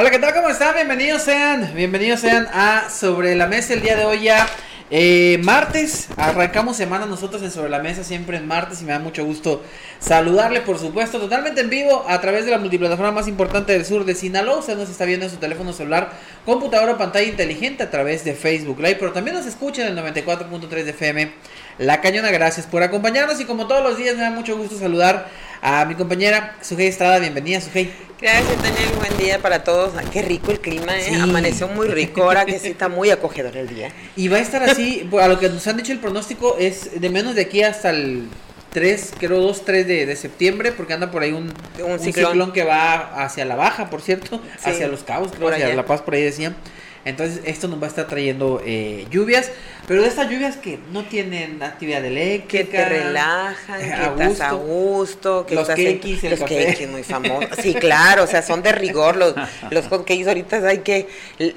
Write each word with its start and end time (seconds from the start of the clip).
Hola, 0.00 0.12
¿qué 0.12 0.20
tal? 0.20 0.32
¿Cómo 0.32 0.48
están? 0.48 0.76
Bienvenidos 0.76 1.22
sean, 1.22 1.72
bienvenidos 1.74 2.20
sean 2.20 2.46
a 2.52 2.88
Sobre 2.88 3.34
la 3.34 3.48
Mesa 3.48 3.74
el 3.74 3.82
día 3.82 3.96
de 3.96 4.04
hoy 4.04 4.22
ya. 4.22 4.46
Eh, 4.92 5.40
martes, 5.42 6.06
arrancamos 6.16 6.76
semana 6.76 7.04
nosotros 7.04 7.42
en 7.42 7.50
Sobre 7.50 7.68
la 7.68 7.80
Mesa, 7.80 8.04
siempre 8.04 8.36
en 8.36 8.46
martes 8.46 8.80
y 8.80 8.84
me 8.84 8.92
da 8.92 9.00
mucho 9.00 9.24
gusto 9.24 9.60
saludarle, 9.98 10.60
por 10.60 10.78
supuesto, 10.78 11.18
totalmente 11.18 11.62
en 11.62 11.68
vivo 11.68 12.04
a 12.06 12.20
través 12.20 12.44
de 12.44 12.52
la 12.52 12.58
multiplataforma 12.58 13.10
más 13.10 13.26
importante 13.26 13.72
del 13.72 13.84
sur 13.84 14.04
de 14.04 14.14
Sinaloa. 14.14 14.60
Usted 14.60 14.76
nos 14.76 14.88
está 14.88 15.04
viendo 15.04 15.26
en 15.26 15.32
su 15.32 15.38
teléfono 15.38 15.72
celular, 15.72 16.12
computadora 16.46 16.96
pantalla 16.96 17.26
inteligente 17.26 17.82
a 17.82 17.90
través 17.90 18.24
de 18.24 18.34
Facebook 18.34 18.78
Live, 18.78 18.98
pero 19.00 19.12
también 19.12 19.34
nos 19.34 19.46
escucha 19.46 19.84
en 19.84 19.98
el 19.98 20.04
94.3 20.04 20.68
de 20.84 20.90
FM. 20.90 21.32
La 21.78 22.00
Cañona, 22.00 22.30
gracias 22.30 22.66
por 22.66 22.84
acompañarnos 22.84 23.40
y 23.40 23.46
como 23.46 23.66
todos 23.66 23.82
los 23.82 23.98
días 23.98 24.14
me 24.14 24.22
da 24.22 24.30
mucho 24.30 24.56
gusto 24.56 24.78
saludar 24.78 25.26
a 25.62 25.84
mi 25.84 25.94
compañera 25.94 26.56
Sujei 26.62 26.86
Estrada. 26.88 27.18
Bienvenida, 27.18 27.60
Sujei. 27.60 27.90
Gracias, 28.20 28.62
Daniel. 28.62 28.90
Buen 28.98 29.16
día 29.16 29.38
para 29.40 29.62
todos. 29.62 29.92
Ah, 29.96 30.02
qué 30.12 30.22
rico 30.22 30.50
el 30.50 30.60
clima, 30.60 30.98
¿eh? 30.98 31.14
Amaneció 31.20 31.68
muy 31.68 31.88
rico, 31.88 32.24
ahora 32.24 32.44
que 32.44 32.58
sí 32.58 32.68
está 32.68 32.88
muy 32.88 33.10
acogedor 33.10 33.56
el 33.56 33.68
día. 33.68 33.92
Y 34.16 34.28
va 34.28 34.38
a 34.38 34.40
estar 34.40 34.62
así, 34.62 35.08
a 35.20 35.28
lo 35.28 35.38
que 35.38 35.48
nos 35.48 35.66
han 35.66 35.76
dicho 35.76 35.92
el 35.92 36.00
pronóstico 36.00 36.56
es 36.58 37.00
de 37.00 37.10
menos 37.10 37.34
de 37.36 37.42
aquí 37.42 37.62
hasta 37.62 37.90
el 37.90 38.28
3, 38.72 39.12
creo 39.18 39.40
2, 39.40 39.64
3 39.64 39.86
de, 39.86 40.06
de 40.06 40.16
septiembre, 40.16 40.72
porque 40.72 40.94
anda 40.94 41.10
por 41.10 41.22
ahí 41.22 41.32
un, 41.32 41.52
Un 41.84 41.92
un 41.92 41.98
ciclón. 42.00 42.32
ciclón. 42.32 42.52
que 42.52 42.64
va 42.64 43.22
hacia 43.24 43.44
la 43.44 43.54
baja, 43.54 43.88
por 43.88 44.02
cierto, 44.02 44.40
Sí, 44.62 44.70
hacia 44.70 44.88
Los 44.88 45.04
Cabos, 45.04 45.30
creo, 45.32 45.48
hacia 45.48 45.66
allá. 45.66 45.76
La 45.76 45.84
Paz, 45.86 46.02
por 46.02 46.14
ahí 46.14 46.22
decían. 46.22 46.56
Entonces, 47.04 47.40
esto 47.44 47.68
nos 47.68 47.80
va 47.80 47.86
a 47.86 47.88
estar 47.88 48.06
trayendo 48.08 48.60
eh, 48.66 49.06
lluvias, 49.10 49.50
pero 49.88 50.02
de 50.02 50.08
estas 50.08 50.28
lluvias 50.30 50.56
que 50.58 50.78
no 50.92 51.02
tienen 51.04 51.62
actividad 51.62 52.02
Que 52.02 52.06
eléctrica. 52.08 52.70
te 52.70 52.88
relajan, 52.88 53.80
eh, 53.80 53.84
que 53.84 53.92
a 53.94 54.06
estás 54.28 54.40
a 54.42 54.52
gusto. 54.52 54.58
gusto, 54.58 55.46
que 55.46 55.54
Los 55.54 55.62
estás 55.62 55.78
en- 55.78 55.86
quequis, 55.86 56.22
el 56.24 56.30
los 56.32 56.40
café. 56.40 56.66
quequis 56.66 56.88
muy 56.88 57.02
famosos. 57.02 57.48
Sí, 57.62 57.74
claro, 57.74 58.24
o 58.24 58.26
sea, 58.26 58.42
son 58.42 58.62
de 58.62 58.72
rigor 58.72 59.16
los 59.16 59.34
los 59.70 59.86
ahorita 60.28 60.58
hay 60.68 60.78
que 60.78 61.08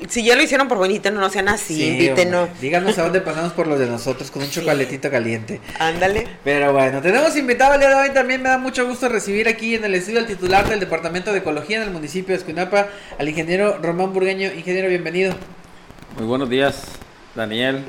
si 0.07 0.23
ya 0.23 0.35
lo 0.35 0.41
hicieron 0.43 0.67
por 0.67 0.77
bonita, 0.77 1.11
no, 1.11 1.19
no 1.19 1.29
sean 1.29 1.49
así, 1.49 1.75
Sí, 1.75 1.87
invítenos. 1.89 2.45
hombre. 2.47 2.61
Díganos 2.61 2.97
a 2.97 3.03
dónde 3.03 3.21
pasamos 3.21 3.53
por 3.53 3.67
los 3.67 3.77
de 3.77 3.87
nosotros 3.87 4.31
con 4.31 4.41
un 4.43 4.49
chocolatito 4.49 5.11
caliente. 5.11 5.59
Ándale. 5.77 6.25
Pero 6.43 6.71
bueno, 6.73 7.01
tenemos 7.01 7.35
invitado 7.35 7.73
el 7.73 7.79
día 7.81 7.89
de 7.89 7.95
hoy. 7.95 8.09
También 8.11 8.41
me 8.41 8.49
da 8.49 8.57
mucho 8.57 8.87
gusto 8.87 9.09
recibir 9.09 9.47
aquí 9.49 9.75
en 9.75 9.83
el 9.83 9.93
estudio 9.95 10.19
al 10.19 10.27
titular 10.27 10.67
del 10.69 10.79
Departamento 10.79 11.31
de 11.33 11.39
Ecología 11.39 11.77
en 11.77 11.83
el 11.83 11.91
municipio 11.91 12.33
de 12.33 12.39
Escuinapa, 12.39 12.87
al 13.19 13.27
ingeniero 13.27 13.77
Román 13.81 14.13
Burgueño. 14.13 14.51
Ingeniero, 14.53 14.87
bienvenido. 14.87 15.35
Muy 16.17 16.25
buenos 16.25 16.49
días, 16.49 16.83
Daniel. 17.35 17.83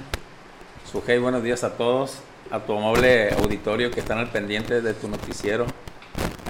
Sujei, 0.92 1.16
buenos 1.16 1.42
días 1.42 1.64
a 1.64 1.70
todos, 1.78 2.18
a 2.50 2.58
tu 2.60 2.76
amable 2.76 3.30
auditorio 3.30 3.90
que 3.90 4.00
están 4.00 4.18
al 4.18 4.28
pendiente 4.28 4.82
de 4.82 4.92
tu 4.92 5.08
noticiero. 5.08 5.64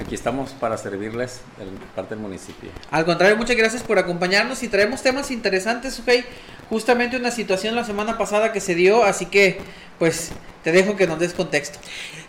Aquí 0.00 0.16
estamos 0.16 0.50
para 0.50 0.76
servirles 0.76 1.42
de 1.58 1.64
parte 1.94 2.16
del 2.16 2.24
municipio. 2.24 2.68
Al 2.90 3.04
contrario, 3.04 3.36
muchas 3.36 3.56
gracias 3.56 3.84
por 3.84 4.00
acompañarnos 4.00 4.64
y 4.64 4.68
traemos 4.68 5.00
temas 5.00 5.30
interesantes, 5.30 5.94
Sujei. 5.94 6.24
Justamente 6.68 7.16
una 7.16 7.30
situación 7.30 7.76
la 7.76 7.84
semana 7.84 8.18
pasada 8.18 8.52
que 8.52 8.58
se 8.58 8.74
dio, 8.74 9.04
así 9.04 9.26
que 9.26 9.58
pues 10.00 10.32
te 10.64 10.72
dejo 10.72 10.96
que 10.96 11.06
nos 11.06 11.20
des 11.20 11.34
contexto. 11.34 11.78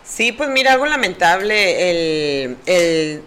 Sí, 0.04 0.30
pues 0.30 0.48
mira, 0.50 0.74
algo 0.74 0.86
lamentable 0.86 2.44
el, 2.44 2.56
el 2.66 3.22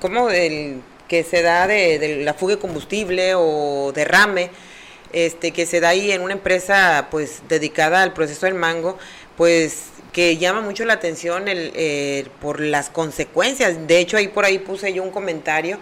como 0.00 0.30
el 0.30 0.82
que 1.08 1.24
se 1.24 1.42
da 1.42 1.66
de, 1.66 1.98
de 1.98 2.22
la 2.22 2.34
fuga 2.34 2.54
de 2.54 2.60
combustible 2.60 3.34
o 3.34 3.90
derrame, 3.92 4.50
este 5.12 5.52
que 5.52 5.66
se 5.66 5.80
da 5.80 5.90
ahí 5.90 6.10
en 6.12 6.22
una 6.22 6.32
empresa 6.32 7.08
pues 7.10 7.42
dedicada 7.48 8.02
al 8.02 8.12
proceso 8.12 8.46
del 8.46 8.54
mango, 8.54 8.98
pues 9.36 9.84
que 10.12 10.36
llama 10.36 10.60
mucho 10.60 10.84
la 10.84 10.94
atención 10.94 11.48
el, 11.48 11.72
eh, 11.74 12.26
por 12.40 12.60
las 12.60 12.90
consecuencias. 12.90 13.86
De 13.86 13.98
hecho, 13.98 14.16
ahí 14.16 14.28
por 14.28 14.44
ahí 14.44 14.58
puse 14.58 14.92
yo 14.92 15.02
un 15.02 15.10
comentario 15.10 15.78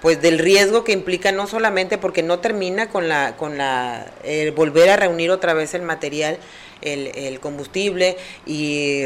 pues 0.00 0.20
del 0.20 0.38
riesgo 0.38 0.84
que 0.84 0.92
implica 0.92 1.32
no 1.32 1.46
solamente 1.46 1.96
porque 1.96 2.22
no 2.22 2.38
termina 2.38 2.90
con 2.90 3.08
la 3.08 3.36
con 3.36 3.56
la 3.56 4.06
eh, 4.22 4.52
volver 4.54 4.90
a 4.90 4.96
reunir 4.96 5.30
otra 5.30 5.54
vez 5.54 5.72
el 5.72 5.80
material 5.80 6.36
el, 6.82 7.06
el 7.14 7.40
combustible 7.40 8.18
y 8.44 9.04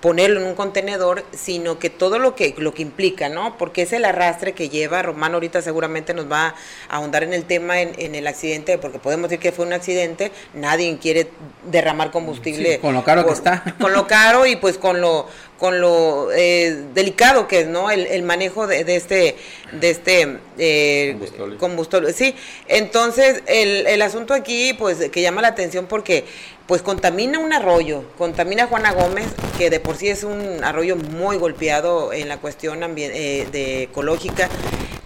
ponerlo 0.00 0.40
en 0.40 0.46
un 0.46 0.54
contenedor, 0.54 1.24
sino 1.32 1.78
que 1.78 1.90
todo 1.90 2.18
lo 2.18 2.34
que 2.34 2.54
lo 2.58 2.72
que 2.72 2.82
implica, 2.82 3.28
¿no? 3.28 3.56
Porque 3.58 3.82
es 3.82 3.92
el 3.92 4.04
arrastre 4.04 4.52
que 4.52 4.68
lleva, 4.68 5.02
Román 5.02 5.34
ahorita 5.34 5.62
seguramente 5.62 6.14
nos 6.14 6.30
va 6.30 6.54
a 6.88 6.96
ahondar 6.96 7.24
en 7.24 7.32
el 7.32 7.44
tema 7.44 7.80
en, 7.80 7.92
en 7.98 8.14
el 8.14 8.26
accidente, 8.26 8.78
porque 8.78 8.98
podemos 8.98 9.28
decir 9.28 9.42
que 9.42 9.52
fue 9.52 9.66
un 9.66 9.72
accidente, 9.72 10.30
nadie 10.54 10.98
quiere 10.98 11.30
derramar 11.64 12.10
combustible. 12.10 12.74
Sí, 12.74 12.78
con 12.78 12.94
lo 12.94 13.04
caro 13.04 13.26
que 13.26 13.32
está. 13.32 13.62
Con 13.80 13.92
lo 13.92 14.06
caro 14.06 14.46
y 14.46 14.56
pues 14.56 14.78
con 14.78 15.00
lo 15.00 15.26
con 15.58 15.80
lo 15.80 16.30
eh, 16.32 16.84
delicado 16.94 17.48
que 17.48 17.60
es, 17.60 17.66
¿no? 17.66 17.90
El, 17.90 18.06
el 18.06 18.22
manejo 18.22 18.66
de, 18.66 18.84
de 18.84 18.96
este 18.96 19.36
de 19.72 19.90
este 19.90 20.38
eh, 20.56 21.10
Combustible. 21.18 21.56
combustible. 21.58 22.12
Sí, 22.12 22.34
entonces 22.68 23.42
el, 23.46 23.86
el 23.86 24.00
asunto 24.02 24.34
aquí, 24.34 24.72
pues, 24.74 25.10
que 25.10 25.20
llama 25.20 25.42
la 25.42 25.48
atención 25.48 25.86
porque, 25.86 26.24
pues, 26.66 26.80
contamina 26.82 27.38
un 27.38 27.52
arroyo, 27.52 28.04
contamina 28.16 28.66
Juana 28.66 28.92
Gómez, 28.92 29.26
que 29.58 29.68
de 29.68 29.80
por 29.80 29.96
sí 29.96 30.08
es 30.08 30.24
un 30.24 30.62
arroyo 30.64 30.96
muy 30.96 31.36
golpeado 31.36 32.12
en 32.12 32.28
la 32.28 32.38
cuestión 32.38 32.82
eh, 32.96 33.46
de 33.50 33.82
ecológica. 33.82 34.48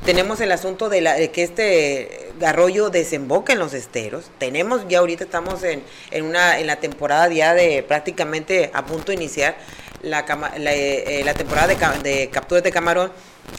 Tenemos 0.04 0.40
el 0.40 0.50
asunto 0.50 0.88
de, 0.88 1.00
la, 1.00 1.14
de 1.14 1.30
que 1.30 1.44
este 1.44 2.32
arroyo 2.44 2.90
desemboca 2.90 3.52
en 3.52 3.60
los 3.60 3.72
esteros. 3.72 4.24
Tenemos, 4.38 4.88
ya 4.88 4.98
ahorita 4.98 5.22
estamos 5.22 5.62
en, 5.62 5.84
en, 6.10 6.24
una, 6.24 6.58
en 6.58 6.66
la 6.66 6.76
temporada 6.76 7.28
ya 7.28 7.54
de 7.54 7.84
prácticamente 7.84 8.72
a 8.74 8.84
punto 8.84 9.12
de 9.12 9.14
iniciar 9.14 9.54
la, 10.02 10.24
la, 10.58 10.74
eh, 10.74 11.20
eh, 11.20 11.24
la 11.24 11.34
temporada 11.34 11.68
de 11.68 12.28
capturas 12.30 12.64
de 12.64 12.72
camarón. 12.72 13.12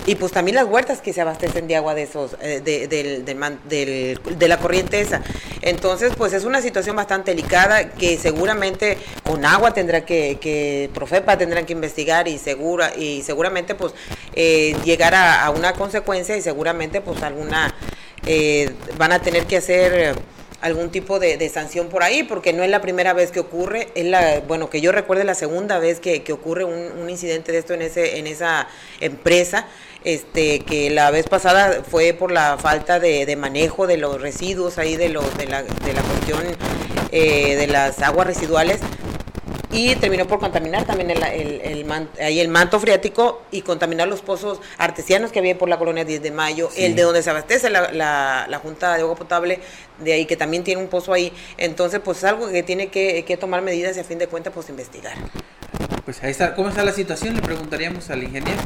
Y 0.06 0.16
pues 0.16 0.34
también 0.34 0.56
las 0.56 0.66
huertas 0.66 1.00
que 1.00 1.14
se 1.14 1.22
abastecen 1.22 1.66
de 1.68 1.78
agua 1.78 1.96
de 1.96 2.04
esos, 2.04 2.36
eh, 2.42 2.62
de, 2.64 2.88
del- 2.90 3.24
del 3.24 3.40
del- 3.70 4.20
de 4.38 4.48
la 4.50 4.58
corriente 4.58 5.00
esa. 5.00 5.22
Entonces, 5.62 6.12
pues 6.18 6.34
es 6.34 6.44
una 6.44 6.62
situación 6.62 6.96
bastante 6.98 7.32
delicada 7.32 7.90
que 7.92 8.18
seguramente 8.18 8.98
con 9.24 9.46
agua 9.46 9.74
tendrá 9.74 10.04
que, 10.04 10.40
que 10.42 10.90
Profepa 10.94 11.38
tendrán 11.38 11.66
que 11.66 11.72
investigar 11.74 12.28
y 12.28 12.38
segura, 12.38 12.94
y 12.98 13.22
seguramente 13.22 13.76
pues 13.76 13.94
eh, 14.36 14.76
llegar 14.84 15.16
a, 15.16 15.50
una 15.52 15.72
consecuencia 15.74 16.36
y 16.36 16.42
seguramente 16.42 17.00
pues 17.00 17.22
alguna 17.22 17.74
eh, 18.26 18.72
van 18.98 19.12
a 19.14 19.20
tener 19.20 19.46
que 19.46 19.58
hacer 19.58 20.16
algún 20.64 20.90
tipo 20.92 21.20
de, 21.20 21.38
de 21.38 21.50
sanción 21.50 21.90
por 21.90 22.04
ahí, 22.04 22.24
porque 22.24 22.54
no 22.54 22.64
es 22.64 22.70
la 22.70 22.82
primera 22.82 23.12
vez 23.12 23.32
que 23.32 23.42
ocurre, 23.42 23.90
es 23.96 24.06
la, 24.06 24.40
bueno, 24.48 24.70
que 24.70 24.80
yo 24.80 24.94
recuerde 24.94 25.26
la 25.26 25.36
segunda 25.36 25.78
vez 25.78 26.00
que, 26.00 26.24
que 26.24 26.32
ocurre 26.32 26.64
un, 26.64 27.02
un 27.02 27.10
incidente 27.10 27.52
de 27.52 27.58
esto 27.58 27.74
en 27.74 27.82
ese, 27.82 28.18
en 28.18 28.28
esa 28.28 28.70
empresa, 29.02 29.68
este, 30.06 30.62
que 30.62 30.90
la 30.90 31.12
vez 31.12 31.28
pasada 31.28 31.84
fue 31.84 32.14
por 32.14 32.32
la 32.32 32.58
falta 32.58 33.02
de, 33.02 33.26
de 33.26 33.36
manejo 33.36 33.88
de 33.88 33.98
los 33.98 34.22
residuos 34.22 34.78
ahí 34.78 34.96
de 34.96 35.10
los, 35.10 35.38
de 35.38 35.48
la, 35.48 35.64
de 35.64 35.94
la 35.94 36.02
cuestión 36.02 36.40
eh, 37.12 37.56
de 37.58 37.68
las 37.68 38.02
aguas 38.02 38.26
residuales 38.26 38.80
y 39.74 39.96
terminó 39.96 40.26
por 40.28 40.40
contaminar 40.40 40.86
también 40.86 41.10
el, 41.12 41.22
el, 41.24 41.62
el 41.62 41.86
man- 41.86 42.08
ahí 42.22 42.40
el 42.40 42.48
manto 42.48 42.80
freático 42.80 43.42
y 43.52 43.62
contaminar 43.64 44.08
los 44.08 44.22
pozos 44.22 44.62
artesianos 44.78 45.32
que 45.32 45.40
había 45.40 45.58
por 45.58 45.68
la 45.68 45.78
colonia 45.78 46.06
10 46.06 46.22
de 46.22 46.32
mayo, 46.32 46.70
el 46.78 46.96
de 46.96 47.02
donde 47.02 47.24
se 47.24 47.30
abastece 47.32 47.70
la, 47.70 47.92
la, 47.92 48.46
la 48.48 48.60
Junta 48.60 48.94
de 48.96 49.02
Agua 49.02 49.16
Potable, 49.16 49.60
de 50.00 50.14
ahí 50.14 50.26
que 50.26 50.38
también 50.38 50.64
tiene 50.64 50.82
un 50.82 50.88
pozo 50.88 51.12
ahí. 51.12 51.34
Entonces, 51.58 52.00
pues 52.04 52.20
es 52.20 52.24
algo 52.26 52.50
que 52.50 52.64
tiene 52.64 52.88
que, 52.88 53.26
que 53.26 53.36
tomar 53.36 53.62
medidas 53.62 53.98
y 53.98 54.00
a 54.00 54.04
fin 54.04 54.20
de 54.20 54.28
cuentas, 54.28 54.54
pues 54.54 54.70
investigar. 54.70 55.16
Pues 56.06 56.22
ahí 56.24 56.32
está, 56.32 56.54
¿cómo 56.56 56.70
está 56.70 56.84
la 56.84 56.92
situación? 56.92 57.36
Le 57.36 57.42
preguntaríamos 57.42 58.10
al 58.10 58.24
ingeniero. 58.24 58.62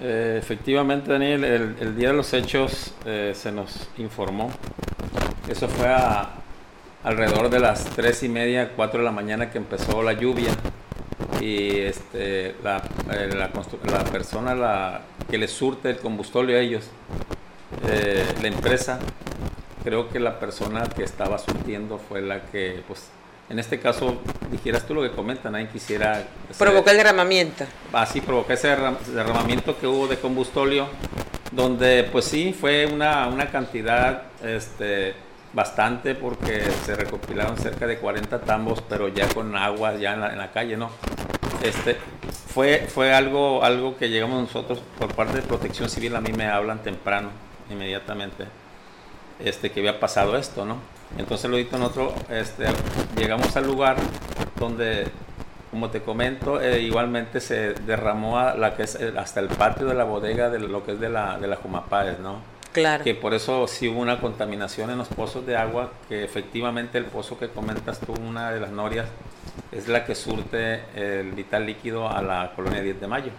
Eh, 0.00 0.36
efectivamente, 0.40 1.12
Daniel, 1.12 1.44
el, 1.44 1.76
el 1.80 1.96
día 1.96 2.08
de 2.08 2.14
los 2.14 2.32
hechos 2.32 2.92
eh, 3.04 3.32
se 3.36 3.52
nos 3.52 3.88
informó. 3.98 4.50
Eso 5.48 5.68
fue 5.68 5.86
a 5.88 6.41
alrededor 7.04 7.50
de 7.50 7.60
las 7.60 7.84
tres 7.84 8.22
y 8.22 8.28
media, 8.28 8.72
4 8.76 9.00
de 9.00 9.04
la 9.04 9.12
mañana 9.12 9.50
que 9.50 9.58
empezó 9.58 10.02
la 10.02 10.12
lluvia. 10.12 10.52
Y 11.40 11.78
este, 11.80 12.54
la, 12.62 12.82
eh, 13.12 13.30
la, 13.34 14.04
persona 14.04 14.54
la, 14.54 15.00
que 15.30 15.38
le 15.38 15.48
surte 15.48 15.90
el 15.90 15.98
combustible 15.98 16.56
a 16.56 16.60
ellos, 16.60 16.84
eh, 17.88 18.24
la 18.40 18.48
empresa, 18.48 19.00
creo 19.82 20.08
que 20.08 20.20
la 20.20 20.38
persona 20.38 20.84
que 20.84 21.02
estaba 21.02 21.38
surtiendo 21.38 21.98
fue 21.98 22.20
la 22.22 22.42
que, 22.46 22.82
pues, 22.86 23.08
en 23.50 23.58
este 23.58 23.80
caso, 23.80 24.20
dijeras 24.52 24.86
tú 24.86 24.94
lo 24.94 25.02
que 25.02 25.10
comentan, 25.10 25.52
nadie 25.52 25.68
quisiera... 25.68 26.22
Provocó 26.58 26.90
el 26.90 26.96
derramamiento. 26.96 27.64
así 27.92 28.20
provocar 28.20 28.52
ese 28.56 28.68
derram- 28.76 28.98
derramamiento 28.98 29.76
que 29.78 29.86
hubo 29.86 30.06
de 30.06 30.16
combustóleo 30.18 30.86
donde 31.50 32.08
pues 32.10 32.24
sí, 32.24 32.56
fue 32.58 32.86
una, 32.86 33.26
una 33.26 33.50
cantidad 33.50 34.22
este, 34.42 35.12
bastante 35.52 36.14
porque 36.14 36.62
se 36.84 36.94
recopilaron 36.94 37.56
cerca 37.56 37.86
de 37.86 37.98
40 37.98 38.40
tambos, 38.40 38.82
pero 38.88 39.08
ya 39.08 39.28
con 39.28 39.54
agua 39.56 39.94
ya 39.94 40.14
en 40.14 40.38
la, 40.38 40.50
calle, 40.50 40.76
¿no? 40.76 40.90
Este, 41.62 41.96
fue, 42.48 42.86
fue 42.88 43.12
algo, 43.12 43.62
algo 43.62 43.96
que 43.96 44.08
llegamos 44.08 44.40
nosotros 44.40 44.80
por 44.98 45.14
parte 45.14 45.36
de 45.36 45.42
Protección 45.42 45.88
Civil, 45.88 46.16
a 46.16 46.20
mí 46.20 46.32
me 46.32 46.46
hablan 46.46 46.82
temprano, 46.82 47.28
inmediatamente, 47.70 48.46
este, 49.38 49.70
que 49.70 49.80
había 49.80 50.00
pasado 50.00 50.36
esto, 50.36 50.64
¿no? 50.64 50.78
Entonces 51.18 51.50
lo 51.50 51.58
en 51.58 51.82
otro, 51.82 52.14
este, 52.30 52.64
llegamos 53.16 53.54
al 53.56 53.66
lugar 53.66 53.96
donde, 54.58 55.08
como 55.70 55.90
te 55.90 56.00
comento, 56.00 56.60
eh, 56.60 56.80
igualmente 56.80 57.40
se 57.40 57.74
derramó 57.74 58.40
la 58.40 58.74
que 58.74 58.84
es 58.84 58.98
hasta 59.18 59.40
el 59.40 59.48
patio 59.48 59.86
de 59.86 59.94
la 59.94 60.04
bodega 60.04 60.48
de 60.48 60.58
lo 60.58 60.84
que 60.84 60.92
es 60.92 61.00
de 61.00 61.10
la, 61.10 61.38
de 61.38 61.48
la 61.48 61.56
Jumapáez, 61.56 62.18
¿no? 62.18 62.51
Que 63.04 63.14
por 63.14 63.34
eso 63.34 63.66
sí 63.66 63.88
hubo 63.88 64.00
una 64.00 64.20
contaminación 64.20 64.90
en 64.90 64.98
los 64.98 65.08
pozos 65.08 65.44
de 65.46 65.56
agua, 65.56 65.92
que 66.08 66.24
efectivamente 66.24 66.98
el 66.98 67.04
pozo 67.04 67.38
que 67.38 67.48
comentas 67.48 68.00
tú, 68.00 68.14
una 68.14 68.50
de 68.50 68.60
las 68.60 68.70
norias, 68.70 69.08
es 69.70 69.88
la 69.88 70.04
que 70.04 70.14
surte 70.14 70.80
el 70.94 71.32
vital 71.32 71.66
líquido 71.66 72.08
a 72.08 72.22
la 72.22 72.52
colonia 72.56 72.80
10 72.80 73.00
de 73.00 73.06
mayo. 73.06 73.32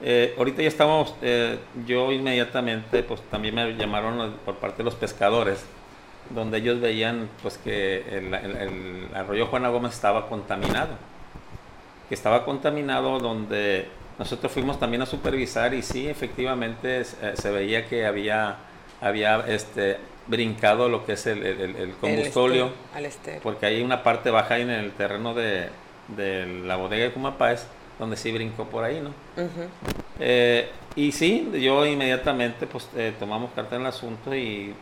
Eh, 0.00 0.34
ahorita 0.38 0.62
ya 0.62 0.68
estamos, 0.68 1.14
eh, 1.22 1.58
yo 1.86 2.12
inmediatamente, 2.12 3.02
pues 3.02 3.20
también 3.30 3.54
me 3.54 3.74
llamaron 3.74 4.34
por 4.44 4.56
parte 4.56 4.78
de 4.78 4.84
los 4.84 4.94
pescadores, 4.94 5.64
donde 6.30 6.58
ellos 6.58 6.80
veían 6.80 7.28
pues 7.42 7.58
que 7.58 8.04
el, 8.16 8.34
el 8.34 9.08
arroyo 9.14 9.46
Juana 9.46 9.70
Gómez 9.70 9.94
estaba 9.94 10.28
contaminado, 10.28 10.90
que 12.08 12.14
estaba 12.14 12.44
contaminado 12.44 13.18
donde 13.18 13.88
nosotros 14.18 14.50
fuimos 14.50 14.80
también 14.80 15.02
a 15.02 15.06
supervisar 15.06 15.74
y 15.74 15.82
sí, 15.82 16.08
efectivamente 16.08 17.00
eh, 17.00 17.34
se 17.34 17.50
veía 17.50 17.86
que 17.86 18.04
había, 18.04 18.56
había 19.00 19.40
este, 19.46 19.98
brincado 20.26 20.88
lo 20.88 21.06
que 21.06 21.12
es 21.12 21.26
el, 21.26 21.44
el, 21.44 21.94
combustolio, 22.00 22.72
porque 23.42 23.66
hay 23.66 23.82
una 23.82 24.02
parte 24.02 24.30
baja 24.30 24.58
en 24.58 24.70
el 24.70 24.92
terreno 24.92 25.34
de, 25.34 25.70
la 26.16 26.76
bodega 26.76 27.04
de 27.04 27.12
Cumapáez 27.12 27.66
donde 27.98 28.16
sí 28.16 28.30
brincó 28.30 28.64
por 28.64 28.84
ahí, 28.84 29.00
¿no? 29.00 29.10
Eh, 30.20 30.68
y 30.94 31.12
sí, 31.12 31.50
yo 31.60 31.84
inmediatamente 31.84 32.66
pues 32.66 32.88
eh, 32.96 33.12
tomamos 33.18 33.50
carta 33.52 33.76
en 33.76 33.82
el 33.82 33.88
asunto 33.88 34.34
y 34.34 34.74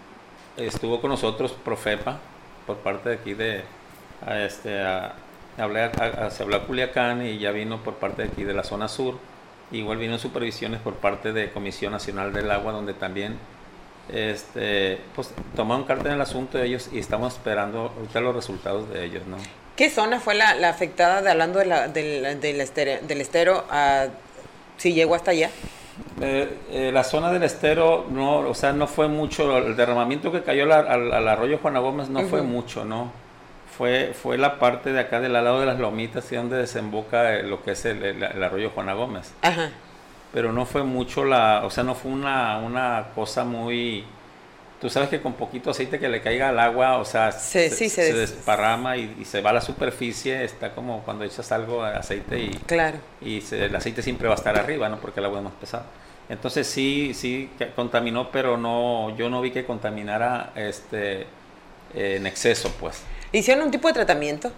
estuvo 0.56 1.00
con 1.00 1.10
nosotros 1.10 1.52
Profepa 1.52 2.18
por 2.66 2.76
parte 2.78 3.10
de 3.10 3.14
aquí 3.14 3.34
de 3.34 3.62
a 4.24 4.40
este 4.40 4.82
a, 4.82 5.14
hablé 5.58 5.82
a, 5.82 6.30
se 6.30 6.42
habló 6.42 6.56
a 6.56 6.66
Culiacán 6.66 7.26
y 7.26 7.38
ya 7.38 7.50
vino 7.50 7.82
por 7.82 7.94
parte 7.94 8.22
de 8.22 8.28
aquí 8.28 8.44
de 8.44 8.54
la 8.54 8.64
zona 8.64 8.88
sur 8.88 9.18
igual 9.72 9.98
vino 9.98 10.18
supervisiones 10.18 10.80
por 10.80 10.94
parte 10.94 11.32
de 11.32 11.50
Comisión 11.50 11.92
Nacional 11.92 12.32
del 12.32 12.50
Agua 12.50 12.72
donde 12.72 12.94
también 12.94 13.38
este, 14.12 15.00
pues 15.14 15.30
tomaron 15.56 15.84
carta 15.84 16.08
en 16.08 16.14
el 16.14 16.20
asunto 16.20 16.58
de 16.58 16.66
ellos 16.66 16.90
y 16.92 16.98
estamos 16.98 17.34
esperando 17.34 17.92
ahorita 17.96 18.20
los 18.20 18.36
resultados 18.36 18.88
de 18.90 19.04
ellos, 19.04 19.26
¿no? 19.26 19.36
¿Qué 19.74 19.90
zona 19.90 20.20
fue 20.20 20.34
la, 20.34 20.52
afectada 20.68 21.20
de, 21.22 21.30
hablando 21.30 21.58
de 21.58 21.66
la, 21.66 21.88
del, 21.88 22.40
del, 22.40 22.60
estero, 22.60 23.04
del 23.06 23.20
estero 23.20 23.64
a, 23.68 24.06
si 24.78 24.94
llegó 24.94 25.14
hasta 25.14 25.32
allá? 25.32 25.50
Eh, 26.20 26.48
eh, 26.70 26.90
la 26.92 27.04
zona 27.04 27.30
del 27.30 27.42
estero, 27.42 28.06
no, 28.10 28.38
o 28.38 28.54
sea, 28.54 28.72
no 28.72 28.86
fue 28.86 29.08
mucho, 29.08 29.58
el 29.58 29.76
derramamiento 29.76 30.32
que 30.32 30.42
cayó 30.42 30.64
al, 30.72 31.28
arroyo 31.28 31.58
Juana 31.58 31.80
Gómez 31.80 32.08
no 32.08 32.22
fue 32.22 32.42
mucho, 32.42 32.84
¿no? 32.84 33.10
Fue, 33.76 34.12
fue 34.14 34.38
la 34.38 34.58
parte 34.58 34.92
de 34.92 35.00
acá 35.00 35.20
del 35.20 35.32
lado 35.32 35.60
de 35.60 35.66
las 35.66 35.78
lomitas, 35.78 36.30
y 36.32 36.36
donde 36.36 36.56
desemboca 36.56 37.34
eh, 37.34 37.42
lo 37.42 37.62
que 37.62 37.72
es 37.72 37.84
el, 37.84 38.02
el 38.02 38.42
arroyo 38.42 38.70
Juana 38.70 38.94
Gómez. 38.94 39.32
Ajá 39.42 39.70
pero 40.36 40.52
no 40.52 40.66
fue 40.66 40.82
mucho 40.82 41.24
la, 41.24 41.62
o 41.64 41.70
sea, 41.70 41.82
no 41.82 41.94
fue 41.94 42.12
una, 42.12 42.58
una 42.58 43.06
cosa 43.14 43.42
muy, 43.42 44.04
tú 44.78 44.90
sabes 44.90 45.08
que 45.08 45.22
con 45.22 45.32
poquito 45.32 45.70
aceite 45.70 45.98
que 45.98 46.10
le 46.10 46.20
caiga 46.20 46.50
al 46.50 46.58
agua, 46.58 46.98
o 46.98 47.06
sea, 47.06 47.32
se, 47.32 47.70
desparrama 47.70 48.98
y, 48.98 49.24
se 49.24 49.40
va 49.40 49.48
a 49.48 49.54
la 49.54 49.62
superficie, 49.62 50.44
está 50.44 50.74
como 50.74 51.02
cuando 51.04 51.24
echas 51.24 51.50
algo 51.52 51.84
de 51.84 51.94
aceite 51.94 52.38
y, 52.38 52.50
claro. 52.66 52.98
y 53.22 53.42
el 53.50 53.74
aceite 53.74 54.02
siempre 54.02 54.28
va 54.28 54.34
a 54.34 54.36
estar 54.36 54.58
arriba, 54.58 54.90
¿no? 54.90 54.98
Porque 54.98 55.20
el 55.20 55.24
agua 55.24 55.38
es 55.38 55.44
más 55.44 55.54
pesada. 55.54 55.86
Entonces 56.28 56.66
sí, 56.66 57.12
sí 57.14 57.48
contaminó, 57.74 58.30
pero 58.30 58.58
no, 58.58 59.16
yo 59.16 59.30
no 59.30 59.40
vi 59.40 59.52
que 59.52 59.64
contaminara 59.64 60.52
este 60.54 61.26
en 61.94 62.26
exceso, 62.26 62.70
pues. 62.78 63.00
¿Hicieron 63.32 63.64
un 63.64 63.70
tipo 63.70 63.88
de 63.88 63.94
tratamiento? 63.94 64.52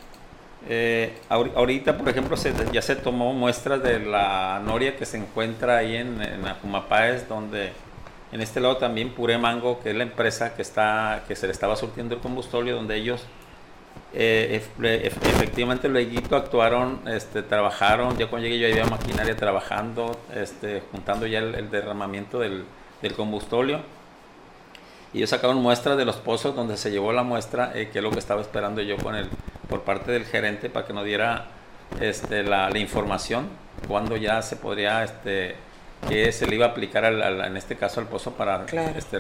Eh, 0.69 1.17
ahorita, 1.29 1.97
por 1.97 2.09
ejemplo, 2.09 2.37
ya 2.73 2.83
se 2.83 2.97
tomó 2.97 3.33
muestras 3.33 3.83
de 3.83 4.01
la 4.01 4.61
noria 4.65 4.97
que 4.97 5.07
se 5.07 5.17
encuentra 5.17 5.79
ahí 5.79 5.97
en, 5.97 6.21
en 6.21 6.43
donde 7.29 7.73
en 8.33 8.41
este 8.41 8.61
lado 8.61 8.77
también 8.77 9.11
Pure 9.11 9.39
Mango, 9.39 9.81
que 9.81 9.91
es 9.91 9.97
la 9.97 10.03
empresa 10.03 10.55
que, 10.55 10.63
está, 10.63 11.25
que 11.27 11.37
se 11.37 11.47
le 11.47 11.53
estaba 11.53 11.77
surtiendo 11.77 12.15
el 12.15 12.21
combustorio, 12.21 12.77
donde 12.77 12.97
ellos 12.97 13.25
eh, 14.13 14.63
efectivamente 14.83 15.89
luego 15.89 16.37
actuaron, 16.37 17.01
este, 17.09 17.43
trabajaron, 17.43 18.19
ya 18.19 18.29
cuando 18.29 18.49
llegué 18.49 18.61
yo 18.61 18.67
había 18.69 18.85
maquinaria 18.85 19.37
trabajando, 19.37 20.19
este, 20.35 20.83
juntando 20.93 21.27
ya 21.27 21.39
el, 21.39 21.71
derramamiento 21.71 22.41
del 22.41 22.65
combustorio 23.17 23.81
y 25.13 25.19
ellos 25.19 25.31
sacaron 25.31 25.57
muestras 25.59 25.97
de 25.97 26.05
los 26.05 26.17
pozos 26.17 26.55
donde 26.55 26.77
se 26.77 26.91
llevó 26.91 27.13
la 27.13 27.23
muestra, 27.23 27.73
eh, 27.75 27.89
que 27.93 27.99
es 27.99 28.03
lo 28.05 28.11
que 28.11 28.19
estaba 28.19 28.41
esperando 28.41 28.83
yo 28.83 28.97
con 28.99 29.15
el, 29.15 29.29
por 29.69 29.83
parte 29.83 30.13
del 30.13 30.25
gerente 30.25 30.69
para 30.69 30.87
que 30.87 30.93
nos 30.93 31.05
diera 31.05 31.47
este, 32.01 32.43
la, 32.43 32.71
información, 32.79 33.49
cuando 33.87 34.17
ya 34.17 34.43
se 34.43 34.57
podría, 34.57 35.03
este, 35.05 35.57
que 36.09 36.31
se 36.33 36.47
le 36.47 36.57
iba 36.57 36.67
a 36.67 36.71
aplicar 36.71 37.05
al, 37.05 37.41
en 37.41 37.57
este 37.57 37.77
caso 37.77 38.01
al 38.01 38.07
pozo 38.07 38.33
para 38.33 38.67
este, 38.97 39.19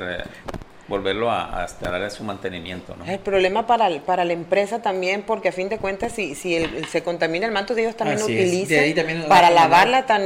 volverlo 0.89 1.31
a, 1.31 1.65
a 1.65 1.91
dar 1.91 2.11
su 2.11 2.25
mantenimiento. 2.25 2.97
¿no? 2.97 3.05
El 3.05 3.19
problema 3.19 3.67
para, 3.67 3.89
para 4.01 4.25
la 4.25 4.33
empresa 4.33 4.81
también, 4.81 5.23
porque 5.23 5.51
a 5.51 5.53
fin 5.53 5.69
de 5.69 5.79
cuentas, 5.79 6.13
si, 6.13 6.35
si 6.35 6.67
se 6.91 7.03
contamina 7.03 7.47
el 7.47 7.53
manto, 7.53 7.77
ellos 7.77 7.95
también 7.97 8.19
lo 8.19 8.25
utilizan 8.25 9.29
para 9.29 9.51
lavarla 9.51 10.07
tan, 10.07 10.23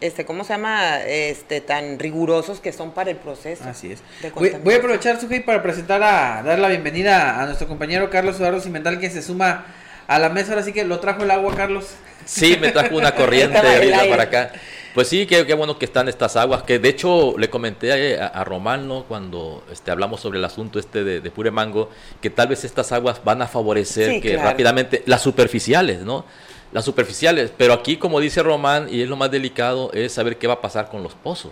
este, 0.00 0.24
¿cómo 0.26 0.44
se 0.44 0.52
llama? 0.52 1.00
Este, 1.00 1.60
tan 1.62 1.98
rigurosos 1.98 2.60
que 2.60 2.72
son 2.72 2.92
para 2.92 3.10
el 3.10 3.16
proceso. 3.16 3.64
Así 3.64 3.92
es. 3.92 4.02
Voy, 4.34 4.74
a 4.74 4.76
aprovechar, 4.76 5.18
Suji, 5.18 5.40
para 5.40 5.62
presentar 5.62 6.02
a, 6.02 6.42
dar 6.42 6.58
la 6.58 6.68
bienvenida 6.68 7.40
a 7.40 7.46
nuestro 7.46 7.66
compañero 7.66 8.10
Carlos 8.10 8.36
Eduardo 8.36 8.60
Cimental, 8.60 9.00
que 9.00 9.08
se 9.08 9.22
suma 9.22 9.66
a 10.06 10.18
la 10.18 10.28
mesa. 10.28 10.52
Ahora 10.52 10.64
sí 10.64 10.72
que 10.72 10.84
lo 10.84 11.00
trajo 11.00 11.22
el 11.22 11.30
agua, 11.30 11.54
Carlos. 11.56 11.94
Sí, 12.26 12.58
me 12.60 12.72
trajo 12.72 12.96
una 12.96 13.14
corriente 13.16 13.58
para 14.10 14.22
acá. 14.22 14.52
Pues 14.94 15.08
sí, 15.08 15.26
qué, 15.26 15.42
bueno 15.54 15.76
que 15.76 15.86
están 15.86 16.08
estas 16.08 16.36
aguas, 16.36 16.62
que 16.62 16.78
de 16.78 16.88
hecho 16.88 17.34
le 17.36 17.50
comenté 17.50 18.16
a, 18.20 18.44
Román, 18.44 18.86
¿no? 18.86 19.02
cuando 19.02 19.64
este, 19.72 19.90
hablamos 19.90 20.20
sobre 20.20 20.38
el 20.38 20.44
asunto 20.44 20.78
este 20.78 21.02
de, 21.02 21.20
de 21.20 21.30
Pure 21.32 21.50
Mango, 21.50 21.90
que 22.20 22.30
tal 22.30 22.46
vez 22.46 22.62
estas 22.62 22.92
aguas 22.92 23.20
van 23.24 23.42
a 23.42 23.48
favorecer 23.48 24.22
que 24.22 24.36
rápidamente, 24.36 25.02
las 25.06 25.20
superficiales, 25.20 26.02
¿no? 26.02 26.24
Las 26.70 26.84
superficiales, 26.84 27.52
pero 27.56 27.72
aquí 27.72 27.96
como 27.96 28.20
dice 28.20 28.40
Román, 28.44 28.86
y 28.88 29.02
es 29.02 29.08
lo 29.08 29.16
más 29.16 29.32
delicado, 29.32 29.90
es 29.92 30.12
saber 30.12 30.38
qué 30.38 30.46
va 30.46 30.54
a 30.54 30.60
pasar 30.60 30.88
con 30.88 31.02
los 31.02 31.14
pozos, 31.14 31.50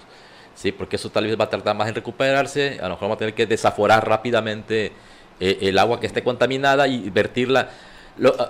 ¿sí? 0.55 0.71
Porque 0.71 0.95
eso 0.95 1.11
tal 1.11 1.27
vez 1.27 1.39
va 1.39 1.45
a 1.45 1.51
tardar 1.51 1.75
más 1.75 1.89
en 1.89 1.97
recuperarse, 1.97 2.79
a 2.79 2.85
lo 2.85 2.91
mejor 2.91 3.03
vamos 3.03 3.17
a 3.17 3.19
tener 3.19 3.35
que 3.35 3.47
desaforar 3.47 4.09
rápidamente 4.09 4.93
eh, 5.41 5.59
el 5.63 5.81
agua 5.81 5.99
que 5.99 6.07
esté 6.07 6.23
contaminada 6.23 6.87
y 6.87 7.11
vertirla 7.11 7.71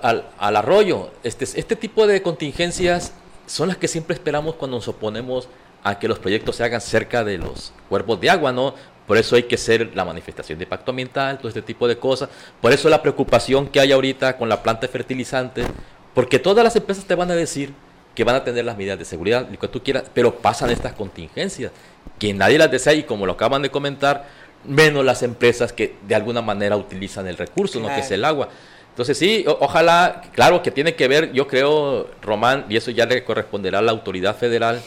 al, 0.02 0.26
al, 0.36 0.56
arroyo. 0.56 1.12
Este, 1.22 1.44
este 1.44 1.76
tipo 1.76 2.06
de 2.06 2.20
contingencias 2.20 3.14
son 3.52 3.68
las 3.68 3.76
que 3.76 3.86
siempre 3.86 4.14
esperamos 4.14 4.54
cuando 4.54 4.78
nos 4.78 4.88
oponemos 4.88 5.46
a 5.84 5.98
que 5.98 6.08
los 6.08 6.18
proyectos 6.18 6.56
se 6.56 6.64
hagan 6.64 6.80
cerca 6.80 7.22
de 7.22 7.36
los 7.36 7.74
cuerpos 7.90 8.18
de 8.18 8.30
agua, 8.30 8.50
¿no? 8.50 8.74
Por 9.06 9.18
eso 9.18 9.36
hay 9.36 9.42
que 9.42 9.58
ser 9.58 9.90
la 9.94 10.06
manifestación 10.06 10.58
de 10.58 10.64
impacto 10.64 10.90
ambiental, 10.90 11.36
todo 11.36 11.48
este 11.48 11.60
tipo 11.60 11.86
de 11.86 11.98
cosas. 11.98 12.30
Por 12.62 12.72
eso 12.72 12.88
la 12.88 13.02
preocupación 13.02 13.68
que 13.68 13.78
hay 13.78 13.92
ahorita 13.92 14.38
con 14.38 14.48
la 14.48 14.62
planta 14.62 14.82
de 14.82 14.88
fertilizantes, 14.88 15.66
porque 16.14 16.38
todas 16.38 16.64
las 16.64 16.74
empresas 16.76 17.04
te 17.04 17.14
van 17.14 17.30
a 17.30 17.34
decir 17.34 17.74
que 18.14 18.24
van 18.24 18.36
a 18.36 18.44
tener 18.44 18.64
las 18.64 18.78
medidas 18.78 18.98
de 18.98 19.04
seguridad, 19.04 19.46
lo 19.50 19.58
que 19.58 19.68
tú 19.68 19.82
quieras, 19.82 20.04
pero 20.14 20.36
pasan 20.36 20.70
estas 20.70 20.94
contingencias, 20.94 21.72
que 22.18 22.32
nadie 22.32 22.56
las 22.56 22.70
desea 22.70 22.94
y 22.94 23.02
como 23.02 23.26
lo 23.26 23.32
acaban 23.32 23.60
de 23.60 23.70
comentar, 23.70 24.28
menos 24.64 25.04
las 25.04 25.22
empresas 25.22 25.74
que 25.74 25.96
de 26.08 26.14
alguna 26.14 26.40
manera 26.40 26.76
utilizan 26.78 27.26
el 27.26 27.36
recurso, 27.36 27.80
¿no? 27.80 27.88
que 27.88 28.00
es 28.00 28.10
el 28.12 28.24
agua. 28.24 28.48
Entonces 28.92 29.16
sí, 29.16 29.42
ojalá, 29.46 30.20
claro 30.34 30.62
que 30.62 30.70
tiene 30.70 30.94
que 30.94 31.08
ver, 31.08 31.32
yo 31.32 31.48
creo, 31.48 32.10
Román, 32.20 32.66
y 32.68 32.76
eso 32.76 32.90
ya 32.90 33.06
le 33.06 33.24
corresponderá 33.24 33.78
a 33.78 33.82
la 33.82 33.90
autoridad 33.90 34.36
federal, 34.36 34.82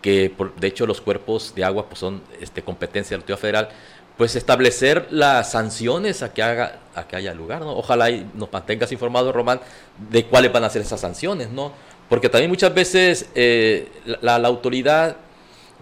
que 0.00 0.32
por, 0.34 0.54
de 0.54 0.68
hecho 0.68 0.86
los 0.86 1.02
cuerpos 1.02 1.54
de 1.54 1.62
agua 1.62 1.86
pues 1.86 1.98
son 1.98 2.22
este, 2.40 2.62
competencia 2.62 3.10
de 3.10 3.18
la 3.18 3.22
autoridad 3.22 3.38
federal, 3.38 3.68
pues 4.16 4.36
establecer 4.36 5.06
las 5.10 5.52
sanciones 5.52 6.22
a 6.22 6.32
que, 6.32 6.42
haga, 6.42 6.80
a 6.94 7.06
que 7.06 7.16
haya 7.16 7.34
lugar, 7.34 7.60
¿no? 7.60 7.76
Ojalá 7.76 8.10
y 8.10 8.26
nos 8.32 8.50
mantengas 8.50 8.90
informado, 8.90 9.32
Román, 9.32 9.60
de 10.10 10.24
cuáles 10.24 10.50
van 10.50 10.64
a 10.64 10.70
ser 10.70 10.80
esas 10.80 11.00
sanciones, 11.00 11.50
¿no? 11.50 11.72
Porque 12.08 12.30
también 12.30 12.50
muchas 12.50 12.72
veces 12.72 13.28
eh, 13.34 13.88
la, 14.22 14.38
la, 14.38 14.48
autoridad, 14.48 15.16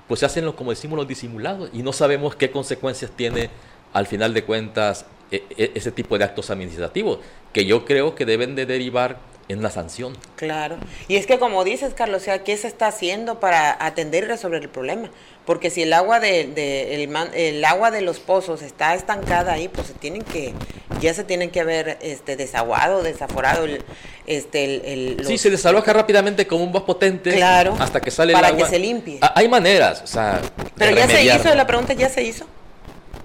pues 0.09 0.25
hacen, 0.25 0.50
como 0.53 0.71
decimos, 0.71 0.97
los 0.97 1.07
disimulados 1.07 1.71
y 1.73 1.85
no 1.85 1.93
sabemos 1.93 2.35
qué 2.35 2.50
consecuencias 2.50 3.12
tiene 3.12 3.49
al 3.93 4.09
final 4.09 4.35
de 4.35 4.43
cuentas 4.43 5.07
ese 5.30 5.92
tipo 5.92 6.18
de 6.18 6.25
actos 6.25 6.50
administrativos, 6.50 7.18
que 7.52 7.64
yo 7.64 7.84
creo 7.84 8.14
que 8.14 8.25
deben 8.25 8.54
de 8.54 8.66
derivar 8.66 9.18
en 9.50 9.58
una 9.58 9.70
sanción. 9.70 10.16
Claro. 10.37 10.76
Y 11.08 11.16
es 11.16 11.26
que 11.26 11.38
como 11.38 11.64
dices, 11.64 11.92
Carlos, 11.94 12.22
o 12.22 12.25
sea, 12.25 12.44
¿qué 12.44 12.56
se 12.56 12.68
está 12.68 12.87
haciendo 12.87 13.40
para 13.40 13.84
atender 13.84 14.25
y 14.25 14.26
resolver 14.28 14.62
el 14.62 14.68
problema? 14.68 15.10
Porque 15.44 15.70
si 15.70 15.82
el 15.82 15.92
agua 15.92 16.20
de, 16.20 16.46
de 16.46 17.02
el, 17.02 17.10
el, 17.34 17.64
agua 17.64 17.90
de 17.90 18.02
los 18.02 18.20
pozos 18.20 18.62
está 18.62 18.94
estancada 18.94 19.52
ahí, 19.52 19.68
pues 19.68 19.88
se 19.88 19.94
tienen 19.94 20.22
que 20.22 20.54
ya 21.00 21.12
se 21.14 21.25
tienen 21.25 21.50
que 21.50 21.60
haber 21.60 21.99
este 22.00 22.37
desaguado, 22.37 23.02
desaforado 23.02 23.64
el 23.64 23.82
este 24.26 24.92
el, 24.92 25.26
Sí, 25.26 25.38
se 25.38 25.50
desaloja 25.50 25.92
rápidamente 25.92 26.46
con 26.46 26.60
un 26.60 26.70
voz 26.70 26.84
potente 26.84 27.34
claro, 27.34 27.76
hasta 27.80 28.00
que 28.00 28.12
sale 28.12 28.32
para 28.32 28.49
el 28.49 28.54
agua. 28.54 28.66
que 28.66 28.72
se 28.72 28.78
limpie. 28.78 29.18
Ah, 29.20 29.32
Hay 29.34 29.49
maneras, 29.49 30.02
o 30.02 30.06
sea, 30.06 30.40
Pero 30.76 30.96
ya 30.96 31.08
se 31.08 31.25
hizo, 31.25 31.52
la 31.54 31.66
pregunta 31.66 31.92
ya 31.94 32.08
se 32.08 32.22
hizo. 32.22 32.46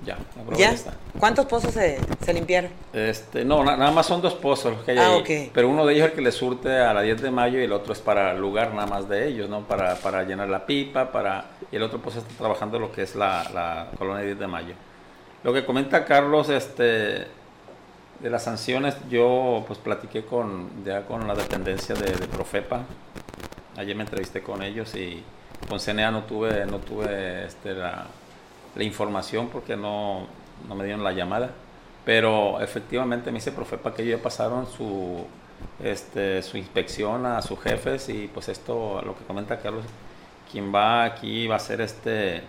Ya, 0.06 0.18
la 0.50 0.58
¿Ya? 0.58 0.72
está. 0.72 0.94
¿Cuántos 1.20 1.46
pozos 1.48 1.74
se, 1.74 2.00
se 2.24 2.34
limpiaron? 2.34 2.70
Este, 2.94 3.44
no, 3.44 3.64
na- 3.64 3.76
nada 3.76 3.92
más 3.92 4.06
son 4.06 4.22
dos 4.22 4.36
pozos 4.36 4.74
los 4.76 4.84
que 4.84 4.92
hay 4.92 4.98
Ah, 5.00 5.16
ahí. 5.26 5.50
Pero 5.54 5.70
uno 5.70 5.86
de 5.86 5.94
ellos 5.94 6.06
es 6.06 6.12
el 6.12 6.16
que 6.16 6.22
le 6.22 6.32
surte 6.32 6.70
a 6.78 6.94
la 6.94 7.02
10 7.02 7.22
de 7.22 7.32
mayo 7.32 7.60
y 7.60 7.64
el 7.64 7.72
otro 7.72 7.94
es 7.94 8.00
para 8.00 8.32
el 8.34 8.40
lugar 8.40 8.74
nada 8.74 8.86
más 8.88 9.10
de 9.10 9.28
ellos, 9.28 9.50
¿no? 9.50 9.62
Para, 9.62 9.96
para 9.96 10.24
llenar 10.24 10.50
la 10.50 10.66
pipa, 10.66 11.12
para 11.12 11.46
y 11.72 11.76
el 11.76 11.84
otro 11.84 12.00
pozo 12.00 12.20
está 12.20 12.34
trabajando 12.38 12.78
lo 12.80 12.92
que 12.92 13.02
es 13.02 13.16
la, 13.16 13.50
la 13.54 13.88
colonia 13.98 14.24
10 14.24 14.38
de 14.40 14.48
mayo. 14.48 14.74
Lo 15.44 15.54
que 15.54 15.66
comenta 15.66 16.06
Carlos, 16.06 16.50
este, 16.50 16.84
de 18.20 18.30
las 18.30 18.44
sanciones, 18.44 18.96
yo 19.10 19.64
pues 19.68 19.80
platiqué 19.80 20.24
con, 20.26 20.70
ya 20.86 21.02
con 21.06 21.28
la 21.28 21.34
dependencia 21.36 21.96
de, 21.96 22.12
de 22.12 22.28
Profepa. 22.28 22.82
Ayer 23.78 23.96
me 23.96 24.04
entrevisté 24.04 24.42
con 24.42 24.62
ellos 24.62 24.94
y 24.96 25.24
con 25.68 25.80
CNA 25.80 26.12
no 26.12 26.24
tuve, 26.24 26.66
no 26.66 26.78
tuve 26.80 27.46
este, 27.46 27.74
la, 27.74 28.06
la 28.76 28.84
información 28.84 29.50
porque 29.50 29.76
no, 29.76 30.28
no 30.68 30.76
me 30.76 30.86
dieron 30.86 31.04
la 31.04 31.12
llamada. 31.12 31.52
Pero 32.06 32.62
efectivamente 32.62 33.32
me 33.32 33.40
dice 33.40 33.52
Profepa 33.52 33.94
que 33.94 34.04
ellos 34.04 34.20
ya 34.20 34.24
pasaron 34.24 34.68
su, 34.68 35.26
este, 35.84 36.44
su 36.44 36.58
inspección 36.58 37.26
a 37.26 37.42
sus 37.42 37.60
jefes 37.60 38.10
y 38.10 38.28
pues 38.28 38.50
esto, 38.50 39.02
lo 39.04 39.16
que 39.18 39.24
comenta 39.24 39.58
Carlos, 39.58 39.86
quien 40.52 40.74
va 40.74 41.04
aquí 41.04 41.48
va 41.48 41.56
a 41.56 41.60
ser 41.60 41.82
este, 41.82 42.44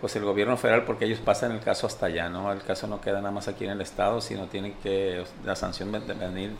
pues 0.00 0.14
el 0.16 0.24
gobierno 0.24 0.56
federal 0.58 0.84
porque 0.84 1.06
ellos 1.06 1.18
pasan 1.20 1.52
el 1.52 1.60
caso 1.60 1.86
hasta 1.86 2.06
allá, 2.06 2.28
¿no? 2.28 2.52
El 2.52 2.62
caso 2.62 2.86
no 2.86 3.00
queda 3.00 3.18
nada 3.20 3.30
más 3.30 3.48
aquí 3.48 3.64
en 3.64 3.70
el 3.70 3.80
estado, 3.80 4.20
sino 4.20 4.46
tiene 4.46 4.74
que 4.82 5.24
la 5.44 5.56
sanción 5.56 5.92
de 5.92 6.00
venir 6.00 6.50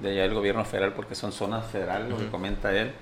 de 0.00 0.10
allá 0.10 0.24
el 0.24 0.34
gobierno 0.34 0.64
federal 0.64 0.92
porque 0.92 1.16
son 1.16 1.32
zonas 1.32 1.66
federales, 1.66 2.08
lo 2.08 2.16
que 2.16 2.28
comenta 2.28 2.72
él. 2.72 2.92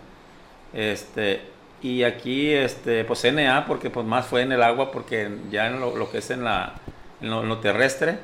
Este, 0.73 1.42
y 1.83 2.02
aquí, 2.04 2.52
este, 2.52 3.04
pues 3.04 3.25
NA, 3.25 3.64
porque 3.66 3.90
pues 3.90 4.06
más 4.06 4.26
fue 4.26 4.42
en 4.42 4.52
el 4.52 4.62
agua, 4.62 4.90
porque 4.90 5.30
ya 5.50 5.66
en 5.66 5.80
lo, 5.80 5.97
lo 5.97 6.11
que 6.11 6.18
es 6.18 6.30
en, 6.30 6.42
la, 6.45 6.75
en 7.21 7.30
lo, 7.30 7.42
en 7.42 7.49
lo 7.49 7.59
terrestre, 7.59 8.18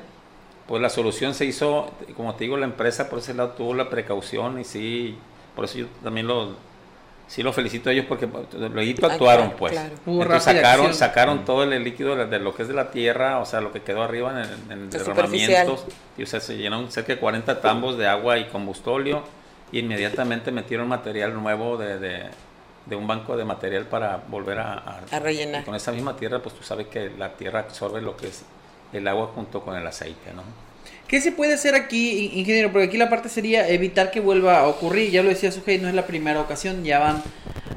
pues 0.67 0.81
la 0.81 0.89
solución 0.89 1.33
se 1.33 1.45
hizo, 1.45 1.91
como 2.15 2.35
te 2.35 2.45
digo, 2.45 2.57
la 2.57 2.65
empresa 2.65 3.09
por 3.09 3.19
ese 3.19 3.33
lado 3.33 3.49
tuvo 3.51 3.73
la 3.73 3.89
precaución 3.89 4.59
y 4.59 4.63
sí, 4.63 5.17
por 5.55 5.65
eso 5.65 5.77
yo 5.79 5.85
también 6.03 6.25
lo, 6.27 6.55
sí 7.27 7.43
lo 7.43 7.53
felicito 7.53 7.89
a 7.89 7.93
ellos 7.93 8.05
porque 8.07 8.27
luego 8.27 9.07
actuaron 9.07 9.47
Ah, 9.47 9.55
pues. 9.57 9.73
claro. 9.73 9.93
Entonces 10.05 10.43
sacaron, 10.43 10.93
sacaron 10.93 11.45
todo 11.45 11.63
el 11.63 11.83
líquido 11.83 12.15
de, 12.15 12.25
de 12.25 12.39
lo 12.39 12.55
que 12.55 12.63
es 12.63 12.67
de 12.67 12.73
la 12.73 12.91
tierra, 12.91 13.39
o 13.39 13.45
sea, 13.45 13.61
lo 13.61 13.71
que 13.71 13.81
quedó 13.81 14.03
arriba 14.03 14.43
en, 14.69 14.71
en 14.71 14.89
derramamientos, 14.89 15.85
y 16.17 16.23
o 16.23 16.25
sea, 16.25 16.39
se 16.39 16.57
llenaron 16.57 16.91
cerca 16.91 17.13
de 17.13 17.19
40 17.19 17.61
tambos 17.61 17.97
de 17.97 18.07
agua 18.07 18.37
y 18.39 18.45
combustóleo 18.45 19.23
y 19.71 19.79
inmediatamente 19.79 20.51
metieron 20.51 20.87
material 20.87 21.33
nuevo 21.33 21.77
de, 21.77 21.99
de, 21.99 22.23
de 22.85 22.95
un 22.95 23.07
banco 23.07 23.37
de 23.37 23.45
material 23.45 23.85
para 23.85 24.17
volver 24.27 24.59
a, 24.59 25.01
A 25.11 25.19
rellenar. 25.19 25.61
y 25.61 25.65
con 25.65 25.75
esa 25.75 25.91
misma 25.91 26.15
tierra, 26.17 26.41
pues 26.41 26.53
tú 26.55 26.63
sabes 26.63 26.87
que 26.87 27.09
la 27.17 27.33
tierra 27.37 27.59
absorbe 27.61 28.01
lo 28.01 28.17
que 28.17 28.27
es 28.27 28.43
el 28.91 29.07
agua 29.07 29.31
junto 29.33 29.61
con 29.61 29.75
el 29.77 29.85
aceite, 29.87 30.33
¿no? 30.35 30.43
¿Qué 31.07 31.21
se 31.21 31.31
puede 31.31 31.53
hacer 31.53 31.75
aquí, 31.75 32.25
in- 32.25 32.39
ingeniero? 32.39 32.71
Porque 32.71 32.87
aquí 32.87 32.97
la 32.97 33.09
parte 33.09 33.29
sería 33.29 33.67
evitar 33.69 34.11
que 34.11 34.19
vuelva 34.19 34.59
a 34.59 34.67
ocurrir. 34.67 35.11
Ya 35.11 35.21
lo 35.23 35.29
decía 35.29 35.51
Sujei, 35.51 35.77
no 35.79 35.87
es 35.87 35.93
la 35.93 36.07
primera 36.07 36.39
ocasión, 36.41 36.83
ya 36.83 36.99
van 36.99 37.21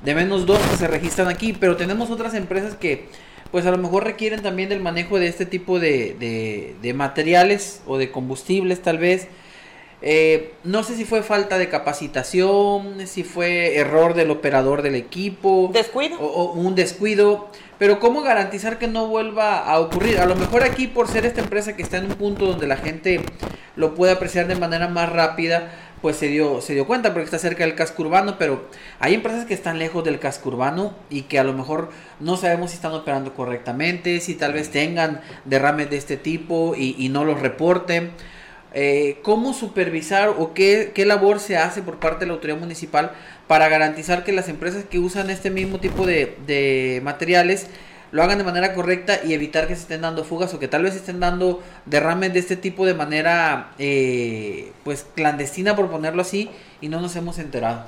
de 0.02 0.14
menos 0.14 0.46
dos 0.46 0.58
que 0.58 0.76
se 0.76 0.88
registran 0.88 1.28
aquí, 1.28 1.52
pero 1.52 1.76
tenemos 1.76 2.10
otras 2.10 2.34
empresas 2.34 2.75
que 2.76 3.08
pues 3.50 3.64
a 3.66 3.70
lo 3.70 3.78
mejor 3.78 4.04
requieren 4.04 4.42
también 4.42 4.68
del 4.68 4.80
manejo 4.80 5.18
de 5.18 5.28
este 5.28 5.46
tipo 5.46 5.78
de, 5.78 6.14
de- 6.18 6.75
de 6.82 6.94
materiales 6.94 7.82
o 7.86 7.96
de 7.98 8.10
combustibles 8.10 8.82
tal 8.82 8.98
vez. 8.98 9.28
Eh, 10.02 10.52
no 10.62 10.82
sé 10.82 10.94
si 10.94 11.04
fue 11.04 11.22
falta 11.22 11.58
de 11.58 11.68
capacitación, 11.68 13.06
si 13.06 13.24
fue 13.24 13.76
error 13.76 14.14
del 14.14 14.30
operador 14.30 14.82
del 14.82 14.94
equipo. 14.94 15.70
¿Descuido? 15.72 16.18
O, 16.20 16.26
o 16.26 16.52
un 16.52 16.74
descuido. 16.74 17.48
Pero 17.78 17.98
¿cómo 18.00 18.22
garantizar 18.22 18.78
que 18.78 18.86
no 18.86 19.06
vuelva 19.06 19.58
a 19.58 19.80
ocurrir? 19.80 20.18
A 20.18 20.26
lo 20.26 20.34
mejor 20.34 20.62
aquí 20.62 20.86
por 20.86 21.08
ser 21.08 21.26
esta 21.26 21.40
empresa 21.40 21.76
que 21.76 21.82
está 21.82 21.98
en 21.98 22.06
un 22.06 22.14
punto 22.14 22.46
donde 22.46 22.66
la 22.66 22.76
gente 22.76 23.20
lo 23.76 23.94
puede 23.94 24.12
apreciar 24.12 24.46
de 24.46 24.54
manera 24.56 24.88
más 24.88 25.12
rápida, 25.12 25.70
pues 26.00 26.16
se 26.16 26.28
dio, 26.28 26.60
se 26.62 26.72
dio 26.72 26.86
cuenta 26.86 27.12
porque 27.12 27.24
está 27.24 27.38
cerca 27.38 27.64
del 27.64 27.74
casco 27.74 28.02
urbano, 28.02 28.36
pero 28.38 28.68
hay 28.98 29.14
empresas 29.14 29.44
que 29.44 29.54
están 29.54 29.78
lejos 29.78 30.04
del 30.04 30.18
casco 30.18 30.48
urbano 30.48 30.94
y 31.10 31.22
que 31.22 31.38
a 31.38 31.44
lo 31.44 31.52
mejor 31.52 31.90
no 32.20 32.36
sabemos 32.36 32.70
si 32.70 32.76
están 32.76 32.92
operando 32.92 33.34
correctamente, 33.34 34.20
si 34.20 34.34
tal 34.34 34.54
vez 34.54 34.70
tengan 34.70 35.20
derrames 35.44 35.90
de 35.90 35.98
este 35.98 36.16
tipo 36.16 36.74
y, 36.76 36.96
y 36.98 37.10
no 37.10 37.24
los 37.24 37.40
reporten. 37.40 38.12
Eh, 38.75 39.18
¿Cómo 39.23 39.54
supervisar 39.54 40.28
o 40.28 40.52
qué, 40.52 40.92
qué 40.94 41.06
labor 41.06 41.40
se 41.40 41.56
hace 41.56 41.82
por 41.82 41.99
parte 41.99 42.20
de 42.20 42.26
la 42.26 42.35
autoridad 42.35 42.58
municipal 42.58 43.12
para 43.46 43.68
garantizar 43.68 44.25
que 44.25 44.32
las 44.32 44.49
empresas 44.49 44.85
que 44.85 44.99
usan 44.99 45.30
este 45.30 45.50
mismo 45.50 45.78
tipo 45.78 46.04
de, 46.06 46.37
de 46.46 47.00
materiales 47.02 47.68
lo 48.12 48.23
hagan 48.23 48.38
de 48.38 48.44
manera 48.44 48.73
correcta 48.75 49.20
y 49.25 49.35
evitar 49.35 49.66
que 49.66 49.75
se 49.75 49.82
estén 49.82 50.00
dando 50.00 50.25
fugas 50.25 50.52
o 50.54 50.58
que 50.58 50.68
tal 50.68 50.82
vez 50.82 50.94
estén 50.94 51.20
dando 51.20 51.62
derrames 51.87 52.32
de 52.32 52.38
este 52.38 52.56
tipo 52.56 52.87
de 52.87 52.94
manera 52.94 53.73
eh, 53.78 54.73
pues 54.85 55.06
clandestina 55.14 55.75
por 55.75 55.90
ponerlo 55.90 56.23
así 56.23 56.50
y 56.80 56.88
no 56.88 57.00
nos 57.00 57.16
hemos 57.16 57.38
enterado? 57.38 57.85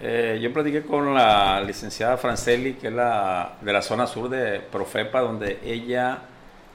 Eh, 0.00 0.40
yo 0.42 0.52
platiqué 0.52 0.82
con 0.82 1.14
la 1.14 1.60
licenciada 1.60 2.16
Franceli, 2.16 2.74
que 2.74 2.88
es 2.88 2.92
la 2.92 3.54
de 3.60 3.72
la 3.72 3.80
zona 3.80 4.06
sur 4.06 4.28
de 4.28 4.60
Profepa, 4.60 5.20
donde 5.20 5.58
ella, 5.64 6.18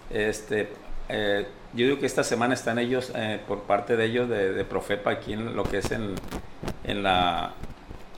este, 0.10 0.70
eh, 1.10 1.46
yo 1.74 1.86
digo 1.86 2.00
que 2.00 2.06
esta 2.06 2.24
semana 2.24 2.54
están 2.54 2.80
ellos, 2.80 3.12
eh, 3.16 3.40
por 3.48 3.60
parte 3.64 3.96
de 3.96 4.06
ellos, 4.06 4.28
de, 4.30 4.54
de 4.54 4.64
Profepa, 4.66 5.12
aquí 5.12 5.34
en 5.34 5.56
lo 5.56 5.64
que 5.64 5.78
es 5.80 5.92
en, 5.92 6.16
en 6.84 7.04
la 7.04 7.52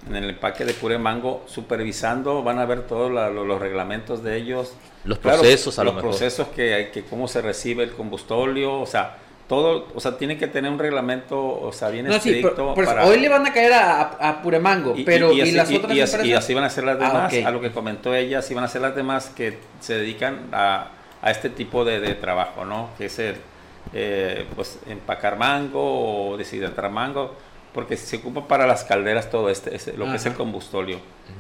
en 0.08 0.15
el 0.15 0.29
empaque 0.31 0.65
de 0.65 0.74
pure 0.74 0.98
mango, 0.98 1.43
supervisando, 1.46 2.41
van 2.43 2.58
a 2.58 2.65
ver 2.65 2.88
todos 2.88 3.12
lo- 3.12 3.46
los 3.46 3.60
reglamentos 3.62 4.24
de 4.24 4.36
ellos. 4.36 4.74
Los 5.03 5.20
Claro, 5.20 5.39
procesos 5.41 5.77
a 5.77 5.84
lo 5.84 5.91
los 5.91 5.96
mejor. 5.98 6.10
procesos 6.12 6.48
que, 6.50 6.89
que 6.91 7.03
cómo 7.03 7.27
se 7.27 7.41
recibe 7.41 7.84
el 7.84 7.91
combustóleo, 7.91 8.79
o 8.81 8.86
sea, 8.88 9.17
todo, 9.48 9.88
o 9.93 10.00
sea, 10.00 10.17
tiene 10.17 10.38
que 10.38 10.48
tener 10.48 10.72
un 10.72 10.79
reglamento, 10.79 11.39
o 11.39 11.72
sea, 11.72 11.89
bien 11.89 12.08
No, 12.08 12.13
sí, 12.13 12.29
estricto. 12.29 12.55
pero- 12.55 12.74
pero 12.74 12.88
para- 12.88 13.05
hoy 13.05 13.20
le 13.20 13.29
van 13.29 13.46
a 13.46 13.53
caer 13.53 13.74
a, 13.74 14.01
a, 14.01 14.29
a 14.29 14.41
Puremango, 14.41 14.96
pero 15.05 15.31
¿y, 15.34 15.41
así, 15.41 15.51
las 15.51 15.70
otras 15.72 15.96
y 15.96 16.01
así- 16.01 16.15
empresas? 16.15 16.25
y 16.25 16.34
así 16.34 16.53
van 16.55 16.63
a 16.63 16.70
ser 16.72 16.84
las 16.86 16.96
Ah, 17.00 17.08
demás, 17.08 17.34
ok. 17.34 17.46
a 17.46 17.51
lo 17.51 17.62
que 17.62 17.72
comentó 17.72 18.15
ella, 18.15 18.39
así 18.39 18.53
van 18.55 18.63
a 18.63 18.67
ser 18.67 18.81
las 18.81 18.96
demás 18.96 19.29
que 19.36 19.60
se 19.81 19.96
dedican 19.96 20.48
a, 20.51 20.88
a 21.21 21.31
este 21.31 21.49
tipo 21.49 21.85
de, 21.85 21.99
de 21.99 22.15
trabajo, 22.15 22.65
¿no? 22.65 22.89
Que 22.97 23.05
es 23.05 23.19
el, 23.19 23.35
eh, 23.93 24.45
pues, 24.55 24.79
empacar 24.87 25.37
mango 25.37 26.31
o 26.31 26.37
deshidratar 26.37 26.89
mango, 26.89 27.35
porque 27.73 27.95
se 27.97 28.17
ocupa 28.17 28.47
para 28.47 28.67
las 28.67 28.83
calderas 28.83 29.29
todo 29.29 29.49
este, 29.49 29.75
este- 29.75 29.93
lo 29.93 30.05
que 30.05 30.15
es 30.15 30.25
el 30.25 30.31
Ajá. 30.31 30.37
combustóleo. 30.39 30.99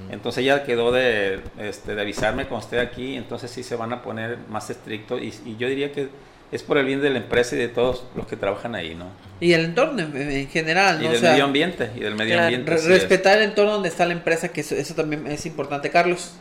Entonces 0.09 0.43
ella 0.43 0.63
quedó 0.63 0.91
de, 0.91 1.41
este, 1.59 1.95
de 1.95 2.01
avisarme 2.01 2.45
cuando 2.45 2.65
esté 2.65 2.79
aquí, 2.79 3.15
entonces 3.17 3.51
sí 3.51 3.63
se 3.63 3.75
van 3.75 3.91
a 3.91 4.01
poner 4.01 4.37
más 4.49 4.69
estrictos 4.69 5.21
y, 5.21 5.33
y 5.45 5.57
yo 5.57 5.67
diría 5.67 5.91
que 5.91 6.07
es 6.53 6.63
por 6.63 6.77
el 6.77 6.85
bien 6.85 7.01
de 7.01 7.09
la 7.09 7.17
empresa 7.17 7.55
y 7.55 7.59
de 7.59 7.67
todos 7.69 8.05
los 8.15 8.27
que 8.27 8.35
trabajan 8.37 8.75
ahí, 8.75 8.93
¿no? 8.95 9.05
Y 9.41 9.51
el 9.53 9.65
entorno 9.65 10.01
en, 10.01 10.15
en 10.31 10.47
general, 10.49 10.99
Y 11.01 11.03
¿no? 11.03 11.09
O 11.09 11.11
del 11.11 11.21
sea, 11.21 11.31
medio 11.31 11.43
ambiente, 11.45 11.89
y 11.95 11.99
del 12.01 12.15
medio 12.15 12.41
ambiente. 12.41 12.71
re- 12.71 12.77
así 12.77 12.85
es. 12.85 12.99
respetar 13.01 13.37
el 13.37 13.43
entorno 13.45 13.73
donde 13.73 13.89
está 13.89 14.05
la 14.05 14.13
empresa, 14.13 14.49
que 14.49 14.61
eso, 14.61 14.75
eso 14.75 14.93
también 14.95 15.27
es 15.27 15.45
importante, 15.45 15.89
Carlos. 15.89 16.33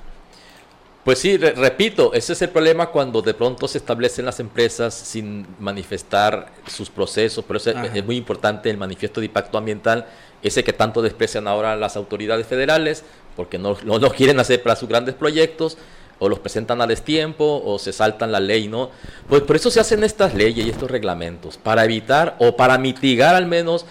Pues 1.04 1.18
sí, 1.18 1.38
re- 1.38 1.52
repito, 1.52 2.12
ese 2.12 2.34
es 2.34 2.42
el 2.42 2.50
problema 2.50 2.86
cuando 2.90 3.22
de 3.22 3.32
pronto 3.32 3.66
se 3.66 3.78
establecen 3.78 4.26
las 4.26 4.38
empresas 4.38 4.92
sin 4.92 5.46
manifestar 5.58 6.52
sus 6.66 6.90
procesos, 6.90 7.42
por 7.44 7.56
eso 7.56 7.70
es 7.70 8.04
muy 8.04 8.16
importante 8.16 8.68
el 8.68 8.76
manifiesto 8.76 9.20
de 9.20 9.26
impacto 9.26 9.56
ambiental, 9.56 10.06
ese 10.42 10.62
que 10.62 10.74
tanto 10.74 11.00
desprecian 11.00 11.48
ahora 11.48 11.74
las 11.74 11.96
autoridades 11.96 12.46
federales, 12.46 13.02
porque 13.34 13.58
no, 13.58 13.78
no 13.84 13.98
lo 13.98 14.10
quieren 14.10 14.38
hacer 14.40 14.62
para 14.62 14.76
sus 14.76 14.88
grandes 14.90 15.14
proyectos, 15.14 15.78
o 16.18 16.28
los 16.28 16.38
presentan 16.38 16.82
a 16.82 16.86
destiempo, 16.86 17.62
o 17.64 17.78
se 17.78 17.94
saltan 17.94 18.30
la 18.30 18.40
ley, 18.40 18.68
¿no? 18.68 18.90
Pues 19.26 19.40
por 19.40 19.56
eso 19.56 19.70
se 19.70 19.80
hacen 19.80 20.04
estas 20.04 20.34
leyes 20.34 20.66
y 20.66 20.68
estos 20.68 20.90
reglamentos, 20.90 21.56
para 21.56 21.82
evitar 21.86 22.36
o 22.40 22.56
para 22.56 22.76
mitigar 22.76 23.34
al 23.34 23.46
menos 23.46 23.86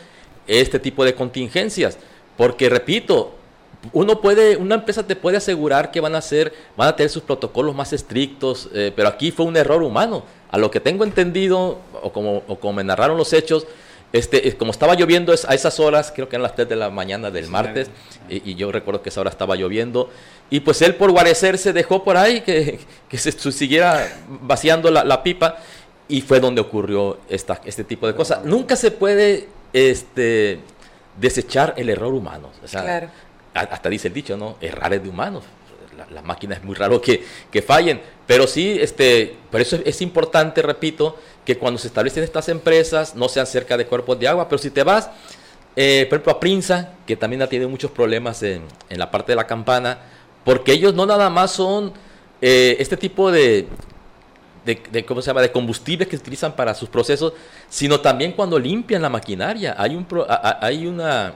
este 0.46 0.78
tipo 0.78 1.04
de 1.04 1.16
contingencias, 1.16 1.98
porque 2.38 2.70
repito, 2.70 3.34
uno 3.94 4.20
puede, 4.22 4.58
una 4.58 4.76
empresa 4.76 5.06
te 5.08 5.16
puede 5.16 5.38
asegurar 5.38 5.92
que 5.92 6.02
van 6.02 6.16
a 6.16 6.22
ser, 6.22 6.54
van 6.76 6.90
a 6.90 6.96
tener 6.96 7.10
sus 7.10 7.24
protocolos 7.24 7.74
más 7.74 7.94
estrictos, 7.94 8.70
eh, 8.74 8.92
pero 8.96 9.08
aquí 9.08 9.32
fue 9.32 9.46
un 9.46 9.56
error 9.56 9.84
humano. 9.84 10.24
A 10.52 10.58
lo 10.58 10.70
que 10.72 10.80
tengo 10.80 11.04
entendido, 11.04 11.80
o 12.02 12.12
como, 12.12 12.44
o 12.48 12.60
como 12.60 12.74
me 12.74 12.84
narraron 12.84 13.18
los 13.18 13.32
hechos, 13.34 13.68
este, 14.12 14.58
como 14.58 14.72
estaba 14.72 14.96
lloviendo 14.96 15.32
a 15.32 15.54
esas 15.54 15.80
horas, 15.80 16.12
creo 16.14 16.28
que 16.28 16.36
eran 16.36 16.44
las 16.44 16.56
3 16.56 16.68
de 16.68 16.76
la 16.76 16.90
mañana 16.90 17.30
del 17.30 17.46
Sí, 17.46 17.52
martes, 17.52 17.90
y, 18.28 18.52
y 18.52 18.56
yo 18.56 18.72
recuerdo 18.72 19.04
que 19.04 19.10
esa 19.10 19.22
hora 19.22 19.30
estaba 19.30 19.56
lloviendo, 19.56 20.10
y 20.50 20.62
pues 20.62 20.82
él 20.82 20.96
por 20.96 21.12
guarecerse 21.12 21.74
dejó 21.74 22.04
por 22.04 22.18
ahí 22.18 22.42
que, 22.42 22.80
que 23.10 23.18
se 23.18 23.32
siguiera 23.32 24.08
vaciando 24.42 24.90
la, 24.90 25.04
la 25.04 25.22
pipa, 25.22 25.58
y 26.08 26.22
fue 26.22 26.40
donde 26.40 26.60
ocurrió 26.60 27.20
esta, 27.30 27.62
este 27.66 27.84
tipo 27.84 28.08
de 28.08 28.16
cosas. 28.16 28.44
Nunca 28.44 28.76
se 28.76 28.90
puede 28.90 29.48
este, 29.74 30.60
desechar 31.20 31.76
el 31.78 31.90
error 31.90 32.14
humano. 32.14 32.50
O 32.64 32.68
sea, 32.68 32.82
Claro. 32.82 33.10
Hasta 33.54 33.90
dice 33.90 34.08
el 34.08 34.14
dicho, 34.14 34.38
¿no? 34.38 34.58
Errar 34.62 34.94
es 34.94 35.04
de 35.04 35.10
humanos. 35.10 35.44
La, 35.98 36.08
la 36.12 36.22
máquina 36.22 36.56
es 36.56 36.64
muy 36.64 36.76
raro 36.76 37.02
que, 37.02 37.24
que 37.52 37.62
fallen. 37.62 38.02
Pero 38.26 38.48
sí, 38.48 38.78
este, 38.80 39.36
por 39.52 39.60
eso 39.60 39.78
es, 39.84 40.02
importante, 40.02 40.62
repito, 40.62 41.18
que 41.46 41.58
cuando 41.58 41.80
se 41.80 41.88
establecen 41.88 42.24
estas 42.24 42.48
empresas 42.50 43.16
no 43.16 43.28
sean 43.28 43.48
cerca 43.48 43.76
de 43.76 43.86
cuerpos 43.86 44.20
de 44.20 44.28
agua. 44.28 44.48
Pero 44.48 44.60
si 44.60 44.70
te 44.70 44.84
vas, 44.84 45.10
eh, 45.76 46.06
por 46.10 46.18
ejemplo, 46.18 46.34
a 46.34 46.40
Prinza, 46.40 46.94
que 47.06 47.16
también 47.16 47.42
ha 47.42 47.48
tenido 47.48 47.70
muchos 47.70 47.92
problemas 47.92 48.44
en, 48.44 48.64
en 48.90 49.00
la 49.00 49.10
parte 49.12 49.32
de 49.32 49.36
la 49.36 49.48
campana, 49.48 50.00
porque 50.46 50.72
ellos 50.72 50.94
no 50.94 51.06
nada 51.06 51.30
más 51.30 51.52
son 51.52 51.94
eh, 52.42 52.78
este 52.80 52.96
tipo 52.96 53.32
de, 53.32 53.68
de, 54.66 55.06
¿cómo 55.06 55.22
se 55.22 55.28
llama? 55.28 55.42
de 55.42 55.52
combustibles 55.52 56.08
que 56.08 56.16
utilizan 56.16 56.56
para 56.56 56.74
sus 56.74 56.90
procesos, 56.90 57.34
sino 57.70 58.00
también 58.00 58.34
cuando 58.34 58.60
limpian 58.60 59.02
la 59.02 59.10
maquinaria. 59.10 59.76
Hay, 59.78 59.96
un 59.96 60.06
hay 60.62 60.88
una, 60.88 61.36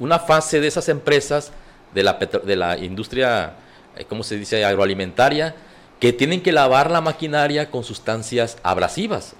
una 0.00 0.18
fase 0.18 0.60
de 0.60 0.66
esas 0.66 0.88
empresas 0.88 1.52
de 1.94 2.02
la, 2.02 2.18
petro- 2.18 2.40
de 2.40 2.56
la 2.56 2.76
industria, 2.78 3.54
eh, 3.96 4.04
¿cómo 4.08 4.22
se 4.24 4.36
dice?, 4.36 4.64
agroalimentaria, 4.64 5.54
que 6.00 6.12
tienen 6.12 6.42
que 6.42 6.52
lavar 6.52 6.90
la 6.90 7.00
maquinaria 7.00 7.70
con 7.70 7.84
sustancias 7.84 8.56
abrasivas, 8.62 9.34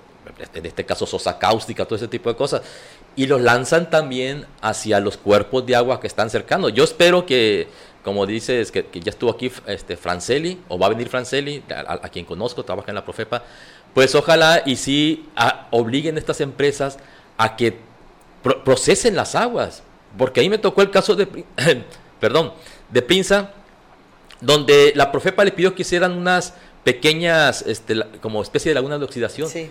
en 0.54 0.66
este 0.66 0.84
caso 0.84 1.06
sosa 1.06 1.38
cáustica, 1.38 1.84
todo 1.86 1.96
ese 1.96 2.08
tipo 2.08 2.28
de 2.30 2.36
cosas, 2.36 2.62
y 3.16 3.26
los 3.26 3.40
lanzan 3.40 3.90
también 3.90 4.46
hacia 4.60 5.00
los 5.00 5.16
cuerpos 5.16 5.66
de 5.66 5.74
agua 5.74 6.00
que 6.00 6.06
están 6.06 6.30
cercanos. 6.30 6.72
Yo 6.72 6.84
espero 6.84 7.26
que, 7.26 7.68
como 8.04 8.26
dices, 8.26 8.70
que, 8.70 8.86
ya 9.00 9.10
estuvo 9.10 9.30
aquí 9.30 9.50
este, 9.66 9.96
Franceli, 9.96 10.60
o 10.68 10.78
va 10.78 10.86
a 10.86 10.90
venir 10.90 11.08
Franceli, 11.08 11.62
a, 11.74 11.80
a- 11.80 12.00
a 12.06 12.08
quien 12.10 12.24
conozco, 12.24 12.62
trabaja 12.64 12.90
en 12.90 12.94
la 12.96 13.04
Profepa, 13.04 13.42
pues 13.94 14.14
ojalá 14.14 14.62
y 14.66 14.76
sí 14.76 15.28
a- 15.36 15.66
obliguen 15.70 16.18
estas 16.18 16.40
empresas 16.40 16.98
a 17.38 17.56
que 17.56 17.78
pro- 18.42 18.62
procesen 18.62 19.16
las 19.16 19.34
aguas, 19.34 19.82
porque 20.20 20.40
ahí 20.40 20.50
me 20.50 20.58
tocó 20.58 20.82
el 20.82 20.90
caso 20.90 21.16
de, 21.16 21.26
perdón, 22.20 22.52
de 22.90 23.00
Pinza, 23.00 23.52
donde 24.38 24.92
la 24.94 25.10
Profepa 25.10 25.42
le 25.46 25.50
pidió 25.50 25.74
que 25.74 25.80
hicieran 25.80 26.12
unas 26.12 26.52
pequeñas, 26.84 27.62
este, 27.62 27.98
como 28.20 28.42
especie 28.42 28.68
de 28.68 28.74
lagunas 28.74 28.98
de 28.98 29.06
oxidación. 29.06 29.48
Sí. 29.48 29.70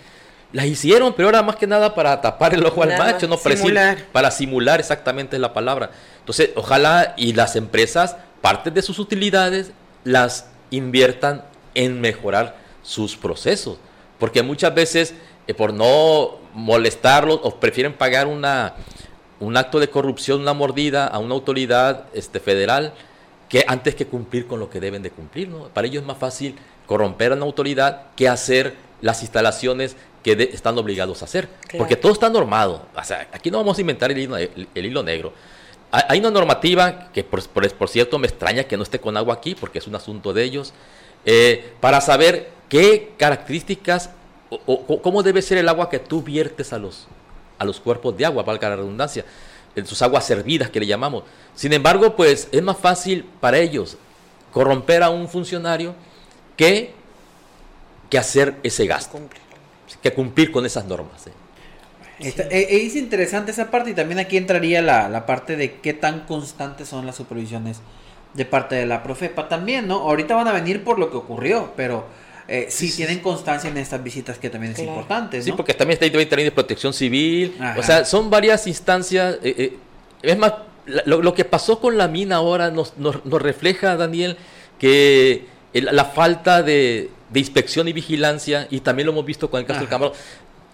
Las 0.52 0.66
hicieron, 0.66 1.14
pero 1.14 1.30
era 1.30 1.44
más 1.44 1.56
que 1.56 1.68
nada 1.68 1.94
para 1.94 2.20
tapar 2.20 2.56
el 2.56 2.66
ojo 2.66 2.82
al 2.82 2.98
macho, 2.98 3.28
no 3.28 3.38
para 3.38 3.54
decir- 3.54 3.58
simular. 3.68 3.98
para 4.12 4.32
simular 4.32 4.80
exactamente 4.80 5.36
es 5.36 5.40
la 5.40 5.54
palabra. 5.54 5.92
Entonces, 6.18 6.50
ojalá 6.56 7.14
y 7.16 7.34
las 7.34 7.56
empresas, 7.56 8.16
parte 8.42 8.72
de 8.72 8.82
sus 8.82 8.98
utilidades, 8.98 9.72
las 10.04 10.48
inviertan 10.72 11.44
en 11.76 12.02
mejorar 12.02 12.58
sus 12.82 13.16
procesos. 13.16 13.78
Porque 14.18 14.42
muchas 14.42 14.74
veces, 14.74 15.14
eh, 15.46 15.54
por 15.54 15.76
no 15.76 16.40
molestarlos, 16.56 17.40
o 17.44 17.60
prefieren 17.60 17.94
pagar 17.94 18.26
una, 18.26 18.74
un 19.40 19.56
acto 19.58 19.80
de 19.80 19.90
corrupción, 19.90 20.42
una 20.42 20.54
mordida 20.54 21.08
a 21.08 21.20
una 21.20 21.34
autoridad 21.34 22.06
este, 22.14 22.40
federal, 22.40 22.94
que 23.48 23.64
antes 23.68 23.96
que 23.96 24.06
cumplir 24.06 24.46
con 24.48 24.60
lo 24.60 24.70
que 24.70 24.80
deben 24.80 25.02
de 25.02 25.12
cumplir. 25.12 25.48
¿no? 25.50 25.70
Para 25.70 25.88
ellos 25.88 26.02
es 26.02 26.08
más 26.08 26.18
fácil 26.18 26.56
corromper 26.86 27.32
a 27.32 27.36
una 27.36 27.46
autoridad 27.46 28.08
que 28.16 28.28
hacer 28.28 28.76
las 29.02 29.22
instalaciones 29.22 29.96
que 30.24 30.36
de- 30.36 30.50
están 30.54 30.78
obligados 30.78 31.22
a 31.22 31.26
hacer. 31.26 31.48
Claro. 31.62 31.78
Porque 31.80 31.96
todo 31.96 32.12
está 32.12 32.30
normado. 32.30 32.86
O 32.96 33.04
sea, 33.04 33.28
aquí 33.32 33.50
no 33.50 33.58
vamos 33.60 33.78
a 33.78 33.82
inventar 33.82 34.12
el 34.12 34.18
hilo, 34.18 34.38
el- 34.38 34.68
el 34.76 34.86
hilo 34.86 35.02
negro. 35.04 35.34
Hay 35.92 36.04
hay 36.10 36.20
una 36.20 36.30
normativa 36.32 37.10
que, 37.14 37.24
por, 37.24 37.42
por- 37.48 37.74
por 37.74 37.90
cierto, 37.90 38.20
me 38.20 38.28
extraña 38.28 38.66
que 38.66 38.76
no 38.78 38.84
esté 38.84 39.00
con 39.00 39.16
agua 39.18 39.36
aquí, 39.36 39.56
porque 39.56 39.80
es 39.80 39.88
un 39.88 39.96
asunto 39.96 40.34
de 40.34 40.44
ellos, 40.44 40.74
eh, 41.26 41.74
para 41.80 42.02
saber 42.02 42.50
qué 42.68 43.14
características 43.18 44.12
o, 44.50 44.60
o 44.88 45.02
cómo 45.02 45.24
debe 45.24 45.42
ser 45.42 45.58
el 45.58 45.70
agua 45.70 45.90
que 45.90 46.00
tú 46.00 46.22
viertes 46.22 46.74
a 46.74 46.78
los, 46.80 47.08
a 47.60 47.66
los 47.66 47.80
cuerpos 47.80 48.18
de 48.18 48.26
agua, 48.26 48.44
valga 48.44 48.70
la 48.70 48.78
redundancia, 48.78 49.24
en 49.76 49.86
sus 49.86 50.02
aguas 50.02 50.26
servidas 50.26 50.70
que 50.70 50.80
le 50.80 50.88
llamamos. 50.88 51.24
Sin 51.54 51.74
embargo, 51.74 52.16
pues 52.16 52.48
es 52.52 52.64
más 52.64 52.78
fácil 52.78 53.26
para 53.40 53.60
ellos 53.60 53.98
corromper 54.52 55.04
a 55.04 55.10
un 55.12 55.28
funcionario 55.30 55.94
que, 56.58 56.94
que 58.10 58.18
hacer 58.18 58.56
ese 58.64 58.88
gasto, 58.88 59.20
que 60.02 60.14
cumplir 60.14 60.52
con 60.52 60.66
esas 60.66 60.86
normas. 60.86 61.28
¿eh? 61.28 61.32
Está- 62.20 62.44
eh, 62.50 62.86
es 62.86 62.96
interesante 62.96 63.52
esa 63.52 63.70
parte 63.72 63.92
y 63.92 63.94
también 63.94 64.20
aquí 64.20 64.38
entraría 64.38 64.82
la, 64.82 65.08
la 65.08 65.26
parte 65.26 65.56
de 65.56 65.76
qué 65.80 65.94
tan 65.94 66.22
constantes 66.22 66.88
son 66.90 67.06
las 67.06 67.16
supervisiones 67.16 67.82
de 68.34 68.46
parte 68.46 68.76
de 68.76 68.86
la 68.86 69.04
Profepa 69.04 69.48
también, 69.50 69.88
¿no? 69.88 70.00
Ahorita 70.02 70.36
van 70.36 70.48
a 70.48 70.52
venir 70.52 70.84
por 70.84 71.00
lo 71.00 71.10
que 71.12 71.18
ocurrió, 71.18 71.72
pero 71.76 72.06
eh, 72.50 72.68
sí, 72.70 72.92
tienen 72.96 73.20
constancia 73.20 73.70
en 73.70 73.78
estas 73.78 74.04
visitas 74.04 74.38
que 74.40 74.50
también 74.50 74.72
es 74.72 74.78
Claro. 74.78 74.92
importante, 74.92 75.38
¿no? 75.38 75.44
Sí, 75.44 75.52
porque 75.54 75.74
también 75.74 76.00
está 76.02 76.06
ahí 76.06 76.26
también 76.26 76.48
de 76.48 76.52
protección 76.52 76.94
civil. 76.94 77.56
Ajá. 77.60 77.80
O 77.80 77.84
sea, 77.84 78.06
son 78.06 78.30
varias 78.30 78.66
instancias. 78.68 79.36
eh, 79.44 79.56
eh, 79.58 79.78
es 80.24 80.38
más, 80.38 80.54
la- 80.86 81.04
lo, 81.06 81.22
lo 81.22 81.34
que 81.34 81.46
pasó 81.46 81.80
con 81.80 81.98
la 81.98 82.08
mina 82.08 82.38
ahora 82.38 82.72
nos, 82.72 82.98
nos, 82.98 83.24
nos 83.26 83.42
refleja, 83.42 83.96
Daniel, 83.96 84.36
que 84.80 85.46
el- 85.74 85.90
la 85.92 86.06
falta 86.06 86.64
de, 86.64 87.10
de 87.30 87.40
inspección 87.40 87.88
y 87.88 87.94
vigilancia, 87.94 88.68
y 88.72 88.80
también 88.80 89.06
lo 89.06 89.12
hemos 89.12 89.26
visto 89.26 89.50
con 89.50 89.60
el 89.60 89.66
caso 89.66 89.82
del. 89.82 89.90
Camarón. 89.90 90.14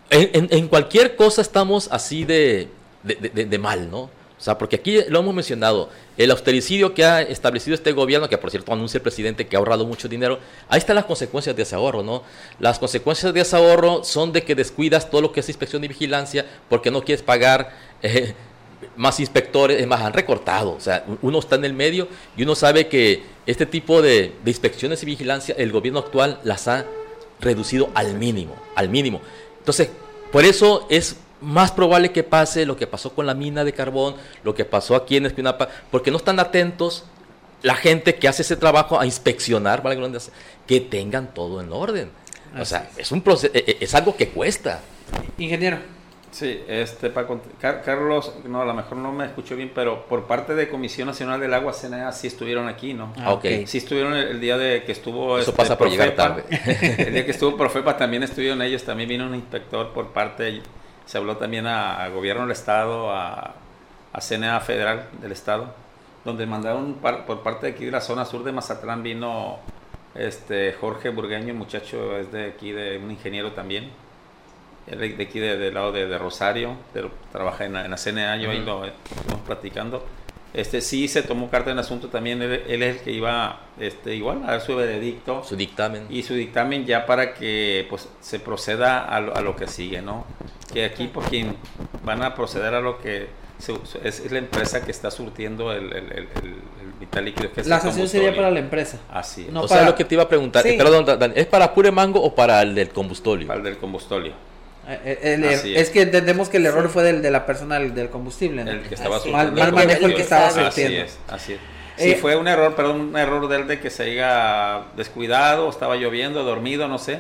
En, 0.10 0.30
en- 0.34 0.48
en 0.52 0.68
cualquier 0.68 1.16
cosa 1.16 1.42
estamos 1.42 1.90
así 1.92 2.24
de, 2.26 2.70
de, 3.04 3.16
de- 3.16 3.46
de 3.46 3.58
mal, 3.60 3.90
¿no? 3.92 4.10
O 4.46 4.52
sea, 4.54 4.60
porque 4.60 4.76
aquí 4.76 5.00
lo 5.10 5.22
hemos 5.22 5.34
mencionado, 5.34 5.90
el 6.18 6.30
austericidio 6.30 6.94
que 6.94 7.04
ha 7.04 7.24
establecido 7.24 7.74
este 7.74 7.94
gobierno, 7.94 8.30
que 8.30 8.38
por 8.38 8.52
cierto 8.52 8.72
anuncia 8.72 9.00
el 9.00 9.02
presidente 9.02 9.48
que 9.48 9.56
ha 9.56 9.60
ahorrado 9.60 9.88
mucho 9.88 10.08
dinero, 10.08 10.38
ahí 10.70 10.78
están 10.78 10.98
las 10.98 11.06
consecuencias 11.06 11.56
de 11.56 11.64
ese 11.64 11.74
ahorro, 11.74 12.04
¿no? 12.04 12.22
Las 12.60 12.78
consecuencias 12.78 13.34
de 13.34 13.42
ese 13.42 13.56
ahorro 13.56 14.04
son 14.04 14.32
de 14.32 14.44
que 14.44 14.54
descuidas 14.54 15.10
todo 15.10 15.22
lo 15.22 15.32
que 15.32 15.40
es 15.40 15.50
inspección 15.50 15.84
y 15.84 15.88
vigilancia 15.88 16.46
porque 16.70 16.92
no 16.92 17.04
quieres 17.04 17.24
pagar 17.24 17.72
eh, 18.04 18.36
más 18.96 19.20
inspectores, 19.20 19.82
es 19.82 19.88
más, 19.88 20.02
han 20.02 20.14
recortado, 20.14 20.74
o 20.74 20.80
sea, 20.80 21.04
uno 21.24 21.40
está 21.40 21.56
en 21.56 21.66
el 21.66 21.74
medio 21.74 22.08
y 22.38 22.44
uno 22.44 22.54
sabe 22.54 22.88
que 22.88 23.24
este 23.48 23.66
tipo 23.66 24.04
de, 24.04 24.32
de 24.44 24.52
inspecciones 24.52 25.02
y 25.02 25.08
vigilancia, 25.08 25.56
el 25.58 25.72
gobierno 25.72 25.98
actual 25.98 26.40
las 26.44 26.68
ha 26.68 26.86
reducido 27.42 27.90
al 27.96 28.14
mínimo, 28.14 28.56
al 28.76 28.90
mínimo. 28.90 29.22
Entonces, 29.58 29.90
por 30.32 30.46
eso 30.46 30.86
es 30.92 31.16
más 31.42 31.72
probable 31.72 32.12
que 32.12 32.24
pase 32.24 32.66
lo 32.66 32.78
que 32.78 32.88
pasó 32.88 33.14
con 33.14 33.26
la 33.26 33.34
mina 33.34 33.64
de 33.64 33.74
carbón, 33.74 34.16
lo 34.44 34.56
que 34.56 34.66
pasó 34.66 34.96
aquí 34.96 35.18
en 35.18 35.26
Esquinapa, 35.26 35.70
porque 35.92 36.12
no 36.12 36.18
están 36.18 36.40
atentos 36.40 37.06
la 37.62 37.76
gente 37.76 38.16
que 38.16 38.28
hace 38.28 38.44
ese 38.44 38.58
trabajo 38.58 39.00
a 39.00 39.06
inspeccionar, 39.06 39.84
redundancia, 39.84 40.34
que 40.68 40.82
tengan 40.82 41.34
todo 41.34 41.62
en 41.62 41.72
orden. 41.72 42.10
O 42.60 42.66
sea, 42.66 42.90
es 42.98 43.12
un 43.12 43.22
proceso, 43.22 43.52
es 43.54 43.96
algo 43.96 44.16
que 44.16 44.30
cuesta. 44.30 44.82
Ingeniero. 45.38 45.78
Sí, 46.32 46.62
este, 46.68 47.10
para 47.10 47.28
Car- 47.62 47.82
Carlos, 47.82 48.34
no, 48.44 48.62
a 48.62 48.66
lo 48.66 48.74
mejor 48.74 48.98
no 48.98 49.14
me 49.14 49.26
escuchó 49.26 49.56
bien, 49.56 49.72
pero 49.74 50.06
por 50.06 50.28
parte 50.28 50.54
de 50.54 50.68
Comisión 50.68 51.08
Nacional 51.08 51.40
del 51.40 51.54
Agua, 51.54 51.72
CNA, 51.72 52.12
sí 52.12 52.28
estuvieron 52.28 52.68
aquí, 52.68 52.94
¿no? 52.94 53.14
Ah, 53.18 53.32
ok. 53.32 53.46
Sí 53.66 53.78
estuvieron 53.78 54.14
el, 54.14 54.28
el 54.28 54.42
día 54.42 54.58
de 54.58 54.84
que 54.84 54.92
estuvo... 54.92 55.40
Eso 55.40 55.52
este, 55.52 55.64
pasa 55.64 55.78
por 55.78 55.90
llegar 55.90 56.12
tarde. 56.12 56.44
el 57.00 57.14
día 57.14 57.24
que 57.24 57.32
estuvo 57.32 57.56
Profepa 57.56 57.96
también 57.96 58.24
estuvieron 58.24 58.62
ellos, 58.62 58.84
también 58.84 59.08
vino 59.08 59.26
un 59.26 59.34
inspector 59.34 59.94
por 59.94 60.12
parte, 60.12 60.62
se 61.06 61.18
habló 61.18 61.38
también 61.38 61.68
a, 61.68 62.04
a 62.04 62.10
Gobierno 62.10 62.44
del 62.44 62.52
Estado, 62.52 63.12
a, 63.12 63.54
a 64.14 64.22
CNA 64.22 64.60
Federal 64.62 65.08
del 65.22 65.32
Estado, 65.32 65.74
donde 66.24 66.46
mandaron 66.46 66.96
par- 66.96 67.26
por 67.26 67.42
parte 67.44 67.68
de 67.68 67.74
aquí 67.74 67.86
de 67.86 67.92
la 67.92 68.02
zona 68.02 68.26
sur 68.26 68.44
de 68.44 68.52
Mazatlán, 68.52 69.04
vino 69.04 69.60
este 70.16 70.74
Jorge 70.74 71.10
Burgueño, 71.10 71.54
muchacho 71.54 72.18
es 72.18 72.32
de 72.32 72.46
aquí, 72.48 72.72
de 72.72 72.98
un 72.98 73.12
ingeniero 73.12 73.52
también, 73.52 73.92
de 74.88 75.22
aquí 75.24 75.40
de- 75.40 75.58
del 75.58 75.74
lado 75.74 75.92
de, 75.92 76.08
de 76.08 76.18
Rosario, 76.18 76.76
pero 76.94 77.12
trabaja 77.32 77.66
en 77.66 77.74
la, 77.74 77.86
en 77.86 77.92
la 77.92 77.98
CNA, 77.98 78.38
yo 78.38 78.50
ahí 78.52 78.58
Ujú. 78.60 78.66
lo 78.66 78.86
estuvimos 78.86 79.42
platicando. 79.46 80.06
Este 80.56 80.80
sí 80.82 81.08
se 81.08 81.22
tomó 81.22 81.50
carta 81.50 81.72
en 81.72 81.78
el 81.78 81.84
asunto 81.84 82.08
también, 82.08 82.42
él, 82.42 82.64
él 82.68 82.82
es 82.84 82.98
el 82.98 83.02
que 83.04 83.12
iba 83.12 83.60
este, 83.80 84.16
igual 84.16 84.42
a 84.46 84.52
dar 84.52 84.62
su 84.62 84.76
veredicto 84.76 85.44
Su 85.44 85.56
dictamen. 85.56 86.06
y 86.10 86.24
su 86.24 86.34
dictamen 86.34 86.86
ya 86.86 87.06
para 87.06 87.34
que 87.34 87.86
pues 87.90 88.08
se 88.22 88.40
proceda 88.40 89.04
a 89.04 89.20
lo, 89.20 89.36
a 89.36 89.42
lo 89.42 89.56
que 89.56 89.68
sigue, 89.68 90.02
¿no? 90.02 90.26
Que 90.74 90.86
aquí 90.86 91.08
por 91.08 91.26
quien 91.26 91.56
van 92.04 92.24
a 92.24 92.34
proceder 92.36 92.74
a 92.74 92.80
lo 92.80 93.00
que 93.00 93.28
se- 93.60 93.74
es, 94.04 94.20
es 94.22 94.32
la 94.32 94.40
empresa 94.40 94.84
que 94.86 94.92
está 94.92 95.12
surtiendo 95.12 95.72
el, 95.74 95.86
el, 95.92 96.12
el, 96.12 96.18
el- 96.44 96.76
vital 97.00 97.26
líquido. 97.26 97.52
Que 97.52 97.62
La 97.64 97.82
sanción 97.82 98.08
sería 98.08 98.34
para 98.34 98.50
la 98.50 98.60
empresa. 98.60 99.00
Así 99.12 99.42
es, 99.48 99.52
No 99.52 99.64
o 99.64 99.68
sea, 99.68 99.78
para- 99.80 99.90
lo 99.90 99.96
que 99.98 100.06
te 100.06 100.16
iba 100.16 100.24
a 100.24 100.30
preguntar, 100.30 100.64
Sí. 100.64 100.76
perdón, 100.78 101.04
Dan- 101.06 101.34
¿es 101.36 101.46
para 101.46 101.74
pure 101.74 101.92
mango 101.92 102.22
o 102.24 102.34
para 102.34 102.62
el 102.62 102.74
del 102.74 102.90
combustóleo? 102.90 103.46
para 103.48 103.58
el 103.60 103.66
del 103.66 103.78
combustóleo. 103.78 104.32
Eh, 104.88 105.00
eh, 105.24 105.34
el- 105.34 105.46
Así 105.50 105.76
es. 105.76 105.82
es. 105.84 105.90
que 105.90 106.02
entendemos 106.04 106.50
que 106.50 106.58
el 106.58 106.66
error 106.66 106.90
fue 106.90 107.04
del, 107.04 107.22
de 107.22 107.32
la 107.32 107.46
persona 107.46 107.80
del, 107.80 107.96
del 107.96 108.10
combustible, 108.10 108.64
¿no? 108.64 108.72
El 108.72 108.82
que 108.84 108.96
estaba 108.96 109.18
Así 109.18 109.30
Mal- 109.32 109.52
mal 109.52 109.68
el 109.70 109.74
manejo 109.74 110.06
el 110.06 110.16
que 110.16 110.22
estaba 110.22 110.48
Así 110.48 110.60
surtiendo. 110.60 111.02
es, 111.06 111.18
así 111.28 111.54
es. 111.54 111.60
Eh, 111.98 112.14
Si 112.14 112.16
fue 112.16 112.36
un 112.36 112.48
error, 112.48 112.76
perdón, 112.76 113.00
un 113.02 113.18
error 113.18 113.48
de 113.48 113.56
él 113.56 113.68
de 113.68 113.80
que 113.80 113.90
se 113.90 114.04
haya 114.04 114.84
descuidado, 114.98 115.70
estaba 115.70 115.96
lloviendo, 115.96 116.44
dormido, 116.44 116.88
no 116.88 116.98
sé. 117.00 117.20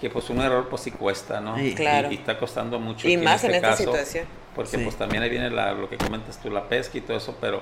Que 0.00 0.08
pues 0.08 0.30
un 0.30 0.40
error 0.40 0.68
pues 0.70 0.82
sí 0.82 0.92
cuesta, 0.92 1.40
¿no? 1.40 1.56
Sí. 1.58 1.74
Claro. 1.74 2.08
Y, 2.10 2.14
y 2.14 2.18
está 2.18 2.38
costando 2.38 2.78
mucho. 2.78 3.08
Y 3.08 3.14
aquí 3.16 3.24
más 3.24 3.42
en 3.42 3.50
este 3.50 3.56
esta 3.56 3.70
caso, 3.70 3.82
situación. 3.82 4.26
Porque 4.54 4.76
Sí. 4.78 4.84
pues 4.84 4.96
también 4.96 5.22
ahí 5.24 5.28
viene 5.30 5.50
la- 5.50 5.72
lo 5.72 5.88
que 5.90 5.96
comentas 5.98 6.40
tú, 6.40 6.50
la 6.50 6.68
pesca 6.68 6.96
y 6.98 7.00
todo 7.00 7.16
eso, 7.16 7.36
pero 7.40 7.60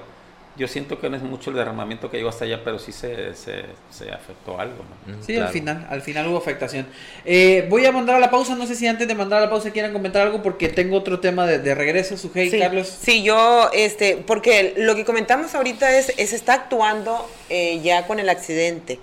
yo 0.57 0.69
siento 0.69 0.99
que 0.99 1.11
no 1.11 1.16
es 1.16 1.23
mucho 1.23 1.51
el 1.51 1.57
derramamiento 1.57 2.11
que 2.11 2.16
llegó 2.16 2.31
hasta 2.31 2.45
allá, 2.45 2.62
pero 2.64 2.79
sí 2.79 2.92
se, 2.92 3.35
se, 3.35 3.64
se 3.90 4.11
afectó 4.11 4.59
algo. 4.59 4.85
¿no? 5.07 5.23
Sí, 5.23 5.37
al 5.37 5.49
final, 5.49 5.87
al 5.90 6.03
final 6.03 6.27
hubo 6.29 6.38
afectación. 6.38 6.87
Eh, 7.25 7.66
voy 7.69 7.85
a 7.85 7.92
mandar 7.92 8.16
a 8.16 8.21
la 8.21 8.31
pausa, 8.31 8.55
no 8.55 8.66
sé 8.66 8.75
si 8.75 8.87
antes 8.87 9.07
de 9.07 9.14
mandar 9.14 9.38
a 9.38 9.45
la 9.45 9.51
pausa 9.51 9.71
quieran 9.71 9.92
comentar 9.92 10.23
algo 10.23 10.42
porque 10.42 10.69
tengo 10.69 10.97
otro 10.97 11.21
tema 11.21 11.47
de, 11.47 11.59
de 11.59 11.75
regreso, 11.75 12.16
su 12.16 12.31
sí, 12.33 12.59
Carlos. 12.59 12.88
Sí, 12.88 13.23
yo, 13.23 13.71
este, 13.73 14.16
porque 14.16 14.75
lo 14.77 14.95
que 14.95 15.05
comentamos 15.05 15.55
ahorita 15.55 15.99
es, 15.99 16.12
es 16.16 16.33
está 16.33 16.55
actuando 16.55 17.29
eh, 17.51 17.81
ya 17.83 18.07
con 18.07 18.19
el 18.19 18.29
accidente. 18.29 18.99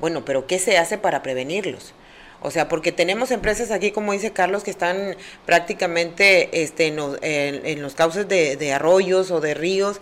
Bueno, 0.00 0.24
pero 0.24 0.46
¿qué 0.46 0.58
se 0.58 0.78
hace 0.78 0.98
para 0.98 1.22
prevenirlos? 1.22 1.94
O 2.42 2.50
sea, 2.50 2.68
porque 2.68 2.92
tenemos 2.92 3.30
empresas 3.30 3.70
aquí, 3.70 3.90
como 3.90 4.12
dice 4.12 4.32
Carlos, 4.32 4.62
que 4.62 4.70
están 4.70 5.16
prácticamente 5.46 6.62
este, 6.62 6.86
en, 6.86 6.96
los, 6.96 7.18
en, 7.22 7.66
en 7.66 7.82
los 7.82 7.94
cauces 7.94 8.28
de, 8.28 8.56
de 8.56 8.72
arroyos 8.72 9.30
o 9.30 9.40
de 9.40 9.54
ríos 9.54 10.00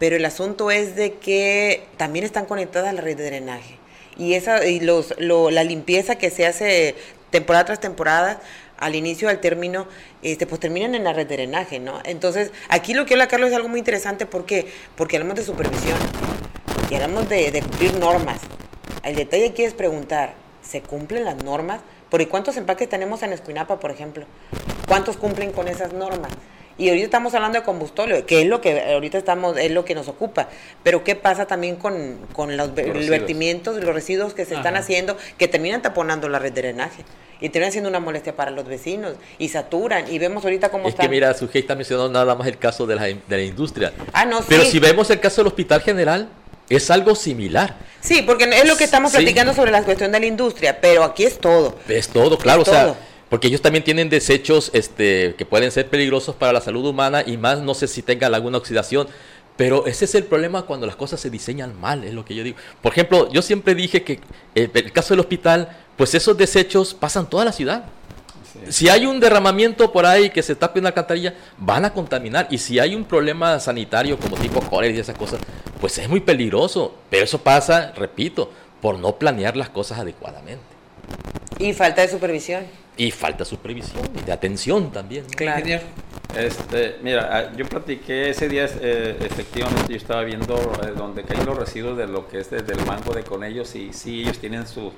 pero 0.00 0.16
el 0.16 0.24
asunto 0.24 0.70
es 0.70 0.96
de 0.96 1.12
que 1.12 1.84
también 1.98 2.24
están 2.24 2.46
conectadas 2.46 2.88
a 2.88 2.92
la 2.94 3.02
red 3.02 3.18
de 3.18 3.26
drenaje. 3.26 3.76
Y, 4.16 4.32
esa, 4.32 4.66
y 4.66 4.80
los, 4.80 5.14
lo, 5.18 5.50
la 5.50 5.62
limpieza 5.62 6.16
que 6.16 6.30
se 6.30 6.46
hace 6.46 6.94
temporada 7.28 7.66
tras 7.66 7.80
temporada, 7.80 8.40
al 8.78 8.94
inicio 8.94 9.28
al 9.28 9.40
término, 9.40 9.86
este, 10.22 10.46
pues 10.46 10.58
terminan 10.58 10.94
en 10.94 11.04
la 11.04 11.12
red 11.12 11.26
de 11.26 11.36
drenaje, 11.36 11.80
¿no? 11.80 12.00
Entonces, 12.04 12.50
aquí 12.70 12.94
lo 12.94 13.04
que 13.04 13.12
habla 13.12 13.28
Carlos 13.28 13.50
es 13.50 13.54
algo 13.54 13.68
muy 13.68 13.78
interesante, 13.78 14.24
¿por 14.24 14.46
qué? 14.46 14.72
Porque 14.96 15.18
hablamos 15.18 15.36
de 15.36 15.44
supervisión 15.44 15.98
y 16.90 16.94
hablamos 16.94 17.28
de, 17.28 17.50
de 17.50 17.60
cumplir 17.60 17.92
normas. 17.98 18.40
El 19.04 19.16
detalle 19.16 19.48
aquí 19.48 19.64
es 19.64 19.74
preguntar, 19.74 20.32
¿se 20.62 20.80
cumplen 20.80 21.26
las 21.26 21.44
normas? 21.44 21.82
Porque 22.08 22.26
¿cuántos 22.26 22.56
empaques 22.56 22.88
tenemos 22.88 23.22
en 23.22 23.34
Escuinapa, 23.34 23.78
por 23.78 23.90
ejemplo? 23.90 24.24
¿Cuántos 24.88 25.18
cumplen 25.18 25.52
con 25.52 25.68
esas 25.68 25.92
normas? 25.92 26.32
Y 26.80 26.88
ahorita 26.88 27.04
estamos 27.04 27.34
hablando 27.34 27.58
de 27.58 27.64
combustorio, 27.64 28.24
que 28.24 28.40
es 28.40 28.46
lo 28.48 28.62
que 28.62 28.80
ahorita 28.94 29.18
estamos, 29.18 29.58
es 29.58 29.70
lo 29.70 29.84
que 29.84 29.94
nos 29.94 30.08
ocupa. 30.08 30.48
Pero 30.82 31.04
¿qué 31.04 31.14
pasa 31.14 31.46
también 31.46 31.76
con, 31.76 32.16
con 32.32 32.56
los, 32.56 32.68
los 32.68 33.08
vertimientos, 33.08 33.76
los 33.84 33.94
residuos 33.94 34.32
que 34.32 34.46
se 34.46 34.54
Ajá. 34.54 34.62
están 34.62 34.76
haciendo, 34.76 35.14
que 35.36 35.46
terminan 35.46 35.82
taponando 35.82 36.30
la 36.30 36.38
red 36.38 36.54
de 36.54 36.62
drenaje? 36.62 37.04
Y 37.38 37.50
terminan 37.50 37.72
siendo 37.72 37.90
una 37.90 38.00
molestia 38.00 38.34
para 38.34 38.50
los 38.50 38.66
vecinos 38.66 39.12
y 39.38 39.50
saturan. 39.50 40.10
Y 40.10 40.18
vemos 40.18 40.42
ahorita 40.42 40.70
cómo 40.70 40.84
es 40.84 40.94
están. 40.94 41.04
que 41.04 41.10
mira, 41.10 41.34
Sujei 41.34 41.60
está 41.60 41.74
mencionando 41.74 42.10
nada 42.12 42.34
más 42.34 42.46
el 42.46 42.56
caso 42.56 42.86
de 42.86 42.94
la, 42.94 43.04
de 43.04 43.18
la 43.28 43.42
industria. 43.42 43.92
Ah, 44.14 44.24
no, 44.24 44.40
Pero 44.48 44.62
sí. 44.64 44.70
si 44.70 44.78
vemos 44.78 45.10
el 45.10 45.20
caso 45.20 45.42
del 45.42 45.48
Hospital 45.48 45.82
General, 45.82 46.30
es 46.70 46.90
algo 46.90 47.14
similar. 47.14 47.76
Sí, 48.00 48.22
porque 48.22 48.44
es 48.44 48.66
lo 48.66 48.78
que 48.78 48.84
estamos 48.84 49.10
sí. 49.10 49.18
platicando 49.18 49.52
sobre 49.52 49.70
la 49.70 49.82
cuestión 49.82 50.12
de 50.12 50.20
la 50.20 50.26
industria, 50.26 50.80
pero 50.80 51.04
aquí 51.04 51.24
es 51.24 51.38
todo. 51.38 51.78
Es 51.88 52.08
todo, 52.08 52.38
claro, 52.38 52.62
es 52.62 52.68
o 52.68 52.70
sea. 52.70 52.94
Porque 53.30 53.46
ellos 53.46 53.62
también 53.62 53.84
tienen 53.84 54.10
desechos 54.10 54.70
este, 54.74 55.36
que 55.38 55.46
pueden 55.46 55.70
ser 55.70 55.88
peligrosos 55.88 56.34
para 56.34 56.52
la 56.52 56.60
salud 56.60 56.84
humana 56.84 57.22
y 57.24 57.36
más 57.36 57.60
no 57.60 57.74
sé 57.74 57.86
si 57.86 58.02
tengan 58.02 58.34
alguna 58.34 58.58
oxidación. 58.58 59.06
Pero 59.56 59.86
ese 59.86 60.06
es 60.06 60.14
el 60.14 60.24
problema 60.24 60.62
cuando 60.62 60.86
las 60.86 60.96
cosas 60.96 61.20
se 61.20 61.30
diseñan 61.30 61.78
mal, 61.78 62.02
es 62.02 62.12
lo 62.12 62.24
que 62.24 62.34
yo 62.34 62.42
digo. 62.42 62.56
Por 62.82 62.92
ejemplo, 62.92 63.30
yo 63.30 63.40
siempre 63.40 63.74
dije 63.74 64.02
que 64.02 64.20
eh, 64.54 64.68
el 64.72 64.90
caso 64.90 65.14
del 65.14 65.20
hospital, 65.20 65.68
pues 65.96 66.14
esos 66.14 66.36
desechos 66.36 66.92
pasan 66.92 67.30
toda 67.30 67.44
la 67.44 67.52
ciudad. 67.52 67.84
Sí. 68.52 68.72
Si 68.72 68.88
hay 68.88 69.06
un 69.06 69.20
derramamiento 69.20 69.92
por 69.92 70.06
ahí 70.06 70.30
que 70.30 70.42
se 70.42 70.56
tape 70.56 70.80
una 70.80 70.88
alcantarilla, 70.88 71.34
van 71.58 71.84
a 71.84 71.92
contaminar. 71.92 72.48
Y 72.50 72.58
si 72.58 72.80
hay 72.80 72.96
un 72.96 73.04
problema 73.04 73.60
sanitario 73.60 74.18
como 74.18 74.36
tipo 74.36 74.60
cólera 74.60 74.96
y 74.96 74.98
esas 74.98 75.16
cosas, 75.16 75.40
pues 75.80 75.98
es 75.98 76.08
muy 76.08 76.20
peligroso. 76.20 76.94
Pero 77.10 77.24
eso 77.24 77.38
pasa, 77.38 77.92
repito, 77.94 78.50
por 78.80 78.98
no 78.98 79.16
planear 79.16 79.56
las 79.56 79.68
cosas 79.68 79.98
adecuadamente. 80.00 80.64
Y 81.58 81.74
falta 81.74 82.00
de 82.00 82.08
supervisión. 82.08 82.64
Y 83.00 83.10
falta 83.12 83.46
supervisión 83.46 84.02
y 84.14 84.22
de 84.26 84.30
atención 84.30 84.92
también. 84.92 85.24
¿no? 85.24 85.30
Claro. 85.34 85.80
Este, 86.36 86.96
mira, 87.02 87.30
ah, 87.32 87.56
yo 87.56 87.66
platiqué 87.66 88.28
ese 88.28 88.46
día, 88.46 88.66
eh, 88.80 89.16
efectivamente, 89.20 89.90
yo 89.90 89.96
estaba 89.96 90.22
viendo 90.22 90.54
eh, 90.82 90.92
donde 90.94 91.24
caen 91.24 91.46
los 91.46 91.56
residuos 91.56 91.96
de 91.96 92.06
lo 92.06 92.28
que 92.28 92.40
es 92.40 92.50
desde 92.50 92.74
el 92.74 92.84
mango 92.84 93.14
de 93.14 93.22
con 93.22 93.42
ellos 93.42 93.74
y 93.74 93.94
sí, 93.94 94.20
ellos 94.20 94.38
tienen 94.38 94.66
su... 94.66 94.92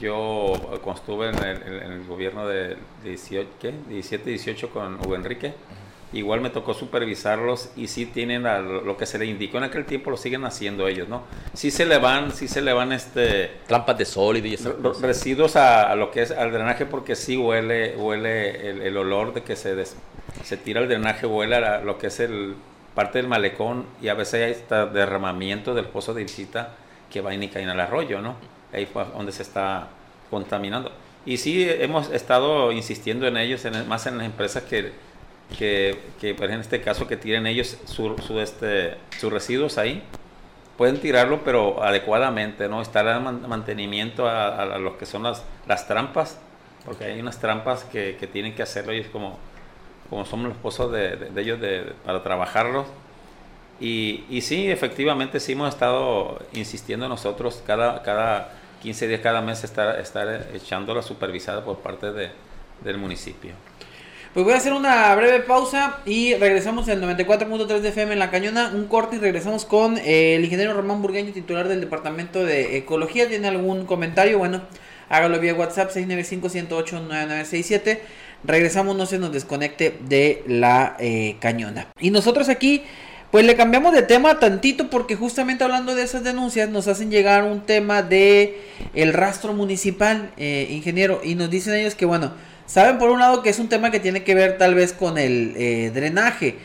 Yo 0.00 0.54
cuando 0.82 1.00
estuve 1.00 1.28
en 1.28 1.38
el, 1.38 1.82
en 1.82 1.92
el 1.92 2.04
gobierno 2.04 2.48
de 2.48 2.76
18, 3.04 3.48
¿qué? 3.60 3.72
17, 3.88 4.28
18 4.28 4.70
con 4.70 4.96
Hugo 4.96 5.14
Enrique, 5.14 5.46
uh 5.46 5.50
-huh. 5.50 5.85
Igual 6.12 6.40
me 6.40 6.50
tocó 6.50 6.72
supervisarlos 6.74 7.70
y 7.76 7.88
sí 7.88 8.06
tienen 8.06 8.44
lo 8.44 8.96
que 8.96 9.06
se 9.06 9.18
le 9.18 9.26
indicó 9.26 9.58
en 9.58 9.64
aquel 9.64 9.84
tiempo, 9.84 10.10
lo 10.10 10.16
siguen 10.16 10.44
haciendo 10.44 10.86
ellos, 10.88 11.08
¿no? 11.08 11.22
Sí 11.54 11.70
se 11.70 11.84
le 11.84 11.98
van, 11.98 12.32
sí 12.32 12.48
se 12.48 12.62
le 12.62 12.72
van 12.72 12.92
este... 12.92 13.50
Trampas 13.66 13.98
de 13.98 14.04
sólido 14.04 14.46
y 14.46 14.54
esas 14.54 14.74
cosas. 14.74 15.02
Residuos 15.02 15.56
a, 15.56 15.90
a, 15.90 15.96
lo 15.96 16.10
que 16.10 16.22
es 16.22 16.30
al 16.30 16.52
drenaje 16.52 16.86
porque 16.86 17.16
sí 17.16 17.36
huele, 17.36 17.96
huele 17.96 18.70
el, 18.70 18.82
el 18.82 18.96
olor 18.96 19.34
de 19.34 19.42
que 19.42 19.56
se, 19.56 19.74
des, 19.74 19.96
se 20.44 20.56
tira 20.56 20.80
el 20.80 20.88
drenaje, 20.88 21.26
huele 21.26 21.56
a 21.56 21.80
lo 21.80 21.98
que 21.98 22.06
es 22.06 22.20
el 22.20 22.54
parte 22.96 23.18
del 23.18 23.28
malecón 23.28 23.84
y 24.00 24.08
a 24.08 24.14
veces 24.14 24.42
hay 24.42 24.50
este 24.52 24.74
derramamiento 24.86 25.74
del 25.74 25.84
pozo 25.84 26.14
de 26.14 26.22
visita 26.22 26.76
que 27.10 27.20
va 27.20 27.34
y 27.34 27.48
cae 27.48 27.62
en 27.62 27.68
el 27.68 27.78
arroyo, 27.78 28.20
¿no? 28.20 28.36
Ahí 28.72 28.86
fue 28.86 29.04
donde 29.04 29.32
se 29.32 29.42
está 29.42 29.88
contaminando. 30.30 30.90
Y 31.26 31.36
sí 31.36 31.66
hemos 31.68 32.10
estado 32.10 32.72
insistiendo 32.72 33.26
en 33.26 33.36
ellos, 33.36 33.64
en, 33.64 33.86
más 33.88 34.06
en 34.06 34.18
las 34.18 34.26
empresas 34.26 34.62
que, 34.62 34.92
que, 35.58 35.98
que 36.20 36.30
en 36.30 36.60
este 36.60 36.80
caso 36.80 37.06
que 37.06 37.16
tiren 37.16 37.46
ellos 37.46 37.78
su, 37.84 38.40
este, 38.40 38.96
sus 39.18 39.32
residuos 39.32 39.78
ahí, 39.78 40.02
pueden 40.76 41.00
tirarlo 41.00 41.42
pero 41.44 41.82
adecuadamente, 41.82 42.68
¿no? 42.68 42.82
Estar 42.82 43.06
en 43.06 43.48
mantenimiento 43.48 44.28
a, 44.28 44.62
a, 44.62 44.78
lo 44.78 44.98
que 44.98 45.06
son 45.06 45.22
las, 45.22 45.44
las 45.66 45.86
trampas, 45.86 46.38
porque 46.84 47.04
hay 47.04 47.20
unas 47.20 47.38
trampas 47.38 47.84
que, 47.84 48.16
que 48.18 48.26
tienen 48.26 48.54
que 48.54 48.62
hacerlo 48.62 48.92
ellos 48.92 49.08
como, 49.08 49.38
como 50.10 50.24
somos 50.24 50.48
los 50.48 50.56
pozos 50.58 50.92
de, 50.92 51.16
de, 51.16 51.42
ellos 51.42 51.60
de, 51.60 51.92
para 52.04 52.22
trabajarlos. 52.22 52.86
Y, 53.78 54.24
y, 54.30 54.40
sí, 54.40 54.70
efectivamente, 54.70 55.38
sí 55.38 55.52
hemos 55.52 55.68
estado 55.68 56.38
insistiendo 56.54 57.08
nosotros 57.08 57.62
cada, 57.66 58.02
cada 58.02 58.52
15 58.82 59.08
días, 59.08 59.20
cada 59.20 59.42
mes, 59.42 59.64
estar, 59.64 59.98
estar 60.00 60.48
echando 60.54 60.94
la 60.94 61.02
supervisada 61.02 61.62
por 61.64 61.78
parte 61.78 62.12
de, 62.12 62.30
del 62.82 62.98
municipio. 62.98 63.52
Pues 64.36 64.44
voy 64.44 64.52
a 64.52 64.58
hacer 64.58 64.74
una 64.74 65.14
breve 65.14 65.40
pausa 65.40 66.00
y 66.04 66.34
regresamos 66.34 66.86
al 66.90 67.02
94.3 67.02 67.80
de 67.80 67.88
FM 67.88 68.12
en 68.12 68.18
La 68.18 68.30
Cañona, 68.30 68.70
un 68.74 68.86
corte 68.86 69.16
y 69.16 69.18
regresamos 69.18 69.64
con 69.64 69.96
eh, 69.96 70.34
el 70.34 70.44
ingeniero 70.44 70.74
Román 70.74 71.00
Burgueño, 71.00 71.32
titular 71.32 71.68
del 71.68 71.80
Departamento 71.80 72.44
de 72.44 72.76
Ecología. 72.76 73.26
¿Tiene 73.28 73.48
algún 73.48 73.86
comentario? 73.86 74.36
Bueno, 74.36 74.60
hágalo 75.08 75.40
vía 75.40 75.54
WhatsApp 75.54 75.90
695-108-9967. 75.90 78.00
Regresamos, 78.44 78.94
no 78.94 79.06
se 79.06 79.18
nos 79.18 79.32
desconecte 79.32 79.96
de 80.06 80.44
La 80.46 80.96
eh, 80.98 81.36
Cañona. 81.40 81.86
Y 81.98 82.10
nosotros 82.10 82.50
aquí... 82.50 82.82
Pues 83.30 83.44
le 83.44 83.56
cambiamos 83.56 83.92
de 83.92 84.02
tema 84.02 84.38
tantito 84.38 84.88
porque 84.88 85.16
justamente 85.16 85.64
hablando 85.64 85.96
de 85.96 86.04
esas 86.04 86.22
denuncias 86.22 86.70
nos 86.70 86.86
hacen 86.86 87.10
llegar 87.10 87.42
un 87.42 87.62
tema 87.62 88.02
de 88.02 88.60
el 88.94 89.12
rastro 89.12 89.52
municipal, 89.52 90.30
eh, 90.36 90.68
ingeniero, 90.70 91.20
y 91.24 91.34
nos 91.34 91.50
dicen 91.50 91.74
ellos 91.74 91.96
que 91.96 92.06
bueno, 92.06 92.34
saben 92.66 92.98
por 92.98 93.10
un 93.10 93.20
lado 93.20 93.42
que 93.42 93.50
es 93.50 93.58
un 93.58 93.68
tema 93.68 93.90
que 93.90 94.00
tiene 94.00 94.24
que 94.24 94.34
ver 94.34 94.58
tal 94.58 94.74
vez 94.74 94.92
con 94.92 95.18
el 95.18 95.54
eh, 95.56 95.90
drenaje, 95.94 96.56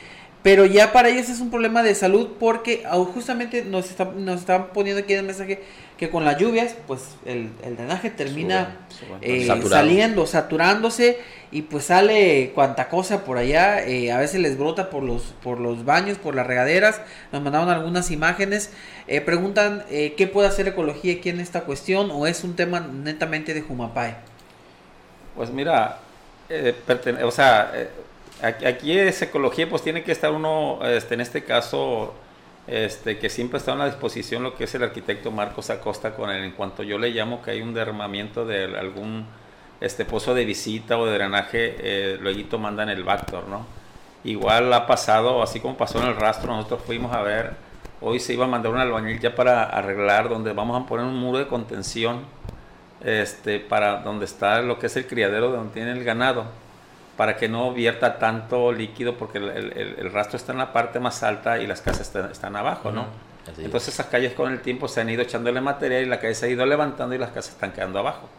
pero 0.44 0.66
ya 0.66 0.92
para 0.92 1.10
ellos 1.10 1.30
es 1.30 1.40
un 1.40 1.50
problema 1.50 1.84
de 1.84 1.94
salud 1.94 2.30
porque 2.40 2.84
justamente 3.14 3.64
nos, 3.64 3.90
está, 3.90 4.06
nos 4.06 4.40
están 4.40 4.70
poniendo 4.74 5.04
aquí 5.04 5.14
el 5.14 5.24
mensaje 5.24 5.62
que 5.98 6.10
con 6.10 6.26
las 6.26 6.40
lluvias 6.40 6.76
pues 6.88 7.02
el, 7.26 7.52
el 7.64 7.78
drenaje 7.78 8.10
termina 8.10 8.80
sube, 8.90 9.46
sube. 9.46 9.58
Eh, 9.58 9.70
saliendo, 9.70 10.26
saturándose 10.26 11.20
y 11.52 11.64
pues 11.64 11.86
sale 11.86 12.52
cuanta 12.56 12.88
cosa 12.88 13.26
por 13.26 13.38
allá, 13.38 13.86
eh, 13.86 14.12
a 14.12 14.18
veces 14.18 14.40
les 14.40 14.58
brota 14.58 14.90
por 14.90 15.04
los, 15.04 15.36
por 15.44 15.60
los 15.60 15.84
baños, 15.84 16.18
por 16.18 16.34
las 16.34 16.48
regaderas, 16.48 17.02
nos 17.32 17.42
mandaron 17.42 17.70
algunas 17.70 18.10
imágenes, 18.10 18.72
eh, 19.08 19.20
preguntan 19.20 19.84
eh, 19.90 20.14
qué 20.16 20.28
puede 20.28 20.48
hacer 20.48 20.68
ecología 20.70 21.14
aquí 21.14 21.30
en 21.30 21.42
esta 21.42 21.62
cuestión 21.62 22.10
o 22.12 22.26
es 22.26 22.44
un 22.44 22.56
tema 22.56 22.80
netamente 22.80 23.54
de 23.54 23.62
Jumapay. 23.62 24.16
Pues 25.42 25.50
mira, 25.50 25.98
o 27.26 27.32
sea, 27.32 27.74
aquí 28.44 28.96
es 28.96 29.24
ecología, 29.24 29.68
pues 29.68 29.82
tiene 29.82 30.04
que 30.04 30.12
estar 30.12 30.32
uno, 30.32 30.78
este, 30.84 31.16
en 31.16 31.22
este 31.22 31.44
caso, 31.44 32.14
este, 32.68 33.18
que 33.18 33.28
siempre 33.28 33.58
está 33.58 33.74
a 33.74 33.76
la 33.76 33.88
disposición 33.88 34.44
lo 34.44 34.56
que 34.56 34.66
es 34.66 34.76
el 34.76 34.84
arquitecto 34.84 35.32
Marcos 35.32 35.72
Acosta 35.72 36.14
con 36.14 36.30
él, 36.30 36.44
en 36.44 36.52
cuanto 36.52 36.84
yo 36.84 37.00
le 37.00 37.10
llamo 37.10 37.42
que 37.42 37.50
hay 37.50 37.64
un 37.64 37.74
derramamiento 37.74 38.46
de 38.46 38.66
algún 38.78 39.26
este 39.80 40.06
pozo 40.06 40.36
de 40.36 40.46
visita 40.46 41.00
o 41.00 41.08
de 41.08 41.14
drenaje, 41.14 41.76
eh, 41.80 42.18
luego 42.22 42.60
mandan 42.60 42.90
el 42.90 43.04
Bactor, 43.04 43.48
¿no? 43.48 43.66
Igual 44.24 44.72
ha 44.72 44.86
pasado, 44.86 45.42
así 45.42 45.60
como 45.60 45.76
pasó 45.76 46.04
en 46.04 46.10
el 46.10 46.18
rastro, 46.18 46.56
nosotros 46.56 46.84
fuimos 46.86 47.16
a 47.16 47.24
ver, 47.24 47.56
hoy 48.00 48.20
se 48.20 48.34
iba 48.34 48.46
a 48.46 48.48
mandar 48.48 48.72
un 48.72 48.78
albañil 48.78 49.20
ya 49.20 49.34
para 49.34 49.64
arreglar, 49.64 50.30
donde 50.30 50.54
vamos 50.54 50.80
a 50.80 50.86
poner 50.86 51.04
un 51.04 51.18
muro 51.18 51.40
de 51.40 51.48
contención, 51.48 52.26
este, 53.04 53.60
para 53.60 53.98
donde 53.98 54.26
está 54.26 54.62
lo 54.62 54.80
que 54.80 54.88
es 54.88 54.96
el 54.98 55.08
criadero, 55.08 55.50
donde 55.50 55.74
tiene 55.74 55.92
el 55.92 56.04
ganado, 56.04 56.46
para 57.18 57.38
que 57.38 57.48
no 57.48 57.74
vierta 57.74 58.20
tanto 58.20 58.72
líquido, 58.72 59.16
porque 59.18 59.38
el, 59.38 59.50
el, 59.50 59.96
el 60.00 60.12
rastro 60.12 60.38
está 60.38 60.52
en 60.52 60.60
la 60.60 60.74
parte 60.74 61.00
más 61.00 61.24
alta 61.24 61.60
y 61.60 61.68
las 61.68 61.82
casas 61.82 62.02
están, 62.02 62.32
están 62.32 62.56
abajo, 62.56 62.92
¿no? 62.92 63.06
Entonces 63.58 63.96
esas 63.96 64.06
calles 64.06 64.34
con 64.34 64.52
el 64.52 64.62
tiempo 64.62 64.88
se 64.88 65.02
han 65.02 65.10
ido 65.10 65.24
echándole 65.24 65.62
material 65.62 66.04
y 66.04 66.06
la 66.06 66.20
calle 66.20 66.36
se 66.36 66.46
ha 66.46 66.50
ido 66.50 66.66
levantando 66.66 67.16
y 67.16 67.18
las 67.18 67.32
casas 67.32 67.54
están 67.54 67.72
quedando 67.72 68.00
abajo. 68.00 68.30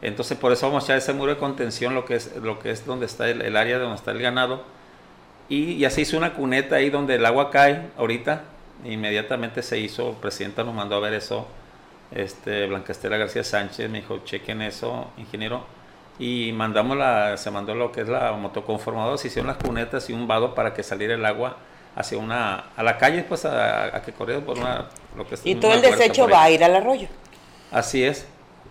Entonces 0.00 0.38
por 0.38 0.52
eso 0.52 0.66
vamos 0.68 0.84
a 0.84 0.86
echar 0.86 0.98
ese 0.98 1.12
muro 1.12 1.34
de 1.34 1.38
contención, 1.38 1.94
lo 1.94 2.04
que 2.04 2.14
es, 2.14 2.36
lo 2.36 2.58
que 2.60 2.70
es 2.70 2.86
donde 2.86 3.06
está 3.06 3.28
el, 3.28 3.42
el 3.42 3.56
área 3.56 3.78
donde 3.78 3.96
está 3.96 4.12
el 4.12 4.20
ganado. 4.20 4.62
Y 5.48 5.78
ya 5.78 5.90
se 5.90 6.02
hizo 6.02 6.16
una 6.16 6.34
cuneta 6.34 6.76
ahí 6.76 6.88
donde 6.88 7.16
el 7.16 7.26
agua 7.26 7.50
cae 7.50 7.88
ahorita 7.96 8.42
Inmediatamente 8.84 9.62
se 9.62 9.78
hizo, 9.78 10.10
el 10.10 10.16
presidente 10.16 10.62
nos 10.62 10.74
mandó 10.74 10.96
a 10.96 11.00
ver 11.00 11.14
eso, 11.14 11.46
este, 12.10 12.66
Blanca 12.66 12.92
Estela 12.92 13.16
García 13.16 13.44
Sánchez 13.44 13.90
me 13.90 14.00
dijo, 14.00 14.18
chequen 14.24 14.62
eso, 14.62 15.10
ingeniero, 15.16 15.64
y 16.18 16.52
mandamos 16.52 16.96
la, 16.96 17.36
se 17.36 17.50
mandó 17.50 17.74
lo 17.74 17.92
que 17.92 18.00
es 18.02 18.08
la 18.08 18.32
motoconformadora, 18.32 19.18
se 19.18 19.28
hicieron 19.28 19.48
las 19.48 19.58
cunetas 19.58 20.08
y 20.10 20.12
un 20.12 20.26
vado 20.26 20.54
para 20.54 20.74
que 20.74 20.82
saliera 20.82 21.14
el 21.14 21.24
agua 21.24 21.56
hacia 21.94 22.18
una, 22.18 22.66
a 22.76 22.82
la 22.82 22.96
calle, 22.98 23.24
pues 23.24 23.44
a, 23.44 24.02
que 24.04 24.12
corriera 24.12 24.44
por 24.44 24.58
una, 24.58 24.88
lo 25.16 25.26
que 25.26 25.36
Y 25.44 25.56
todo 25.56 25.74
el 25.74 25.82
desecho 25.82 26.28
va 26.28 26.44
a 26.44 26.50
ir 26.50 26.62
al 26.64 26.74
arroyo. 26.76 27.08
Así 27.70 28.02
es, 28.02 28.26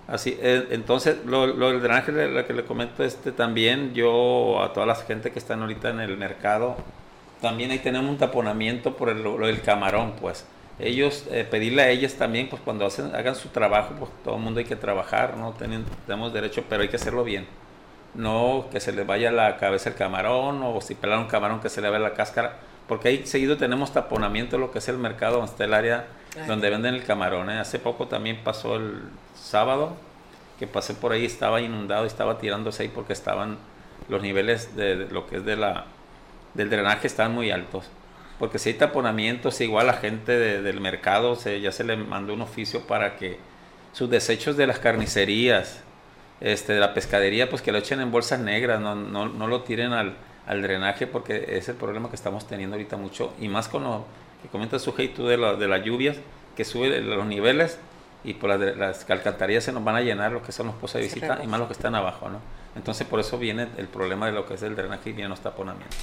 así, 0.07 0.37
eh, 0.41 0.67
entonces 0.71 1.17
lo, 1.25 1.47
lo 1.47 1.71
del 1.71 1.81
drenaje, 1.81 2.11
lo 2.11 2.45
que 2.45 2.53
le 2.53 2.65
comento 2.65 3.03
este 3.03 3.31
también, 3.31 3.93
yo 3.93 4.61
a 4.61 4.73
toda 4.73 4.85
la 4.85 4.95
gente 4.95 5.31
que 5.31 5.39
están 5.39 5.61
ahorita 5.61 5.89
en 5.89 5.99
el 5.99 6.17
mercado, 6.17 6.77
también 7.41 7.71
ahí 7.71 7.79
tenemos 7.79 8.09
un 8.09 8.17
taponamiento 8.17 8.97
por 8.97 9.09
el, 9.09 9.21
lo 9.21 9.45
del 9.45 9.61
camarón, 9.61 10.13
pues 10.19 10.45
ellos, 10.79 11.25
eh, 11.31 11.45
pedirle 11.49 11.81
a 11.81 11.89
ellas 11.89 12.13
también, 12.13 12.49
pues 12.49 12.61
cuando 12.61 12.85
hacen, 12.85 13.15
hagan 13.15 13.35
su 13.35 13.49
trabajo, 13.49 13.95
pues 13.97 14.11
todo 14.23 14.35
el 14.35 14.41
mundo 14.41 14.59
hay 14.59 14.65
que 14.65 14.75
trabajar, 14.75 15.35
¿no? 15.37 15.53
tenemos 15.53 16.33
derecho, 16.33 16.63
pero 16.69 16.83
hay 16.83 16.89
que 16.89 16.97
hacerlo 16.97 17.23
bien. 17.23 17.47
No 18.13 18.67
que 18.71 18.79
se 18.79 18.91
le 18.91 19.03
vaya 19.03 19.31
la 19.31 19.57
cabeza 19.57 19.89
el 19.89 19.95
camarón 19.95 20.61
o 20.63 20.79
si 20.81 20.95
pelar 20.95 21.19
un 21.19 21.27
camarón 21.27 21.59
que 21.59 21.69
se 21.69 21.81
le 21.81 21.89
vea 21.89 21.99
la 21.99 22.13
cáscara, 22.13 22.57
porque 22.87 23.09
ahí 23.09 23.25
seguido 23.25 23.57
tenemos 23.57 23.91
taponamiento 23.91 24.57
lo 24.57 24.71
que 24.71 24.79
es 24.79 24.87
el 24.87 24.97
mercado, 24.97 25.37
donde 25.37 25.51
está 25.51 25.65
el 25.65 25.73
área 25.73 26.07
donde 26.47 26.69
venden 26.69 26.93
el 26.95 27.03
camarón. 27.03 27.49
¿eh? 27.49 27.59
Hace 27.59 27.79
poco 27.79 28.07
también 28.07 28.41
pasó 28.43 28.75
el 28.75 29.01
sábado, 29.35 29.95
que 30.59 30.67
pasé 30.67 30.93
por 30.93 31.11
ahí, 31.11 31.25
estaba 31.25 31.59
inundado 31.61 32.05
y 32.05 32.07
estaba 32.07 32.37
tirándose 32.37 32.83
ahí 32.83 32.89
porque 32.89 33.13
estaban 33.13 33.57
los 34.09 34.21
niveles 34.21 34.75
de, 34.75 35.07
lo 35.11 35.27
que 35.27 35.37
es 35.37 35.45
de 35.45 35.55
la, 35.55 35.85
del 36.53 36.69
drenaje 36.69 37.07
estaban 37.07 37.33
muy 37.33 37.51
altos 37.51 37.89
porque 38.39 38.59
si 38.59 38.69
hay 38.69 38.75
taponamientos, 38.75 39.59
igual 39.61 39.87
la 39.87 39.93
gente 39.93 40.37
del 40.37 40.79
mercado 40.79 41.35
se, 41.35 41.59
ya 41.59 41.71
se 41.71 41.83
le 41.83 41.97
mandó 41.97 42.33
un 42.33 42.41
oficio 42.41 42.81
para 42.85 43.15
que 43.15 43.39
sus 43.93 44.09
desechos 44.09 44.57
de 44.57 44.67
las 44.67 44.79
carnicerías, 44.79 45.81
este, 46.39 46.73
de 46.73 46.79
la 46.79 46.93
pescadería, 46.93 47.49
pues 47.49 47.63
que 47.63 47.71
lo 47.71 47.79
echen 47.79 47.99
en 47.99 48.11
bolsas 48.11 48.39
negras, 48.39 48.79
no, 48.79 48.93
no, 48.93 49.27
no 49.27 49.47
lo 49.47 49.63
tiren 49.63 49.91
al, 49.91 50.15
al, 50.45 50.61
drenaje, 50.61 51.07
porque 51.07 51.57
es 51.57 51.67
el 51.67 51.75
problema 51.75 52.09
que 52.09 52.15
estamos 52.15 52.47
teniendo 52.47 52.75
ahorita 52.75 52.95
mucho, 52.95 53.33
y 53.39 53.47
más 53.47 53.67
con 53.67 53.83
lo 53.83 54.05
que 54.43 54.49
comenta 54.49 54.77
su 54.77 54.91
tú 54.91 55.25
de, 55.25 55.37
de 55.37 55.67
las 55.67 55.83
lluvias, 55.83 56.17
que 56.55 56.63
sube 56.63 57.01
los 57.01 57.25
niveles, 57.25 57.79
y 58.23 58.35
por 58.35 58.55
las, 58.55 58.77
las 58.77 59.09
alcantarillas 59.09 59.63
se 59.63 59.71
nos 59.71 59.83
van 59.83 59.95
a 59.95 60.01
llenar 60.01 60.31
lo 60.31 60.43
que 60.43 60.51
son 60.51 60.67
los 60.67 60.75
pozos 60.75 61.01
de 61.01 61.07
visita, 61.07 61.39
y 61.43 61.47
más 61.47 61.59
los 61.59 61.67
que 61.67 61.73
están 61.73 61.95
abajo, 61.95 62.29
¿no? 62.29 62.39
Entonces 62.75 63.07
por 63.07 63.19
eso 63.19 63.39
viene 63.39 63.67
el 63.77 63.87
problema 63.87 64.27
de 64.27 64.33
lo 64.33 64.45
que 64.45 64.53
es 64.53 64.61
el 64.61 64.75
drenaje 64.75 65.09
y 65.09 65.13
vienen 65.13 65.31
los 65.31 65.39
taponamientos. 65.39 65.97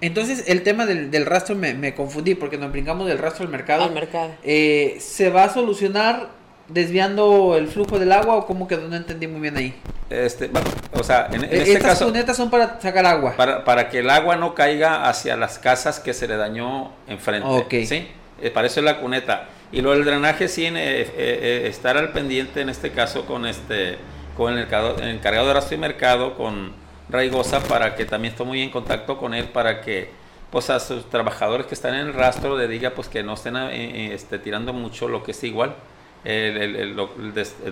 Entonces, 0.00 0.44
el 0.46 0.62
tema 0.62 0.86
del, 0.86 1.10
del 1.10 1.26
rastro 1.26 1.54
me, 1.54 1.74
me, 1.74 1.94
confundí 1.94 2.34
porque 2.34 2.58
nos 2.58 2.70
brincamos 2.70 3.06
del 3.08 3.18
rastro 3.18 3.44
al 3.44 3.50
mercado. 3.50 3.84
Al 3.84 3.92
mercado. 3.92 4.30
Eh, 4.42 4.96
¿Se 5.00 5.30
va 5.30 5.44
a 5.44 5.52
solucionar 5.52 6.28
desviando 6.68 7.56
el 7.56 7.68
flujo 7.68 7.98
del 7.98 8.12
agua 8.12 8.36
o 8.36 8.46
cómo 8.46 8.68
quedó? 8.68 8.88
No 8.88 8.96
entendí 8.96 9.26
muy 9.26 9.40
bien 9.40 9.56
ahí. 9.56 9.74
Este, 10.10 10.50
o 10.92 11.02
sea, 11.02 11.28
en, 11.32 11.44
este 11.44 11.72
Estas 11.72 11.82
caso. 11.82 12.06
cunetas 12.06 12.36
son 12.36 12.50
para 12.50 12.80
sacar 12.80 13.04
agua. 13.06 13.34
Para, 13.36 13.64
para 13.64 13.88
que 13.88 13.98
el 13.98 14.10
agua 14.10 14.36
no 14.36 14.54
caiga 14.54 15.08
hacia 15.08 15.36
las 15.36 15.58
casas 15.58 16.00
que 16.00 16.14
se 16.14 16.28
le 16.28 16.36
dañó 16.36 16.92
enfrente. 17.06 17.48
Ok. 17.48 17.74
¿sí? 17.84 18.08
Eh, 18.40 18.50
para 18.50 18.68
eso 18.68 18.80
es 18.80 18.84
la 18.84 19.00
cuneta. 19.00 19.48
Y 19.70 19.82
lo 19.82 19.90
del 19.90 20.04
drenaje, 20.04 20.48
sí, 20.48 20.66
eh, 20.66 21.64
estar 21.66 21.96
al 21.96 22.12
pendiente 22.12 22.62
en 22.62 22.70
este 22.70 22.90
caso 22.90 23.26
con 23.26 23.46
este 23.46 23.98
con 24.34 24.56
el, 24.56 24.68
el 25.02 25.08
encargado 25.08 25.48
de 25.48 25.54
rastro 25.54 25.76
y 25.76 25.80
mercado, 25.80 26.36
con 26.36 26.72
Raigosa 27.10 27.60
para 27.60 27.94
que 27.94 28.04
también 28.04 28.32
esté 28.32 28.44
muy 28.44 28.62
en 28.62 28.70
contacto 28.70 29.18
con 29.18 29.34
él 29.34 29.46
para 29.46 29.80
que 29.80 30.10
pues 30.50 30.70
a 30.70 30.80
sus 30.80 31.08
trabajadores 31.10 31.66
que 31.66 31.74
están 31.74 31.94
en 31.94 32.08
el 32.08 32.14
rastro 32.14 32.56
le 32.56 32.68
diga 32.68 32.90
pues 32.90 33.08
que 33.08 33.22
no 33.22 33.34
estén 33.34 33.56
eh, 33.56 33.68
eh, 33.72 34.14
este, 34.14 34.38
tirando 34.38 34.72
mucho 34.72 35.08
lo 35.08 35.22
que 35.22 35.32
es 35.32 35.44
igual 35.44 35.74
el, 36.24 36.94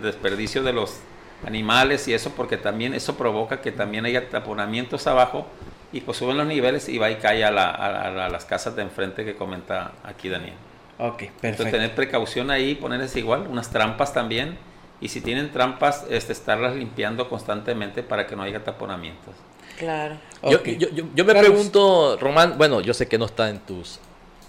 desperdicio 0.02 0.62
de 0.62 0.72
los 0.72 1.00
animales 1.46 2.08
y 2.08 2.14
eso 2.14 2.30
porque 2.30 2.56
también 2.56 2.94
eso 2.94 3.16
provoca 3.16 3.60
que 3.60 3.72
también 3.72 4.06
haya 4.06 4.28
taponamientos 4.28 5.06
abajo 5.06 5.46
y 5.92 6.00
pues 6.00 6.18
suben 6.18 6.36
los 6.36 6.46
niveles 6.46 6.88
y 6.88 6.98
va 6.98 7.10
y 7.10 7.16
cae 7.16 7.44
a, 7.44 7.50
las 7.50 8.44
casas 8.44 8.76
de 8.76 8.82
enfrente 8.82 9.24
que 9.24 9.34
comenta 9.34 9.92
aquí 10.04 10.28
Daniel. 10.28 10.54
Ok, 10.98 11.18
perfecto. 11.18 11.46
Entonces 11.46 11.72
tener 11.72 11.94
precaución 11.94 12.50
ahí, 12.50 12.74
ponerles 12.74 13.14
igual, 13.16 13.46
unas 13.48 13.70
trampas 13.70 14.12
también 14.12 14.58
y 15.00 15.08
si 15.08 15.20
tienen 15.20 15.52
trampas, 15.52 16.04
este, 16.10 16.32
estarlas 16.32 16.74
limpiando 16.74 17.28
constantemente 17.28 18.02
para 18.02 18.26
que 18.26 18.36
no 18.36 18.42
haya 18.42 18.64
taponamientos. 18.64 19.34
Claro. 19.78 20.16
Yo, 20.42 20.62
yo, 20.64 20.88
yo, 21.14 21.24
me 21.24 21.34
pregunto, 21.34 22.16
Román, 22.18 22.56
bueno, 22.56 22.80
yo 22.80 22.94
sé 22.94 23.06
que 23.06 23.18
no 23.18 23.26
está 23.26 23.50
en 23.50 23.58
tus 23.58 24.00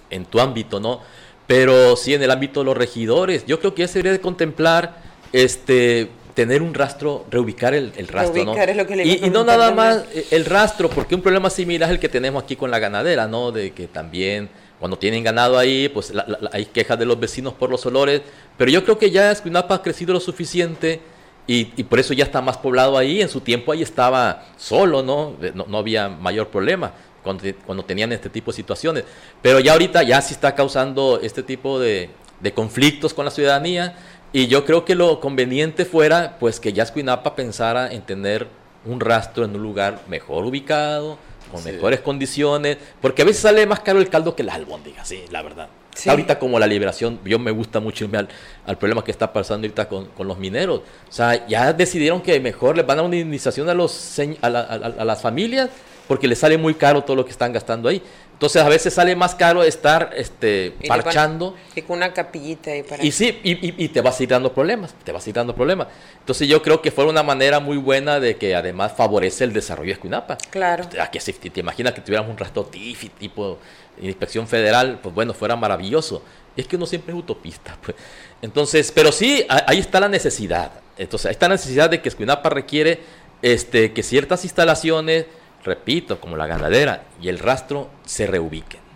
en 0.09 0.25
tu 0.25 0.39
ámbito, 0.39 0.79
¿no? 0.79 1.01
Pero 1.47 1.95
sí 1.95 2.13
en 2.13 2.23
el 2.23 2.31
ámbito 2.31 2.61
de 2.61 2.65
los 2.65 2.77
regidores, 2.77 3.45
yo 3.45 3.59
creo 3.59 3.73
que 3.73 3.81
ya 3.81 3.87
se 3.87 3.99
debería 3.99 4.13
de 4.13 4.21
contemplar 4.21 4.97
este 5.33 6.09
tener 6.33 6.61
un 6.61 6.75
rastro, 6.75 7.25
reubicar 7.31 7.73
el, 7.73 7.91
rastro, 8.07 8.45
¿no? 8.45 8.55
y, 9.03 9.27
no 9.31 9.43
nada 9.43 9.71
más 9.71 10.03
el 10.29 10.45
rastro, 10.45 10.87
porque 10.87 11.15
un 11.15 11.21
problema 11.21 11.49
similar 11.49 11.89
es 11.89 11.95
el 11.95 11.99
que 11.99 12.09
tenemos 12.09 12.43
aquí 12.43 12.55
con 12.55 12.69
la 12.69 12.77
ganadera, 12.77 13.27
¿no? 13.27 13.51
De 13.51 13.71
que 13.71 13.87
también 13.87 14.47
cuando 14.77 14.99
tienen 14.99 15.23
ganado 15.23 15.57
ahí, 15.57 15.89
pues 15.89 16.13
hay 16.51 16.65
quejas 16.67 16.99
de 16.99 17.05
los 17.05 17.19
vecinos 17.19 17.53
por 17.53 17.71
los 17.71 17.83
olores, 17.87 18.21
pero 18.57 18.71
yo 18.71 18.83
creo 18.83 18.97
que 18.97 19.11
ya 19.11 19.31
Escuinapa 19.31 19.75
ha 19.75 19.81
crecido 19.81 20.13
lo 20.13 20.19
suficiente 20.19 21.01
y, 21.45 21.65
por 21.83 21.99
eso 21.99 22.13
ya 22.13 22.25
está 22.25 22.41
más 22.41 22.57
poblado 22.57 22.97
ahí. 22.97 23.21
En 23.21 23.29
su 23.29 23.39
tiempo 23.39 23.71
ahí 23.71 23.81
estaba 23.81 24.45
solo, 24.57 25.01
¿no? 25.01 25.35
No, 25.53 25.77
había 25.77 26.09
mayor 26.09 26.49
problema 26.49 26.91
cuando, 27.23 27.43
cuando, 27.65 27.85
tenían 27.85 28.11
este 28.11 28.29
tipo 28.29 28.51
de 28.51 28.55
situaciones. 28.57 29.05
Pero 29.41 29.59
ya 29.61 29.71
ahorita 29.71 30.03
ya 30.03 30.21
sí 30.21 30.33
está 30.33 30.55
causando 30.55 31.19
este 31.23 31.43
tipo 31.43 31.79
de, 31.79 32.09
de 32.41 32.53
conflictos 32.53 33.13
con 33.13 33.25
la 33.25 33.31
ciudadanía 33.31 33.95
y 34.33 34.47
yo 34.47 34.65
creo 34.65 34.83
que 34.83 34.95
lo 34.95 35.19
conveniente 35.19 35.85
fuera 35.85 36.37
pues 36.39 36.59
que 36.59 36.73
ya 36.73 36.83
Escuinapa 36.83 37.35
pensara 37.35 37.91
en 37.91 38.01
tener 38.01 38.47
un 38.85 38.99
rastro 38.99 39.45
en 39.45 39.55
un 39.55 39.63
lugar 39.63 40.01
mejor 40.07 40.45
ubicado, 40.45 41.17
con 41.51 41.63
mejores 41.63 42.01
condiciones, 42.01 42.77
porque 43.01 43.21
a 43.21 43.25
veces 43.25 43.41
sale 43.41 43.65
más 43.65 43.79
caro 43.79 43.99
el 43.99 44.09
caldo 44.09 44.35
que 44.35 44.43
las 44.43 44.55
albóndigas, 44.55 45.07
sí, 45.07 45.23
la 45.31 45.41
verdad. 45.41 45.69
Ahorita 46.05 46.37
como 46.37 46.59
la 46.59 46.67
liberación, 46.67 47.19
yo 47.25 47.39
me 47.39 47.51
gusta 47.51 47.79
mucho 47.79 48.07
al, 48.65 48.77
problema 48.77 49.03
que 49.03 49.11
está 49.11 49.33
pasando 49.33 49.65
ahorita 49.65 49.87
con, 49.87 50.05
con, 50.07 50.27
los 50.27 50.37
mineros. 50.37 50.81
O 51.09 51.11
sea, 51.11 51.47
ya 51.47 51.73
decidieron 51.73 52.21
que 52.21 52.39
mejor 52.39 52.77
les 52.77 52.85
van 52.85 52.99
a 52.99 53.01
una 53.01 53.15
indemnización 53.15 53.69
a, 53.69 53.73
los, 53.73 54.19
a, 54.41 54.47
a 54.47 55.05
las 55.05 55.21
familias 55.21 55.69
porque 56.07 56.27
les 56.27 56.39
sale 56.39 56.57
muy 56.57 56.73
caro 56.73 57.03
todo 57.03 57.17
lo 57.17 57.25
que 57.25 57.31
están 57.31 57.51
gastando 57.51 57.89
ahí. 57.89 58.01
Entonces 58.37 58.61
a 58.61 58.69
veces 58.69 58.93
sale 58.93 59.15
más 59.15 59.33
caro 59.33 59.63
estar 59.63 60.11
este, 60.15 60.75
parchando. 60.87 61.55
Y 61.73 61.81
con 61.81 61.97
una 61.97 62.13
capillita 62.13 62.69
ahí 62.69 62.83
para... 62.83 63.03
Y 63.03 63.11
sí, 63.11 63.39
y, 63.43 63.83
y, 63.83 63.87
te 63.87 63.99
vas 63.99 64.19
a 64.19 64.23
ir 64.23 64.29
dando 64.29 64.53
problemas, 64.53 64.93
te 65.03 65.11
vas 65.11 65.25
a 65.25 65.29
ir 65.29 65.35
dando 65.35 65.55
problemas. 65.55 65.87
Entonces 66.19 66.47
yo 66.47 66.61
creo 66.61 66.79
que 66.79 66.91
fue 66.91 67.05
una 67.05 67.23
manera 67.23 67.59
muy 67.59 67.77
buena 67.77 68.19
de 68.19 68.37
que 68.37 68.55
además 68.55 68.93
favorece 68.95 69.43
el 69.43 69.53
desarrollo 69.53 69.87
de 69.87 69.93
Escuinapa. 69.93 70.37
Claro. 70.51 70.87
Aquí, 71.01 71.19
si 71.19 71.33
te 71.33 71.61
imaginas 71.61 71.93
que 71.93 72.01
tuviéramos 72.01 72.29
un 72.29 72.37
rastro 72.37 72.63
TIFI 72.65 73.09
tipo 73.09 73.57
inspección 74.03 74.47
federal, 74.47 74.99
pues 75.01 75.15
bueno, 75.15 75.33
fuera 75.33 75.55
maravilloso. 75.55 76.21
Es 76.55 76.67
que 76.67 76.75
uno 76.75 76.85
siempre 76.85 77.15
es 77.15 77.19
utopista. 77.19 77.75
Pues. 77.81 77.97
Entonces, 78.43 78.91
pero 78.93 79.11
sí, 79.11 79.47
ahí 79.49 79.79
está 79.79 79.99
la 79.99 80.09
necesidad. 80.09 80.73
Entonces, 80.95 81.25
ahí 81.25 81.31
está 81.31 81.47
la 81.47 81.55
necesidad 81.55 81.89
de 81.89 82.03
que 82.03 82.09
Escuinapa 82.09 82.51
requiere 82.51 82.99
este, 83.41 83.93
que 83.93 84.03
ciertas 84.03 84.43
instalaciones 84.43 85.25
repito, 85.63 86.19
como 86.19 86.37
la 86.37 86.47
ganadera 86.47 87.03
y 87.21 87.29
el 87.29 87.39
rastro 87.39 87.89
se 88.05 88.27
reubiquen. 88.27 88.87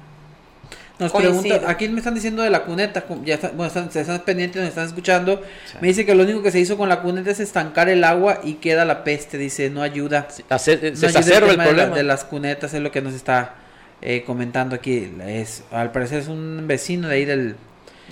Nos 1.02 1.12
pregunta, 1.12 1.62
aquí 1.66 1.90
me 1.90 1.98
están 1.98 2.14
diciendo 2.14 2.44
de 2.44 2.52
la 2.52 2.64
cuneta, 2.64 3.04
ya 3.26 3.40
bueno, 3.56 3.66
están, 3.66 3.90
están 3.92 4.20
pendientes, 4.20 4.62
nos 4.62 4.70
están 4.70 4.86
escuchando. 4.86 5.42
Me 5.82 5.88
dice 5.88 6.06
que 6.06 6.14
lo 6.14 6.22
único 6.22 6.44
que 6.44 6.52
se 6.52 6.60
hizo 6.60 6.78
con 6.78 6.90
la 6.90 7.02
cuneta 7.02 7.32
es 7.32 7.40
estancar 7.40 7.90
el 7.90 8.04
agua 8.04 8.40
y 8.44 8.56
queda 8.56 8.86
la 8.86 9.04
peste, 9.04 9.40
dice, 9.40 9.72
no 9.72 9.82
ayuda. 9.82 10.28
hacer, 10.50 10.86
eh, 10.86 10.96
se 10.96 11.08
el, 11.08 11.40
problema 11.40 11.88
de, 11.88 12.04
las 12.04 12.24
cunetas, 12.24 12.76
es 12.76 12.82
lo 12.82 12.92
que 12.92 13.02
nos 13.02 13.16
está 13.16 13.56
eh, 14.04 14.24
comentando 14.28 14.76
aquí. 14.76 15.12
Es, 15.26 15.64
al 15.72 15.92
parecer 15.92 16.20
es 16.20 16.28
un 16.28 16.66
vecino 16.68 17.08
de 17.08 17.16
ahí 17.16 17.26
del, 17.26 17.56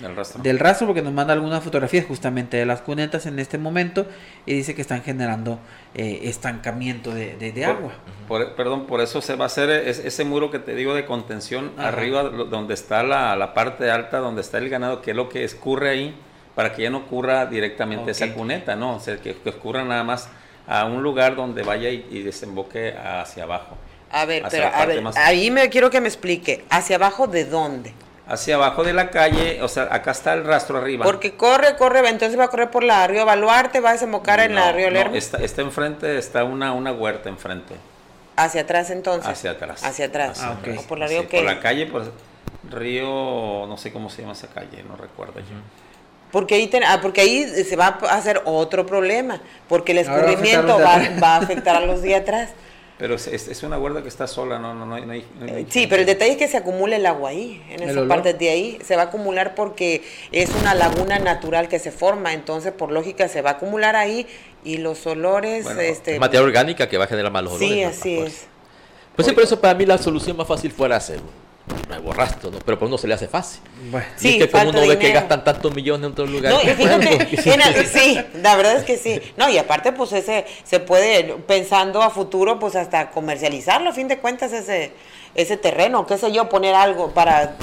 del 0.00 0.16
rastro. 0.16 0.42
Del 0.42 0.58
rastro, 0.58 0.86
porque 0.86 1.02
nos 1.02 1.12
manda 1.12 1.32
algunas 1.32 1.62
fotografías 1.62 2.06
justamente 2.06 2.56
de 2.56 2.66
las 2.66 2.80
cunetas 2.80 3.26
en 3.26 3.38
este 3.38 3.58
momento 3.58 4.06
y 4.46 4.54
dice 4.54 4.74
que 4.74 4.82
están 4.82 5.02
generando 5.02 5.58
eh, 5.94 6.20
estancamiento 6.24 7.12
de, 7.12 7.36
de, 7.36 7.64
agua. 7.64 7.92
perdón, 8.56 8.86
por 8.86 9.00
eso 9.00 9.20
se 9.20 9.36
va 9.36 9.44
a 9.44 9.46
hacer 9.46 9.70
ese 9.70 10.24
muro 10.24 10.50
que 10.50 10.58
te 10.58 10.74
digo 10.74 10.94
de 10.94 11.04
contención 11.04 11.72
arriba, 11.78 12.22
donde 12.22 12.74
está 12.74 13.02
la, 13.02 13.36
la, 13.36 13.54
parte 13.54 13.90
alta, 13.90 14.18
donde 14.18 14.40
está 14.40 14.58
el 14.58 14.68
ganado, 14.68 15.02
que 15.02 15.10
es 15.10 15.16
lo 15.16 15.28
que 15.28 15.44
escurre 15.44 15.90
ahí, 15.90 16.16
para 16.54 16.72
que 16.72 16.82
ya 16.82 16.90
no 16.90 16.98
ocurra 16.98 17.46
directamente 17.46 18.10
esa 18.12 18.32
cuneta, 18.32 18.76
¿no? 18.76 18.96
O 18.96 19.00
sea, 19.00 19.16
que, 19.16 19.34
que, 19.34 19.50
ocurra 19.50 19.84
nada 19.84 20.04
más 20.04 20.28
a 20.66 20.84
un 20.84 21.02
lugar 21.02 21.36
donde 21.36 21.62
vaya 21.62 21.90
y, 21.90 22.22
desemboque 22.22 22.94
hacia 22.96 23.44
abajo. 23.44 23.76
A 24.12 24.24
ver, 24.24 24.44
pero 24.50 24.66
a 24.66 24.86
ver, 24.86 25.02
ahí 25.16 25.50
me 25.50 25.68
quiero 25.68 25.90
que 25.90 26.00
me 26.00 26.08
explique, 26.08 26.64
¿hacia 26.68 26.96
abajo 26.96 27.26
de 27.26 27.44
dónde? 27.44 27.94
Hacia 28.30 28.54
abajo 28.54 28.84
de 28.84 28.92
la 28.92 29.10
calle, 29.10 29.60
o 29.60 29.68
sea, 29.68 29.88
acá 29.90 30.12
está 30.12 30.32
el 30.34 30.44
rastro 30.44 30.78
arriba. 30.78 31.04
Porque 31.04 31.34
corre, 31.34 31.76
corre, 31.76 32.08
entonces 32.08 32.38
va 32.38 32.44
a 32.44 32.48
correr 32.48 32.70
por 32.70 32.84
la 32.84 33.06
Río 33.06 33.26
Baluarte, 33.26 33.80
va 33.80 33.90
a 33.90 33.92
desembocar 33.94 34.38
en 34.40 34.54
la 34.54 34.70
Río 34.70 34.88
Lerma. 34.88 35.10
No, 35.10 35.18
está, 35.18 35.38
está 35.38 35.62
enfrente, 35.62 36.16
está 36.16 36.44
una, 36.44 36.72
una 36.72 36.92
huerta 36.92 37.28
enfrente. 37.28 37.74
¿Hacia 38.36 38.62
atrás 38.62 38.90
entonces? 38.90 39.28
Hacia 39.28 39.50
atrás. 39.50 39.82
Hacia 39.82 40.06
atrás. 40.06 40.40
Ah, 40.42 40.56
okay. 40.60 40.78
por 40.88 40.98
la 40.98 41.08
Río 41.08 41.28
Por 41.28 41.42
la 41.42 41.58
calle, 41.58 41.86
pues, 41.86 42.08
Río, 42.70 43.66
no 43.66 43.76
sé 43.76 43.92
cómo 43.92 44.08
se 44.08 44.22
llama 44.22 44.34
esa 44.34 44.46
calle, 44.46 44.84
no 44.88 44.96
recuerdo 44.96 45.40
yo. 45.40 45.56
Porque 46.30 46.54
ahí, 46.54 46.68
ten- 46.68 46.84
ah, 46.84 47.00
porque 47.02 47.22
ahí 47.22 47.44
se 47.64 47.74
va 47.74 47.98
a 48.08 48.14
hacer 48.14 48.42
otro 48.44 48.86
problema, 48.86 49.40
porque 49.68 49.90
el 49.90 49.98
Ahora 50.08 50.12
va 50.12 50.18
a 50.20 50.22
afectar 50.22 50.38
escurrimiento 50.38 50.78
va, 50.78 50.94
atrás. 50.94 51.22
va 51.22 51.34
a 51.34 51.36
afectar 51.38 51.76
a 51.76 51.80
los 51.80 52.02
de 52.02 52.14
atrás. 52.14 52.50
Pero 53.00 53.14
es, 53.14 53.26
es- 53.28 53.62
una 53.62 53.78
huerta 53.78 54.02
que 54.02 54.08
está 54.08 54.26
sola, 54.26 54.58
no, 54.58 54.74
no, 54.74 54.84
no, 54.84 54.94
hay- 54.94 55.06
no 55.06 55.12
hay- 55.14 55.24
no 55.40 55.56
hay- 55.56 55.66
Sí, 55.70 55.86
pero 55.88 56.00
el 56.02 56.06
detalle 56.06 56.32
es 56.32 56.36
que 56.36 56.46
se 56.48 56.58
acumula 56.58 56.96
el 56.96 57.06
agua 57.06 57.30
ahí, 57.30 57.62
en 57.70 57.82
¿El 57.82 57.88
esa 57.90 58.00
olor? 58.00 58.08
parte 58.08 58.34
de 58.34 58.50
ahí. 58.50 58.78
Se 58.84 58.94
va 58.94 59.02
a 59.02 59.04
acumular 59.06 59.54
porque 59.54 60.02
es 60.32 60.50
una 60.60 60.74
laguna 60.74 61.18
natural 61.18 61.66
que 61.68 61.78
se 61.78 61.90
forma, 61.92 62.34
entonces 62.34 62.72
por 62.74 62.92
lógica 62.92 63.26
se 63.28 63.40
va 63.40 63.50
a 63.50 63.52
acumular 63.54 63.96
ahí 63.96 64.26
y 64.64 64.76
los 64.76 65.06
olores, 65.06 65.64
Bueno, 65.64 65.80
este... 65.80 66.14
Es 66.14 66.20
materia 66.20 66.44
orgánica 66.44 66.88
que 66.90 66.98
va 66.98 67.04
a 67.04 67.08
generar 67.08 67.32
malos 67.32 67.54
olores. 67.54 67.70
sí, 67.70 67.82
así 67.82 68.16
Pues. 68.18 68.32
es. 68.34 68.46
Pues 69.16 69.26
sí, 69.28 69.34
por 69.34 69.44
eso 69.44 69.60
para 69.60 69.74
mí 69.74 69.86
la 69.86 69.96
solución 69.98 70.36
más 70.36 70.46
fácil 70.46 70.70
fuera 70.70 70.96
hacer 70.96 71.20
nuevo 71.88 72.12
rastro, 72.12 72.50
¿no? 72.50 72.58
Pero 72.58 72.78
por 72.78 72.88
uno 72.88 72.98
se 72.98 73.06
le 73.08 73.14
hace 73.14 73.28
fácil. 73.28 73.60
Bueno. 73.90 74.06
y 74.16 74.20
Sí, 74.20 74.28
es 74.40 74.44
que 74.46 74.50
como 74.50 74.70
uno 74.70 74.80
ve 74.80 74.88
que 74.88 74.96
dinero. 75.06 75.20
gastan 75.20 75.44
tantos 75.44 75.74
millones 75.74 76.06
en 76.06 76.12
otros 76.12 76.30
lugares. 76.30 76.58
No, 76.64 76.70
y 76.70 76.74
fíjate, 76.74 77.52
en 77.52 77.60
el- 77.76 77.86
sí, 77.86 78.18
la 78.42 78.56
verdad 78.56 78.76
es 78.76 78.84
que 78.84 78.96
sí. 78.98 79.20
No, 79.36 79.48
y 79.48 79.58
aparte, 79.58 79.92
pues 79.92 80.12
ese 80.12 80.46
se 80.64 80.80
puede, 80.80 81.24
pensando 81.46 82.02
a 82.02 82.10
futuro, 82.10 82.58
pues 82.58 82.76
hasta 82.76 83.10
comercializarlo, 83.10 83.90
a 83.90 83.92
fin 83.92 84.08
de 84.08 84.18
cuentas, 84.18 84.52
ese, 84.52 84.92
ese 85.34 85.56
terreno, 85.56 86.06
qué 86.06 86.18
sé 86.18 86.32
yo, 86.32 86.48
poner 86.48 86.74
algo 86.74 87.12
para 87.12 87.54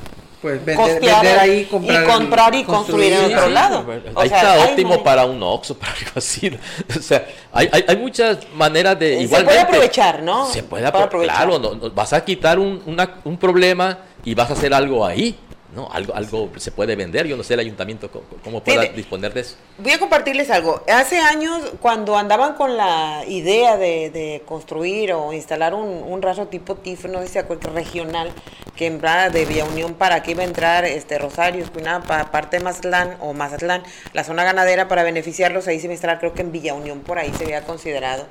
Pues 0.41 0.63
vender, 0.63 0.75
costear 0.75 1.23
vender 1.23 1.39
ahí, 1.39 1.65
comprar, 1.65 2.03
y 2.03 2.05
comprar 2.07 2.55
y 2.55 2.63
construir 2.63 3.13
en 3.13 3.25
otro 3.25 3.47
sí, 3.47 3.51
lado. 3.53 3.85
O 4.13 4.19
ahí 4.19 4.29
sea, 4.29 4.37
está 4.55 4.65
óptimo 4.65 4.89
manera. 4.89 5.03
para 5.03 5.25
un 5.25 5.41
Oxxo, 5.41 5.75
para 5.79 5.91
algo 5.93 6.11
así. 6.15 6.51
O 6.95 7.01
sea, 7.01 7.25
hay, 7.51 7.67
hay, 7.71 7.85
hay 7.87 7.97
muchas 7.97 8.37
maneras 8.53 8.99
de 8.99 9.15
Se 9.17 9.23
igualmente. 9.23 9.45
puede 9.55 9.59
aprovechar, 9.61 10.21
¿no? 10.21 10.45
Se 10.51 10.61
puede 10.63 10.85
aprovechar. 10.85 11.35
Claro, 11.35 11.57
no, 11.59 11.73
no, 11.75 11.89
vas 11.91 12.13
a 12.13 12.23
quitar 12.23 12.59
un, 12.59 12.81
una- 12.85 13.15
un 13.23 13.37
problema 13.37 13.97
y 14.23 14.35
vas 14.35 14.49
a 14.49 14.53
hacer 14.53 14.73
algo 14.73 15.05
ahí. 15.05 15.35
¿No? 15.73 15.89
Algo, 15.91 16.15
algo 16.15 16.49
se 16.57 16.71
puede 16.71 16.95
vender. 16.95 17.27
Yo 17.27 17.37
no 17.37 17.43
sé 17.43 17.53
el 17.55 17.59
ayuntamiento 17.59 18.09
cómo, 18.43 18.63
pueda 18.63 18.85
disponer 18.85 19.33
de 19.33 19.41
eso. 19.41 19.55
Voy 19.77 19.91
a 19.91 19.99
compartirles 19.99 20.49
algo. 20.49 20.81
Hace 20.87 21.19
años, 21.19 21.61
cuando 21.81 22.17
andaban 22.17 22.55
con 22.55 22.77
la 22.77 23.23
idea 23.27 23.77
de, 23.77 24.09
de 24.09 24.43
construir 24.45 25.13
o 25.13 25.33
instalar 25.33 25.73
un, 25.73 26.03
un 26.03 26.21
rastro 26.21 26.47
tipo 26.47 26.75
TIF, 26.75 27.05
no 27.05 27.21
sé 27.21 27.27
si 27.27 27.37
acuerdan, 27.37 27.73
regional, 27.73 28.31
que 28.75 28.85
entrara 28.85 29.29
de 29.29 29.45
Villa 29.45 29.65
Unión 29.65 29.95
para 29.95 30.21
que 30.23 30.31
iba 30.31 30.43
a 30.43 30.45
entrar 30.45 30.85
este 30.85 31.17
Rosario, 31.17 31.63
Escuinapa, 31.63 32.31
parte 32.31 32.57
de 32.57 32.63
Mazatlán 32.63 33.17
o 33.19 33.33
Mazatlán, 33.33 33.83
la 34.13 34.23
zona 34.23 34.43
ganadera 34.43 34.87
para 34.87 35.03
beneficiarlos, 35.03 35.67
ahí 35.67 35.79
se 35.79 35.87
a 35.87 35.91
instalar, 35.91 36.19
creo 36.19 36.33
que 36.33 36.43
en 36.43 36.51
Villa 36.51 36.73
Unión 36.73 37.01
por 37.01 37.17
ahí 37.17 37.33
se 37.37 37.43
había 37.43 37.63
considerado 37.63 38.27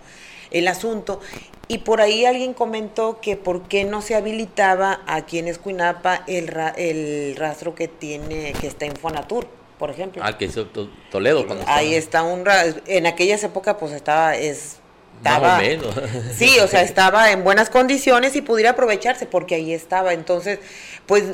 el 0.51 0.69
asunto. 0.69 1.21
Y 1.69 1.79
por 1.79 2.01
ahí 2.01 2.25
alguien 2.25 2.55
comentó 2.55 3.21
que 3.21 3.37
por 3.37 3.63
qué 3.69 3.85
no 3.85 4.01
se 4.01 4.15
habilitaba 4.15 5.01
aquí 5.07 5.39
en 5.41 5.49
Escuinapa 5.49 6.23
el, 6.29 6.47
ra- 6.49 6.75
el 6.77 7.35
rastro 7.37 7.75
que 7.75 7.89
tiene, 7.89 8.53
que 8.61 8.69
está 8.69 8.85
en 8.87 8.95
Fonatur, 8.95 9.49
por 9.79 9.91
ejemplo. 9.91 10.23
Al 10.23 10.39
que 10.39 10.45
hizo 10.45 10.67
To- 10.67 10.89
Toledo. 11.11 11.45
Cuando 11.47 11.65
Ahí 11.67 11.95
estaba- 11.95 12.29
está 12.29 12.35
un 12.35 12.45
ra- 12.45 12.65
en 12.87 13.07
aquellas 13.07 13.43
épocas 13.43 13.77
pues 13.81 13.91
estaba 13.93 14.37
es 14.37 14.79
Más 15.25 15.33
estaba 15.35 15.57
o 15.59 15.61
menos. 15.61 15.95
Sí, 16.39 16.57
o 16.61 16.69
sea, 16.69 16.83
estaba 16.83 17.33
en 17.33 17.43
buenas 17.43 17.69
condiciones 17.69 18.37
y 18.37 18.43
pudiera 18.43 18.71
aprovecharse 18.71 19.27
porque 19.27 19.57
ahí 19.57 19.73
estaba. 19.73 20.13
Entonces, 20.13 20.61
pues 21.07 21.25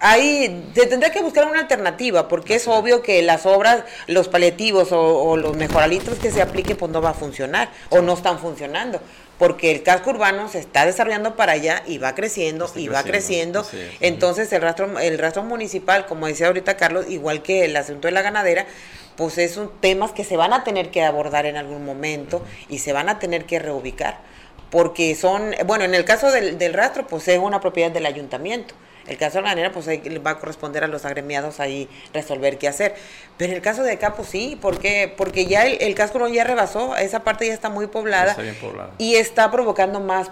ahí 0.00 0.70
se 0.74 0.86
tendría 0.86 1.12
que 1.12 1.22
buscar 1.22 1.46
una 1.46 1.60
alternativa 1.60 2.28
porque 2.28 2.54
es 2.54 2.68
obvio 2.68 3.02
que 3.02 3.22
las 3.22 3.46
obras, 3.46 3.84
los 4.06 4.28
paliativos 4.28 4.92
o, 4.92 5.00
o 5.00 5.36
los 5.36 5.56
mejoralitos 5.56 6.18
que 6.18 6.30
se 6.30 6.42
apliquen 6.42 6.76
pues 6.76 6.90
no 6.90 7.02
va 7.02 7.10
a 7.10 7.14
funcionar 7.14 7.70
o 7.90 8.00
no 8.00 8.14
están 8.14 8.38
funcionando. 8.38 9.00
Porque 9.38 9.70
el 9.70 9.84
casco 9.84 10.10
urbano 10.10 10.48
se 10.48 10.58
está 10.58 10.84
desarrollando 10.84 11.36
para 11.36 11.52
allá 11.52 11.84
y 11.86 11.98
va 11.98 12.14
creciendo 12.16 12.64
Está 12.64 12.80
y 12.80 12.88
va 12.88 13.04
creciendo. 13.04 13.64
Entonces 14.00 14.52
el 14.52 14.62
rastro, 14.62 14.98
el 14.98 15.16
rastro 15.16 15.44
municipal, 15.44 16.06
como 16.06 16.26
decía 16.26 16.48
ahorita 16.48 16.76
Carlos, 16.76 17.06
igual 17.08 17.42
que 17.42 17.64
el 17.64 17.76
asunto 17.76 18.08
de 18.08 18.12
la 18.12 18.22
ganadera, 18.22 18.66
pues 19.16 19.38
es 19.38 19.56
un 19.56 19.70
temas 19.80 20.10
que 20.10 20.24
se 20.24 20.36
van 20.36 20.52
a 20.52 20.64
tener 20.64 20.90
que 20.90 21.04
abordar 21.04 21.46
en 21.46 21.56
algún 21.56 21.84
momento 21.84 22.44
y 22.68 22.80
se 22.80 22.92
van 22.92 23.08
a 23.08 23.20
tener 23.20 23.44
que 23.44 23.60
reubicar. 23.60 24.18
Porque 24.70 25.14
son, 25.14 25.54
bueno, 25.66 25.84
en 25.84 25.94
el 25.94 26.04
caso 26.04 26.32
del, 26.32 26.58
del 26.58 26.74
rastro, 26.74 27.06
pues 27.06 27.28
es 27.28 27.38
una 27.38 27.60
propiedad 27.60 27.92
del 27.92 28.06
ayuntamiento. 28.06 28.74
El 29.08 29.16
caso 29.16 29.38
de 29.38 29.42
la 29.42 29.48
ganadera, 29.50 29.72
pues 29.72 29.88
ahí 29.88 29.98
va 30.18 30.32
a 30.32 30.38
corresponder 30.38 30.84
a 30.84 30.86
los 30.86 31.04
agremiados 31.04 31.60
ahí 31.60 31.88
resolver 32.12 32.58
qué 32.58 32.68
hacer. 32.68 32.94
Pero 33.36 33.50
en 33.52 33.56
el 33.56 33.62
caso 33.62 33.82
de 33.82 33.92
acá, 33.92 34.14
pues 34.14 34.28
sí, 34.28 34.58
porque, 34.60 35.12
porque 35.16 35.46
ya 35.46 35.64
el, 35.66 35.78
el 35.80 35.94
casco 35.94 36.18
urbano 36.18 36.34
ya 36.34 36.44
rebasó, 36.44 36.96
esa 36.96 37.24
parte 37.24 37.46
ya 37.46 37.54
está 37.54 37.70
muy 37.70 37.86
poblada 37.86 38.30
Está 38.32 38.42
bien 38.42 38.56
poblada. 38.56 38.90
y 38.98 39.14
está 39.16 39.50
provocando 39.50 40.00
más 40.00 40.30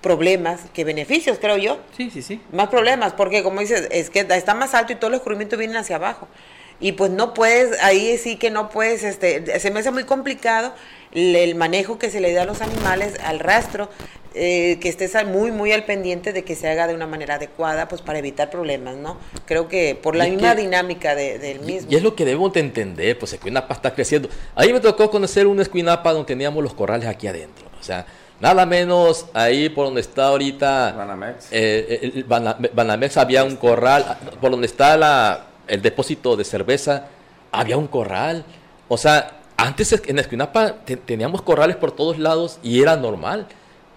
problemas 0.00 0.60
que 0.72 0.84
beneficios, 0.84 1.38
creo 1.40 1.56
yo. 1.56 1.78
Sí, 1.96 2.10
sí, 2.10 2.22
sí. 2.22 2.40
Más 2.52 2.68
problemas, 2.68 3.12
porque 3.12 3.42
como 3.42 3.60
dices, 3.60 3.88
es 3.90 4.08
que 4.10 4.20
está 4.20 4.54
más 4.54 4.74
alto 4.74 4.92
y 4.92 4.96
todos 4.96 5.10
los 5.10 5.18
escurrimientos 5.20 5.58
vienen 5.58 5.76
hacia 5.76 5.96
abajo. 5.96 6.28
Y 6.78 6.92
pues 6.92 7.10
no 7.10 7.32
puedes, 7.34 7.82
ahí 7.82 8.16
sí 8.18 8.36
que 8.36 8.50
no 8.50 8.68
puedes, 8.68 9.02
este, 9.02 9.58
se 9.58 9.70
me 9.70 9.80
hace 9.80 9.90
muy 9.90 10.04
complicado 10.04 10.74
el, 11.12 11.34
el 11.34 11.54
manejo 11.54 11.98
que 11.98 12.10
se 12.10 12.20
le 12.20 12.32
da 12.34 12.42
a 12.42 12.44
los 12.44 12.60
animales, 12.60 13.14
al 13.24 13.40
rastro, 13.40 13.88
eh, 14.38 14.78
que 14.80 14.88
estés 14.88 15.12
muy, 15.26 15.50
muy 15.50 15.72
al 15.72 15.84
pendiente 15.84 16.32
de 16.32 16.44
que 16.44 16.54
se 16.54 16.68
haga 16.68 16.86
de 16.86 16.94
una 16.94 17.06
manera 17.06 17.36
adecuada, 17.36 17.88
pues 17.88 18.02
para 18.02 18.18
evitar 18.18 18.50
problemas, 18.50 18.94
¿no? 18.96 19.18
Creo 19.46 19.66
que 19.68 19.94
por 19.94 20.14
la 20.14 20.28
Y 20.28 20.32
misma 20.32 20.54
que- 20.54 20.62
dinámica 20.62 21.14
de- 21.14 21.38
del 21.38 21.56
Y, 21.62 21.72
mismo. 21.72 21.90
y 21.90 21.96
es 21.96 22.02
lo 22.02 22.14
que 22.14 22.24
debemos 22.24 22.52
de 22.52 22.60
entender, 22.60 23.18
pues 23.18 23.32
Escuinapa 23.32 23.74
está 23.74 23.94
creciendo. 23.94 24.28
Ahí 24.54 24.72
me 24.72 24.80
tocó 24.80 25.10
conocer 25.10 25.46
una 25.46 25.62
Escuinapa 25.62 26.12
donde 26.12 26.26
teníamos 26.26 26.62
los 26.62 26.74
corrales 26.74 27.08
aquí 27.08 27.26
adentro. 27.26 27.66
O 27.80 27.82
sea, 27.82 28.04
nada 28.40 28.66
menos 28.66 29.26
ahí 29.32 29.68
por 29.70 29.86
donde 29.86 30.02
está 30.02 30.26
ahorita 30.28 30.92
Banamex. 30.96 31.48
eh, 31.50 32.12
el- 32.14 32.24
Bana- 32.24 32.56
Banamex 32.74 33.16
había 33.16 33.42
un 33.44 33.56
corral, 33.56 34.18
por 34.40 34.50
donde 34.50 34.66
está 34.66 34.96
la, 34.96 35.46
el 35.66 35.80
depósito 35.82 36.36
de 36.36 36.44
cerveza, 36.44 37.06
había 37.52 37.76
un 37.78 37.86
corral. 37.86 38.44
O 38.88 38.98
sea, 38.98 39.40
antes 39.56 39.92
en 40.06 40.18
Escuinapa 40.18 40.74
te- 40.84 40.96
teníamos 40.98 41.40
corrales 41.40 41.76
por 41.76 41.92
todos 41.92 42.18
lados 42.18 42.58
y 42.62 42.82
era 42.82 42.96
normal, 42.96 43.46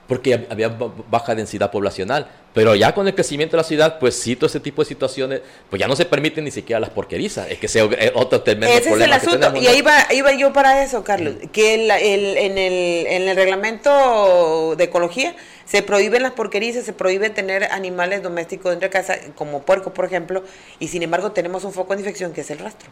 porque 0.09 0.35
hab- 0.37 0.47
había 0.51 0.67
ba- 0.67 0.91
baja 1.09 1.33
densidad 1.35 1.71
poblacional. 1.71 2.27
Pero 2.53 2.73
ya 2.75 2.93
con 2.95 3.07
el 3.07 3.13
crecimiento 3.15 3.55
de 3.55 3.57
la 3.61 3.63
ciudad, 3.63 3.99
pues 3.99 4.15
sí, 4.15 4.35
todo 4.35 4.47
ese 4.47 4.59
tipo 4.59 4.81
de 4.81 4.87
situaciones, 4.89 5.41
pues 5.69 5.79
ya 5.79 5.87
no 5.87 5.95
se 5.95 6.03
permiten 6.05 6.43
ni 6.43 6.51
siquiera 6.51 6.79
las 6.79 6.89
porquerizas. 6.89 7.49
Es 7.49 7.59
que 7.59 7.67
sea 7.69 7.83
eh, 7.85 8.11
otro 8.15 8.41
tremendo 8.41 8.67
Ese 8.75 8.79
es 8.79 8.85
el 8.87 8.91
problema 8.93 9.19
que 9.19 9.27
asunto. 9.27 9.39
tenemos, 9.47 9.63
y 9.63 9.67
ahí 9.67 9.81
va, 9.81 10.07
ahí 10.09 10.21
va 10.21 10.33
yo 10.33 10.51
para 10.51 10.83
eso, 10.83 11.03
Carlos. 11.03 11.35
Que 11.53 11.75
el- 11.75 11.91
el- 11.91 12.37
en, 12.37 12.57
el, 12.57 13.07
en 13.07 13.29
el 13.29 13.35
reglamento 13.37 14.75
de 14.75 14.83
ecología 14.83 15.35
se 15.65 15.83
prohíben 15.83 16.23
las 16.23 16.31
porquerías, 16.31 16.83
se 16.83 16.93
prohíbe 16.93 17.29
tener 17.29 17.65
animales 17.65 18.23
domésticos 18.23 18.71
dentro 18.71 18.87
de 18.87 18.91
casa, 18.91 19.15
como 19.35 19.61
puerco, 19.61 19.93
por 19.93 20.05
ejemplo, 20.05 20.43
y 20.79 20.87
sin 20.87 21.03
embargo 21.03 21.31
tenemos 21.31 21.63
un 21.63 21.71
foco 21.71 21.93
de 21.93 22.01
infección 22.01 22.33
que 22.33 22.41
es 22.41 22.49
el 22.51 22.57
rastro. 22.59 22.89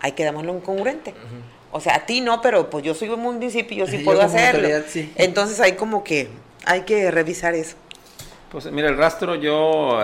Ahí 0.00 0.12
quedámoslo 0.12 0.54
incongruente. 0.56 1.12
O 1.72 1.80
sea, 1.80 1.96
a 1.96 2.06
ti 2.06 2.20
no, 2.20 2.40
pero 2.40 2.70
pues 2.70 2.84
yo 2.84 2.94
soy 2.94 3.08
un 3.10 3.20
municipio, 3.20 3.76
yo 3.76 3.86
sí 3.86 3.98
Yo 3.98 4.04
puedo 4.04 4.22
hacerlo. 4.22 4.60
autoridad, 4.68 4.84
sí. 4.88 5.12
Entonces 5.16 5.60
hay 5.60 5.72
como 5.72 6.02
que 6.04 6.28
hay 6.66 6.82
que 6.82 7.10
revisar 7.10 7.54
eso. 7.54 7.76
Pues 8.50 8.70
mira, 8.72 8.88
el 8.88 8.96
rastro 8.96 9.34
yo 9.36 10.00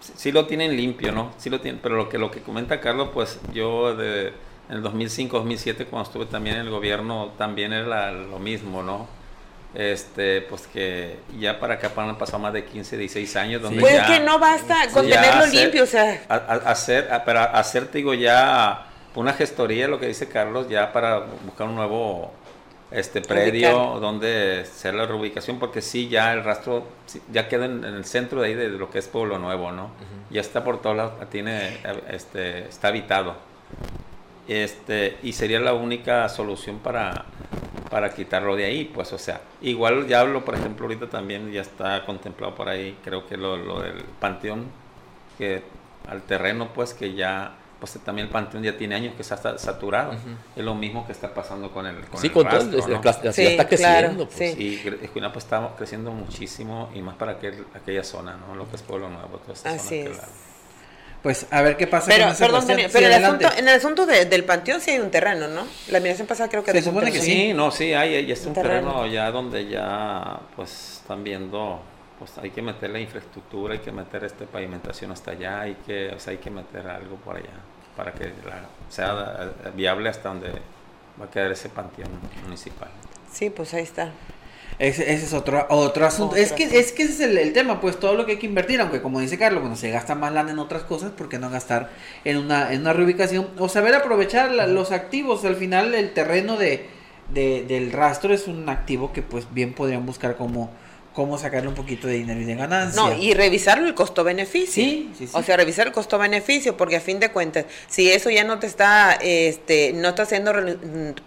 sí- 0.00 0.12
sí 0.16 0.32
lo 0.32 0.46
tienen 0.46 0.76
limpio, 0.76 1.12
¿no? 1.12 1.32
Sí 1.38 1.48
lo 1.50 1.60
tienen, 1.60 1.80
pero 1.82 1.96
lo 1.96 2.08
que 2.08 2.18
lo 2.18 2.30
que 2.30 2.40
comenta 2.40 2.80
Carlos, 2.80 3.10
pues 3.14 3.38
yo 3.52 3.94
de 3.94 4.32
en 4.68 4.76
el 4.76 4.82
2005, 4.82 5.36
2007 5.38 5.86
cuando 5.86 6.08
estuve 6.08 6.26
también 6.26 6.56
en 6.56 6.62
el 6.62 6.70
gobierno 6.70 7.32
también 7.38 7.72
era 7.72 8.10
lo 8.10 8.38
mismo, 8.40 8.82
¿no? 8.82 9.06
Este, 9.74 10.40
pues 10.42 10.66
que 10.66 11.18
ya 11.38 11.60
para 11.60 11.74
acá 11.74 11.92
han 11.96 12.16
pasado 12.18 12.38
más 12.38 12.52
de 12.52 12.64
15, 12.64 12.96
16 12.96 13.36
años 13.36 13.60
donde 13.62 13.80
Pues 13.80 13.94
ya 13.94 14.06
que 14.06 14.20
no 14.20 14.38
basta 14.38 14.88
con 14.92 15.06
tenerlo 15.06 15.44
hacer- 15.44 15.54
limpio, 15.62 15.82
o 15.82 15.86
sea, 15.86 16.22
a- 16.28 16.34
a- 16.34 16.70
hacer, 16.70 17.12
a- 17.12 17.24
para 17.24 17.44
hacer, 17.44 17.86
te 17.88 17.98
digo, 17.98 18.14
ya 18.14 18.86
una 19.14 19.34
gestoría, 19.34 19.86
lo 19.86 20.00
que 20.00 20.06
dice 20.08 20.28
Carlos, 20.28 20.68
ya 20.68 20.92
para 20.92 21.20
buscar 21.44 21.68
un 21.68 21.74
nuevo 21.76 22.32
este 22.90 23.20
predio 23.20 23.76
Ubicar. 23.76 24.00
donde 24.00 24.60
hacer 24.60 24.94
la 24.94 25.06
reubicación, 25.06 25.58
porque 25.58 25.82
sí, 25.82 26.08
ya 26.08 26.32
el 26.32 26.44
rastro 26.44 26.86
ya 27.32 27.48
queda 27.48 27.64
en, 27.64 27.84
en 27.84 27.94
el 27.94 28.04
centro 28.04 28.40
de 28.40 28.48
ahí 28.48 28.54
de 28.54 28.68
lo 28.68 28.90
que 28.90 28.98
es 28.98 29.08
Pueblo 29.08 29.38
Nuevo, 29.38 29.72
¿no? 29.72 29.90
Ya 30.30 30.40
está 30.40 30.62
por 30.64 30.80
todos 30.80 30.96
lados, 30.96 31.12
tiene, 31.30 31.78
este, 32.10 32.68
está 32.68 32.88
habitado. 32.88 33.36
Este, 34.48 35.16
y 35.22 35.32
sería 35.32 35.58
la 35.58 35.74
única 35.74 36.28
solución 36.28 36.78
para, 36.78 37.24
para 37.90 38.14
quitarlo 38.14 38.54
de 38.54 38.64
ahí, 38.64 38.84
pues, 38.84 39.12
o 39.12 39.18
sea, 39.18 39.40
igual 39.60 40.06
ya 40.06 40.20
hablo, 40.20 40.44
por 40.44 40.54
ejemplo, 40.54 40.86
ahorita 40.86 41.08
también 41.08 41.50
ya 41.50 41.62
está 41.62 42.04
contemplado 42.04 42.54
por 42.54 42.68
ahí, 42.68 42.96
creo 43.02 43.26
que 43.26 43.36
lo, 43.36 43.56
lo 43.56 43.80
del 43.80 44.04
panteón, 44.20 44.66
que 45.36 45.62
al 46.08 46.22
terreno, 46.22 46.68
pues, 46.72 46.94
que 46.94 47.14
ya, 47.14 47.56
pues 47.80 47.92
también 48.04 48.26
el 48.28 48.32
panteón 48.32 48.62
ya 48.62 48.76
tiene 48.76 48.94
años 48.94 49.14
que 49.14 49.22
está 49.22 49.36
sa- 49.36 49.58
saturado, 49.58 50.14
es 50.56 50.64
lo 50.64 50.74
mismo 50.74 51.06
que 51.06 51.12
está 51.12 51.34
pasando 51.34 51.70
con 51.70 51.86
el, 51.86 51.96
con 52.06 52.20
Sí, 52.20 52.28
el 52.28 52.32
con 52.32 52.44
todo, 52.48 52.58
rastro, 52.58 52.78
¿no? 52.88 52.88
la, 52.88 53.00
la 53.02 53.12
ciudad 53.12 53.32
Sí, 53.32 53.46
está 53.46 53.68
creciendo. 53.68 54.26
claro, 54.26 54.30
pues. 54.36 54.54
sí. 54.54 54.82
Y 54.84 55.04
Escuinapa 55.04 55.38
está 55.38 55.70
creciendo 55.76 56.10
muchísimo 56.10 56.90
y 56.94 57.02
más 57.02 57.16
para 57.16 57.32
aquel, 57.32 57.66
aquella 57.74 58.02
zona, 58.02 58.36
¿no? 58.36 58.54
Lo 58.54 58.68
que 58.70 58.76
es 58.76 58.82
Pueblo 58.82 59.08
Nuevo, 59.10 59.38
toda 59.38 59.52
esa 59.54 59.70
Así 59.70 59.78
zona 59.88 60.00
es. 60.00 60.08
que 60.08 60.14
la- 60.22 60.28
Pues 61.22 61.46
a 61.50 61.60
ver 61.62 61.76
qué 61.76 61.86
pasa 61.88 62.06
Pero, 62.08 62.26
con 62.28 62.36
perdón. 62.36 62.66
Daniel, 62.68 62.88
Sí, 62.90 62.92
pero 62.98 63.06
el 63.14 63.24
asunto, 63.24 63.48
en 63.58 63.68
el 63.68 63.74
asunto 63.74 64.06
de- 64.06 64.24
del 64.26 64.44
panteón 64.44 64.80
sí 64.80 64.92
hay 64.92 65.00
un 65.00 65.10
terreno, 65.10 65.48
¿no? 65.48 65.66
La 65.88 65.98
admiración 65.98 66.26
pasada 66.28 66.48
creo 66.48 66.62
que 66.62 66.70
Se 66.70 66.74
Pues 66.76 66.84
supone 66.84 67.10
que. 67.12 67.20
Sí, 67.20 67.52
no, 67.52 67.70
sí, 67.72 67.92
hay, 67.94 68.14
hay 68.14 68.30
es 68.32 68.42
un 68.42 68.48
Un 68.48 68.54
terreno. 68.54 68.90
terreno 68.92 69.06
ya 69.12 69.30
donde 69.32 69.66
ya 69.66 70.38
pues 70.54 71.00
están 71.02 71.24
viendo 71.24 71.80
pues 72.18 72.36
hay 72.38 72.50
que 72.50 72.62
meter 72.62 72.90
la 72.90 73.00
infraestructura, 73.00 73.74
hay 73.74 73.80
que 73.80 73.92
meter 73.92 74.24
este 74.24 74.46
pavimentación 74.46 75.10
hasta 75.12 75.32
allá, 75.32 75.60
hay 75.60 75.74
que, 75.86 76.08
o 76.10 76.18
sea, 76.18 76.32
hay 76.32 76.38
que 76.38 76.50
meter 76.50 76.86
algo 76.86 77.16
por 77.16 77.36
allá 77.36 77.60
para 77.96 78.12
que 78.12 78.32
sea 78.88 79.52
eh, 79.64 79.70
viable 79.74 80.08
hasta 80.08 80.28
donde 80.28 80.50
va 81.20 81.26
a 81.26 81.30
quedar 81.30 81.50
ese 81.52 81.68
panteón 81.68 82.10
municipal. 82.44 82.88
Sí, 83.32 83.50
pues 83.50 83.74
ahí 83.74 83.82
está. 83.82 84.12
Ese, 84.78 85.10
es 85.10 85.32
otro, 85.32 85.66
otro 85.70 86.06
asunto. 86.06 86.36
es 86.36 86.52
que, 86.52 86.64
es 86.64 86.92
que 86.92 87.04
ese 87.04 87.12
es 87.12 87.20
el, 87.20 87.52
tema, 87.54 87.80
pues 87.80 87.98
todo 87.98 88.14
lo 88.14 88.26
que 88.26 88.32
hay 88.32 88.38
que 88.38 88.46
invertir, 88.46 88.78
aunque 88.80 89.00
como 89.00 89.20
dice 89.20 89.38
Carlos, 89.38 89.60
cuando 89.60 89.78
se 89.78 89.90
gasta 89.90 90.14
más 90.14 90.32
lana 90.32 90.50
en 90.50 90.58
otras 90.58 90.82
cosas, 90.82 91.12
¿por 91.12 91.30
qué 91.30 91.38
no 91.38 91.48
gastar 91.48 91.90
en 92.24 92.36
una, 92.36 92.72
en 92.72 92.82
una 92.82 92.92
reubicación? 92.92 93.48
O 93.58 93.70
saber 93.70 93.94
aprovechar 93.94 94.50
los 94.52 94.92
activos. 94.92 95.46
Al 95.46 95.56
final 95.56 95.94
el 95.94 96.12
terreno 96.12 96.58
de, 96.58 96.90
del 97.32 97.92
rastro 97.92 98.34
es 98.34 98.48
un 98.48 98.68
activo 98.68 99.14
que 99.14 99.22
pues 99.22 99.46
bien 99.54 99.72
podrían 99.72 100.04
buscar 100.04 100.36
como 100.36 100.70
cómo 101.16 101.38
sacarle 101.38 101.68
un 101.68 101.74
poquito 101.74 102.06
de 102.08 102.14
dinero 102.14 102.38
y 102.38 102.44
de 102.44 102.54
ganancia. 102.54 103.00
No, 103.00 103.10
y 103.16 103.32
revisarlo 103.32 103.86
el 103.88 103.94
costo-beneficio. 103.94 104.84
Sí, 104.84 105.10
sí, 105.16 105.26
sí. 105.26 105.32
O 105.32 105.42
sea, 105.42 105.56
revisar 105.56 105.86
el 105.86 105.92
costo-beneficio, 105.94 106.76
porque 106.76 106.96
a 106.96 107.00
fin 107.00 107.20
de 107.20 107.32
cuentas, 107.32 107.64
si 107.88 108.12
eso 108.12 108.28
ya 108.28 108.44
no 108.44 108.58
te 108.58 108.66
está, 108.66 109.14
este, 109.14 109.94
no 109.94 110.10
está 110.10 110.26
siendo 110.26 110.52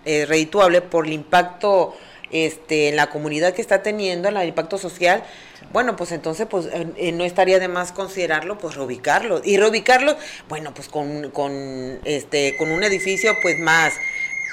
eh, 0.06 0.26
redituable 0.28 0.82
por 0.82 1.08
el 1.08 1.14
impacto 1.14 1.98
este, 2.30 2.90
en 2.90 2.98
la 2.98 3.10
comunidad 3.10 3.56
que 3.56 3.64
está 3.64 3.82
teniendo, 3.82 4.30
el 4.30 4.48
impacto 4.48 4.78
social, 4.78 5.24
bueno, 5.74 5.96
pues 5.96 6.12
entonces 6.12 6.46
pues 6.48 6.68
eh, 6.68 6.88
eh, 6.96 7.12
no 7.12 7.24
estaría 7.26 7.58
de 7.58 7.68
más 7.68 7.92
considerarlo, 7.92 8.60
pues 8.60 8.76
reubicarlo. 8.76 9.42
Y 9.44 9.58
reubicarlo, 9.58 10.16
bueno, 10.48 10.72
pues 10.72 10.88
con, 10.88 11.32
con, 11.32 12.00
este, 12.06 12.56
con 12.58 12.70
un 12.70 12.84
edificio 12.84 13.36
pues 13.42 13.58
más 13.58 13.94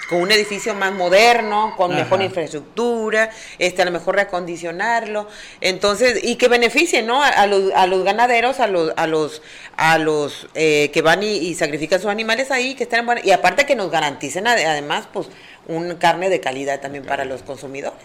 con 0.09 0.21
un 0.21 0.31
edificio 0.31 0.75
más 0.75 0.93
moderno, 0.93 1.75
con 1.77 1.95
mejor 1.95 2.23
infraestructura, 2.23 3.31
este, 3.59 3.83
a 3.83 3.85
lo 3.85 3.91
mejor 3.91 4.15
reacondicionarlo, 4.15 5.29
entonces, 5.61 6.21
y 6.23 6.37
que 6.37 6.49
beneficie, 6.49 7.03
¿no? 7.03 7.23
A, 7.23 7.47
los, 7.47 7.73
a 7.75 7.87
los 7.87 8.05
ganaderos, 8.05 8.61
a 8.61 8.67
los, 8.69 8.93
a 8.97 9.07
los, 9.07 9.43
a 9.77 9.99
los 9.99 10.49
eh, 10.55 10.91
que 10.93 11.03
van 11.03 11.23
y, 11.23 11.55
sacrifican 11.55 12.01
sus 12.01 12.11
animales 12.11 12.51
ahí, 12.51 12.75
que 12.75 12.85
estén 12.85 13.05
buenos, 13.05 13.25
y 13.25 13.33
aparte 13.33 13.67
que 13.67 13.75
nos 13.75 13.91
garanticen 13.91 14.47
además, 14.47 15.09
pues, 15.13 15.29
un 15.67 15.97
carne 15.97 16.29
de 16.29 16.41
calidad 16.41 16.81
también 16.81 17.05
para 17.05 17.25
los 17.25 17.43
consumidores. 17.43 17.99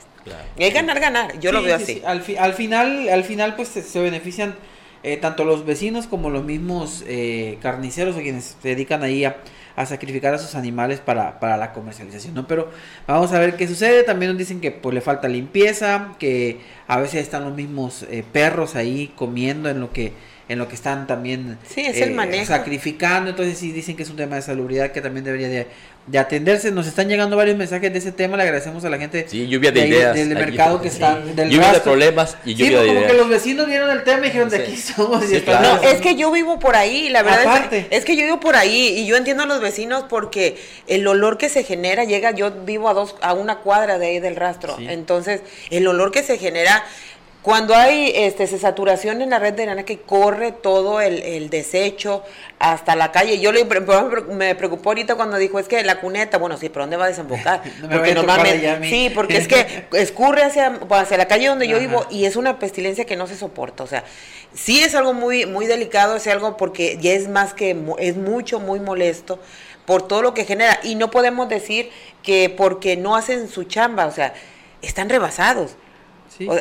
Y 0.57 0.63
hay 0.63 0.71
ganar, 0.71 0.99
ganar, 0.99 1.39
yo 1.39 1.51
lo 1.51 1.61
veo 1.61 1.75
así. 1.75 2.01
Al, 2.05 2.23
al, 2.39 2.53
final, 2.53 3.09
al 3.09 3.23
final, 3.23 3.55
pues, 3.55 3.69
se, 3.69 3.99
benefician 3.99 4.55
eh, 5.03 5.17
tanto 5.17 5.45
los 5.45 5.65
vecinos 5.65 6.07
como 6.07 6.29
los 6.29 6.43
mismos 6.43 7.03
eh, 7.07 7.57
carniceros 7.61 8.15
o 8.15 8.21
quienes 8.21 8.55
se 8.61 8.69
dedican 8.69 9.03
ahí 9.03 9.25
a 9.25 9.37
a 9.75 9.85
sacrificar 9.85 10.33
a 10.33 10.37
sus 10.37 10.55
animales 10.55 10.99
para, 10.99 11.39
para 11.39 11.57
la 11.57 11.73
comercialización, 11.73 12.33
¿no? 12.33 12.47
Pero 12.47 12.69
vamos 13.07 13.31
a 13.33 13.39
ver 13.39 13.55
qué 13.55 13.67
sucede. 13.67 14.03
También 14.03 14.31
nos 14.31 14.37
dicen 14.37 14.61
que 14.61 14.71
pues 14.71 14.93
le 14.93 15.01
falta 15.01 15.27
limpieza, 15.27 16.13
que 16.19 16.59
a 16.87 16.99
veces 16.99 17.21
están 17.21 17.43
los 17.43 17.53
mismos 17.53 18.03
eh, 18.03 18.23
perros 18.31 18.75
ahí 18.75 19.13
comiendo 19.15 19.69
en 19.69 19.79
lo 19.79 19.91
que 19.91 20.13
en 20.51 20.59
lo 20.59 20.67
que 20.67 20.75
están 20.75 21.07
también 21.07 21.57
eh, 21.77 22.45
sacrificando. 22.45 23.29
Entonces 23.29 23.57
sí 23.57 23.71
dicen 23.71 23.95
que 23.95 24.03
es 24.03 24.09
un 24.09 24.17
tema 24.17 24.35
de 24.35 24.41
salubridad 24.41 24.91
que 24.91 24.99
también 24.99 25.23
debería 25.23 25.47
de, 25.47 25.67
de 26.07 26.19
atenderse. 26.19 26.71
Nos 26.71 26.87
están 26.87 27.07
llegando 27.07 27.37
varios 27.37 27.57
mensajes 27.57 27.91
de 27.93 27.99
ese 27.99 28.11
tema. 28.11 28.35
Le 28.35 28.43
agradecemos 28.43 28.83
a 28.83 28.89
la 28.89 28.97
gente 28.97 29.25
sí, 29.29 29.47
lluvia 29.47 29.71
de, 29.71 29.87
ideas. 29.87 30.13
del 30.13 30.27
mercado 30.35 30.81
que 30.81 30.89
está. 30.89 31.15
Del 31.15 31.49
lluvia 31.49 31.71
de 31.71 31.79
problemas 31.79 32.35
y 32.43 32.55
lluvia 32.55 32.81
sí, 32.81 32.85
de 32.85 32.93
como 32.95 33.07
que 33.07 33.13
los 33.13 33.29
vecinos 33.29 33.65
vieron 33.65 33.89
el 33.91 34.03
tema 34.03 34.19
y 34.19 34.23
dijeron 34.23 34.49
de 34.49 34.57
aquí 34.57 34.75
somos. 34.75 35.23
No, 35.23 35.81
es 35.83 36.01
que 36.01 36.15
yo 36.15 36.29
vivo 36.31 36.59
por 36.59 36.75
ahí, 36.75 37.07
la 37.07 37.23
verdad. 37.23 37.73
Es, 37.73 37.85
es, 37.89 38.03
que 38.03 38.17
yo 38.17 38.25
vivo 38.25 38.41
por 38.41 38.57
ahí 38.57 38.95
y 38.97 39.05
yo 39.05 39.15
entiendo 39.15 39.43
a 39.43 39.45
los 39.45 39.61
vecinos 39.61 40.03
porque 40.09 40.57
el 40.87 41.07
olor 41.07 41.37
que 41.37 41.47
se 41.47 41.63
genera 41.63 42.03
llega. 42.03 42.31
Yo 42.31 42.51
vivo 42.65 42.89
a 42.89 42.93
dos 42.93 43.15
a 43.21 43.31
una 43.31 43.59
cuadra 43.59 43.99
de 43.99 44.07
ahí 44.07 44.19
del 44.19 44.35
rastro. 44.35 44.75
Entonces, 44.79 45.39
el 45.69 45.87
olor 45.87 46.11
que 46.11 46.23
se 46.23 46.37
genera 46.37 46.83
cuando 47.41 47.75
hay 47.75 48.11
este, 48.15 48.45
saturación 48.45 49.21
en 49.21 49.31
la 49.31 49.39
red 49.39 49.53
de 49.53 49.63
arena 49.63 49.83
que 49.83 49.99
corre 50.01 50.51
todo 50.51 51.01
el, 51.01 51.49
desecho 51.49 52.23
hasta 52.59 52.95
la 52.95 53.11
calle, 53.11 53.39
yo 53.39 53.51
le, 53.51 53.65
me 53.65 54.53
preocupó 54.53 54.89
ahorita 54.89 55.15
cuando 55.15 55.37
dijo, 55.37 55.57
es 55.57 55.67
que 55.67 55.83
la 55.83 55.99
cuneta, 55.99 56.37
bueno, 56.37 56.57
sí, 56.57 56.69
¿pero 56.69 56.83
dónde 56.83 56.97
va 56.97 57.05
a 57.05 57.07
desembocar? 57.07 57.63
porque 57.91 58.13
normalmente, 58.13 58.87
sí, 58.87 59.11
porque 59.13 59.37
es 59.37 59.47
que 59.47 59.85
escurre 59.93 60.43
hacia, 60.43 60.79
hacia 60.91 61.17
la 61.17 61.27
calle 61.27 61.47
donde 61.47 61.67
yo 61.67 61.79
vivo 61.79 62.05
y 62.11 62.25
es 62.25 62.35
una 62.35 62.59
pestilencia 62.59 63.05
que 63.05 63.15
no 63.15 63.25
se 63.25 63.35
soporta, 63.35 63.83
o 63.83 63.87
sea, 63.87 64.03
sí 64.53 64.81
es 64.81 64.93
algo 64.93 65.13
muy, 65.13 65.47
muy 65.47 65.65
delicado, 65.65 66.15
es 66.15 66.27
algo 66.27 66.57
porque 66.57 66.99
ya 67.01 67.13
es 67.13 67.27
más 67.27 67.55
que, 67.55 67.75
es 67.97 68.17
mucho, 68.17 68.59
muy 68.59 68.79
molesto 68.79 69.39
por 69.85 70.07
todo 70.07 70.21
lo 70.21 70.33
que 70.35 70.45
genera. 70.45 70.79
Y 70.83 70.93
no 70.93 71.09
podemos 71.09 71.49
decir 71.49 71.89
que 72.21 72.53
porque 72.55 72.97
no 72.97 73.15
hacen 73.15 73.49
su 73.49 73.63
chamba, 73.63 74.05
o 74.05 74.11
sea, 74.11 74.33
están 74.81 75.09
rebasados 75.09 75.75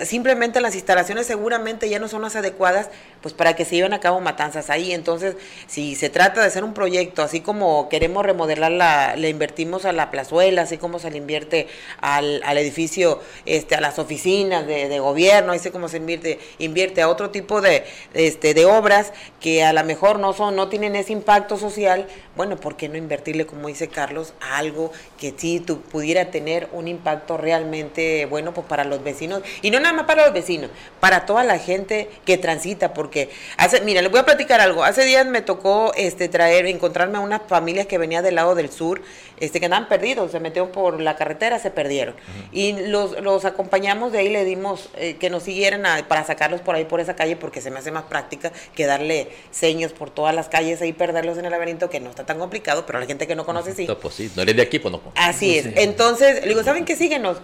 simplemente 0.04 0.60
las 0.60 0.74
instalaciones 0.74 1.26
seguramente 1.26 1.88
ya 1.88 1.98
no 1.98 2.08
son 2.08 2.22
las 2.22 2.36
adecuadas 2.36 2.90
pues 3.22 3.34
para 3.34 3.54
que 3.54 3.64
se 3.64 3.76
lleven 3.76 3.92
a 3.92 4.00
cabo 4.00 4.20
matanzas 4.20 4.70
ahí. 4.70 4.92
Entonces, 4.92 5.36
si 5.66 5.94
se 5.94 6.10
trata 6.10 6.40
de 6.40 6.46
hacer 6.46 6.64
un 6.64 6.74
proyecto, 6.74 7.22
así 7.22 7.40
como 7.40 7.88
queremos 7.88 8.24
remodelarla, 8.24 9.16
le 9.16 9.28
invertimos 9.28 9.84
a 9.84 9.92
la 9.92 10.10
plazuela, 10.10 10.62
así 10.62 10.78
como 10.78 10.98
se 10.98 11.10
le 11.10 11.18
invierte 11.18 11.68
al, 12.00 12.42
al 12.44 12.58
edificio, 12.58 13.20
este, 13.46 13.74
a 13.74 13.80
las 13.80 13.98
oficinas 13.98 14.66
de, 14.66 15.00
gobierno, 15.00 15.52
así 15.52 15.70
como 15.70 15.88
se 15.88 15.96
invierte, 15.96 16.38
invierte 16.58 17.00
a 17.00 17.08
otro 17.08 17.30
tipo 17.30 17.60
de, 17.60 17.84
este, 18.12 18.54
de 18.54 18.66
obras 18.66 19.12
que 19.40 19.64
a 19.64 19.72
lo 19.72 19.82
mejor 19.84 20.18
no 20.18 20.32
son, 20.32 20.56
no 20.56 20.68
tienen 20.68 20.94
ese 20.94 21.12
impacto 21.12 21.56
social, 21.56 22.06
bueno, 22.36 22.56
¿por 22.56 22.76
qué 22.76 22.88
no 22.88 22.96
invertirle, 22.96 23.46
como 23.46 23.68
dice 23.68 23.88
Carlos, 23.88 24.34
algo 24.40 24.92
que 25.18 25.34
sí 25.36 25.60
tu, 25.60 25.80
pudiera 25.80 26.30
tener 26.30 26.68
un 26.72 26.88
impacto 26.88 27.36
realmente 27.36 28.26
bueno 28.26 28.52
pues 28.52 28.66
para 28.66 28.84
los 28.84 29.02
vecinos? 29.02 29.42
Y 29.62 29.70
no 29.70 29.80
nada 29.80 29.94
más 29.94 30.06
para 30.06 30.24
los 30.24 30.34
vecinos, 30.34 30.70
para 31.00 31.26
toda 31.26 31.44
la 31.44 31.58
gente 31.58 32.10
que 32.24 32.36
transita, 32.38 32.92
por 32.92 33.09
porque 33.10 33.28
hace, 33.56 33.80
mira, 33.80 34.02
les 34.02 34.10
voy 34.12 34.20
a 34.20 34.24
platicar 34.24 34.60
algo. 34.60 34.84
Hace 34.84 35.04
días 35.04 35.26
me 35.26 35.42
tocó 35.42 35.92
este 35.96 36.28
traer, 36.28 36.66
encontrarme 36.66 37.18
a 37.18 37.20
unas 37.20 37.42
familias 37.48 37.88
que 37.88 37.98
venían 37.98 38.22
del 38.22 38.36
lado 38.36 38.54
del 38.54 38.70
sur, 38.70 39.02
este, 39.40 39.58
que 39.58 39.66
andaban 39.66 39.88
perdidos, 39.88 40.30
se 40.30 40.38
metieron 40.38 40.70
por 40.70 41.00
la 41.00 41.16
carretera, 41.16 41.58
se 41.58 41.72
perdieron. 41.72 42.14
Y 42.52 42.86
los, 42.86 43.20
los 43.20 43.44
acompañamos 43.44 44.12
de 44.12 44.18
ahí, 44.18 44.28
le 44.28 44.44
dimos 44.44 44.90
eh, 44.96 45.16
que 45.18 45.28
nos 45.28 45.42
siguieran 45.42 45.82
para 46.06 46.24
sacarlos 46.24 46.60
por 46.60 46.76
ahí, 46.76 46.84
por 46.84 47.00
esa 47.00 47.16
calle, 47.16 47.34
porque 47.34 47.60
se 47.60 47.72
me 47.72 47.80
hace 47.80 47.90
más 47.90 48.04
práctica 48.04 48.52
que 48.76 48.86
darle 48.86 49.26
señas 49.50 49.90
por 49.90 50.10
todas 50.10 50.32
las 50.32 50.48
calles 50.48 50.80
y 50.80 50.92
perderlos 50.92 51.36
en 51.36 51.46
el 51.46 51.50
laberinto, 51.50 51.90
que 51.90 51.98
no 51.98 52.10
está 52.10 52.24
tan 52.24 52.38
complicado, 52.38 52.86
pero 52.86 53.00
la 53.00 53.06
gente 53.06 53.26
que 53.26 53.34
no 53.34 53.44
conoce 53.44 53.74
sí. 53.74 53.88
No, 53.88 53.98
pues 53.98 54.14
sí, 54.14 54.30
no 54.36 54.42
eres 54.42 54.54
de 54.54 54.62
aquí, 54.62 54.78
pues 54.78 54.92
no. 54.92 55.00
Así 55.16 55.58
es. 55.58 55.66
Entonces, 55.74 56.42
le 56.42 56.48
digo, 56.50 56.62
¿saben 56.62 56.84
qué? 56.84 56.94
Síguenos 56.94 57.38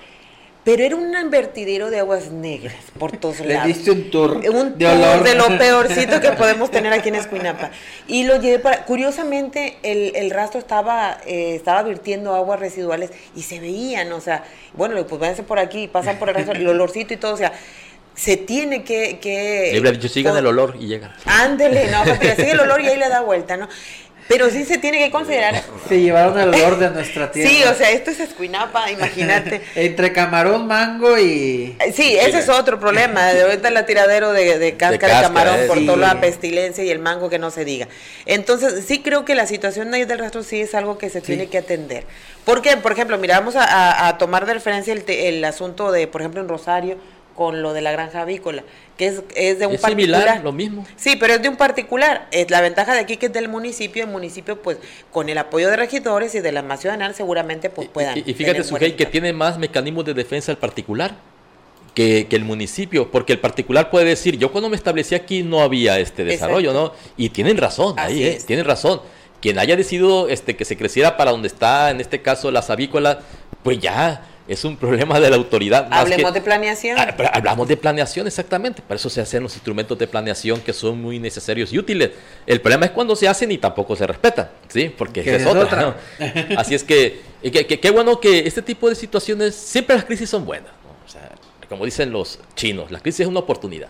pero 0.67 0.83
era 0.83 0.97
un 0.97 1.13
vertidero 1.31 1.91
de 1.91 2.01
aguas 2.01 2.33
negras 2.33 2.75
por 2.99 3.17
todos 3.17 3.39
lados. 3.47 3.69
Le 3.69 3.73
diste 3.73 3.93
un 3.93 4.11
tour, 4.11 4.39
un 4.39 4.77
de, 4.77 4.85
de 4.85 5.35
lo 5.37 5.47
peorcito 5.59 6.21
que 6.21 6.33
podemos 6.33 6.73
tener 6.73 6.93
aquí 6.93 7.09
en 7.09 7.15
Escuinapa. 7.15 7.71
Y 8.09 8.25
lo 8.25 8.41
llevé 8.41 8.59
para, 8.59 8.85
curiosamente 8.85 9.77
el, 9.85 10.17
el 10.17 10.33
rastro 10.33 10.59
estaba, 10.59 11.19
eh, 11.25 11.55
estaba 11.55 11.85
virtiendo 11.85 12.35
aguas 12.35 12.59
residuales 12.59 13.13
y 13.37 13.43
se 13.43 13.61
veían, 13.61 14.11
o 14.11 14.21
sea, 14.21 14.43
bueno, 14.73 15.07
pues 15.07 15.21
váyanse 15.21 15.45
por 15.45 15.61
aquí, 15.61 15.87
pasan 15.87 16.19
por 16.19 16.31
el 16.31 16.35
rastro, 16.35 16.55
el 16.57 16.67
olorcito 16.67 17.15
y 17.15 17.17
todo, 17.17 17.35
o 17.35 17.39
sea, 17.39 17.53
se 18.17 18.37
tiene 18.37 18.83
que... 18.83 19.21
que 19.21 19.81
dicho, 19.93 20.09
sigan 20.09 20.37
el 20.37 20.47
olor 20.47 20.75
y 20.81 20.89
llegan. 20.89 21.13
Ándele, 21.27 21.93
no, 21.93 22.03
sea, 22.05 22.35
sigue 22.35 22.51
el 22.53 22.61
olor 22.61 22.81
y 22.81 22.89
ahí 22.89 22.99
le 22.99 23.09
da 23.09 23.21
vuelta, 23.21 23.57
¿no? 23.57 23.69
Pero 24.29 24.51
sí 24.51 24.65
se 24.65 24.79
tiene 24.79 24.99
que 24.99 25.11
considerar. 25.11 25.63
Se 25.89 26.01
llevaron 26.01 26.39
el 26.39 26.49
olor 26.49 26.79
de 26.79 26.91
nuestra 26.91 27.31
tierra. 27.31 27.49
Sí, 27.49 27.63
o 27.63 27.75
sea, 27.75 27.91
esto 27.93 28.11
es 28.11 28.19
escuinapa, 28.19 28.91
imagínate. 28.91 29.63
Entre 29.77 30.13
camarón, 30.13 30.67
mango 30.67 31.17
y. 31.17 31.77
Eh, 31.79 31.93
sí, 31.93 32.17
ese 32.17 32.41
es 32.41 32.49
otro 32.49 32.81
problema. 32.81 33.33
De 33.33 33.43
ahorita 33.43 33.69
el 33.69 33.87
tiradero 33.87 34.33
de, 34.33 34.59
de 34.59 34.77
cáscara 34.77 35.19
de, 35.19 35.23
camarón 35.23 35.61
por 35.69 35.79
toda 35.87 36.15
la 36.15 36.21
pestilencia 36.21 36.83
y 36.83 36.91
el 36.91 36.99
mango 36.99 37.31
que 37.31 37.39
no 37.39 37.51
se 37.51 37.65
diga. 37.65 37.87
Entonces, 38.25 38.85
sí 38.85 39.01
creo 39.01 39.25
que 39.25 39.37
la 39.37 39.47
situación 39.47 39.93
de 39.93 39.99
ahí 39.99 40.05
del 40.05 40.19
rastro 40.19 40.43
sí 40.43 40.61
es 40.61 40.75
algo 40.75 40.99
que 40.99 41.09
se 41.09 41.21
tiene 41.21 41.47
que 41.47 41.59
atender. 41.59 42.05
Porque, 42.45 42.77
por 42.77 42.93
ejemplo, 42.93 43.19
mira, 43.19 43.39
vamos 43.39 43.55
a, 43.57 44.17
tomar 44.19 44.47
de 44.47 44.55
referencia 44.55 44.93
el, 44.93 45.05
el 45.09 45.45
asunto 45.45 45.93
de, 45.93 46.09
por 46.09 46.21
ejemplo, 46.21 46.41
en 46.41 46.49
Rosario 46.49 46.99
con 47.37 47.63
lo 47.63 47.73
de 47.75 47.83
la 47.83 47.93
granja 47.93 48.23
avícola, 48.23 48.65
que 48.97 49.07
es, 49.07 49.23
es 49.37 49.59
de 49.59 49.67
un 49.67 49.77
particular. 49.77 50.43
lo 50.43 50.53
mismo. 50.53 50.85
Sí, 50.97 51.17
pero 51.21 51.35
es 51.35 51.43
de 51.43 51.49
un 51.49 51.57
particular. 51.57 52.27
Es 52.33 52.51
la 52.51 52.61
ventaja 52.63 52.95
de 52.95 53.01
aquí 53.01 53.19
que 53.19 53.27
es 53.27 53.33
del 53.33 53.49
municipio, 53.49 54.03
el 54.05 54.11
municipio 54.11 54.61
pues 54.61 54.79
con 55.13 55.29
el 55.29 55.39
apoyo 55.39 55.69
de 55.69 55.77
regidores 55.77 56.35
y 56.35 56.41
de 56.41 56.51
la 56.51 56.63
más 56.63 56.81
ciudadana 56.81 57.13
seguramente 57.13 57.71
pues 57.71 57.89
puedan. 57.89 58.19
Y, 58.19 58.25
y 58.27 58.35
fíjate, 58.35 58.65
Sujei, 58.65 58.97
que 58.97 59.07
tiene 59.07 59.33
más 59.33 59.59
mecanismos 59.59 60.05
de 60.07 60.15
defensa 60.15 60.51
el 60.51 60.59
particular. 60.59 61.15
Que, 61.95 62.27
que, 62.29 62.37
el 62.37 62.45
municipio, 62.45 63.11
porque 63.11 63.33
el 63.33 63.39
particular 63.39 63.89
puede 63.89 64.05
decir, 64.05 64.37
yo 64.37 64.53
cuando 64.53 64.69
me 64.69 64.77
establecí 64.77 65.15
aquí 65.15 65.43
no 65.43 65.63
había 65.63 65.99
este 65.99 66.25
desarrollo, 66.25 66.75
¿no? 66.75 66.93
Y 67.17 67.31
tienen 67.31 67.57
razón, 67.57 67.95
ahí, 67.97 68.23
¿eh? 68.23 68.39
tienen 68.47 68.67
razón. 68.67 69.01
Quien 69.41 69.59
haya 69.59 69.77
decidido 69.77 70.29
este, 70.29 70.57
que 70.57 70.67
se 70.67 70.77
creciera 70.77 71.17
para 71.17 71.31
donde 71.31 71.49
está, 71.49 71.91
en 71.91 72.03
este 72.03 72.21
caso, 72.21 72.51
las 72.51 72.69
avícolas, 72.69 73.17
pues 73.63 73.79
ya, 73.79 74.27
es 74.49 74.65
un 74.65 74.77
problema 74.77 75.19
de 75.19 75.31
la 75.31 75.37
autoridad. 75.37 75.89
Hablemos 75.91 76.33
de 76.33 76.41
planeación. 76.41 76.99
Ah, 76.99 77.15
hablamos 77.33 77.67
de 77.69 77.77
planeación, 77.77 78.27
exactamente. 78.27 78.83
Para 78.83 78.97
eso 78.97 79.11
se 79.11 79.21
hacen 79.21 79.43
los 79.43 79.55
instrumentos 79.55 79.99
de 79.99 80.07
planeación 80.07 80.61
que 80.61 80.73
son 80.73 81.01
muy 81.01 81.19
necesarios 81.19 81.73
y 81.73 81.79
útiles. 81.79 82.11
El 82.47 82.61
problema 82.61 82.87
es 82.87 82.93
cuando 82.93 83.17
se 83.17 83.29
hacen 83.29 83.51
y 83.53 83.59
tampoco 83.59 83.97
se 83.97 84.07
respetan, 84.07 84.51
¿sí? 84.69 84.89
Porque 84.97 85.21
es, 85.21 85.47
otra. 85.47 85.97
Así 86.57 86.75
es 86.75 86.85
que 86.85 87.21
qué 87.43 87.91
bueno 87.91 88.21
que 88.21 88.47
este 88.47 88.63
tipo 88.63 88.89
de 88.89 88.95
situaciones, 88.95 89.55
siempre 89.55 89.97
las 89.97 90.05
crisis 90.05 90.31
son 90.31 90.45
buenas. 90.45 90.71
O 91.05 91.09
sea, 91.09 91.31
como 91.69 91.85
dicen 91.85 92.13
los 92.13 92.39
chinos, 92.55 92.91
la 92.91 93.01
crisis 93.01 93.21
es 93.21 93.27
una 93.27 93.41
oportunidad. 93.41 93.89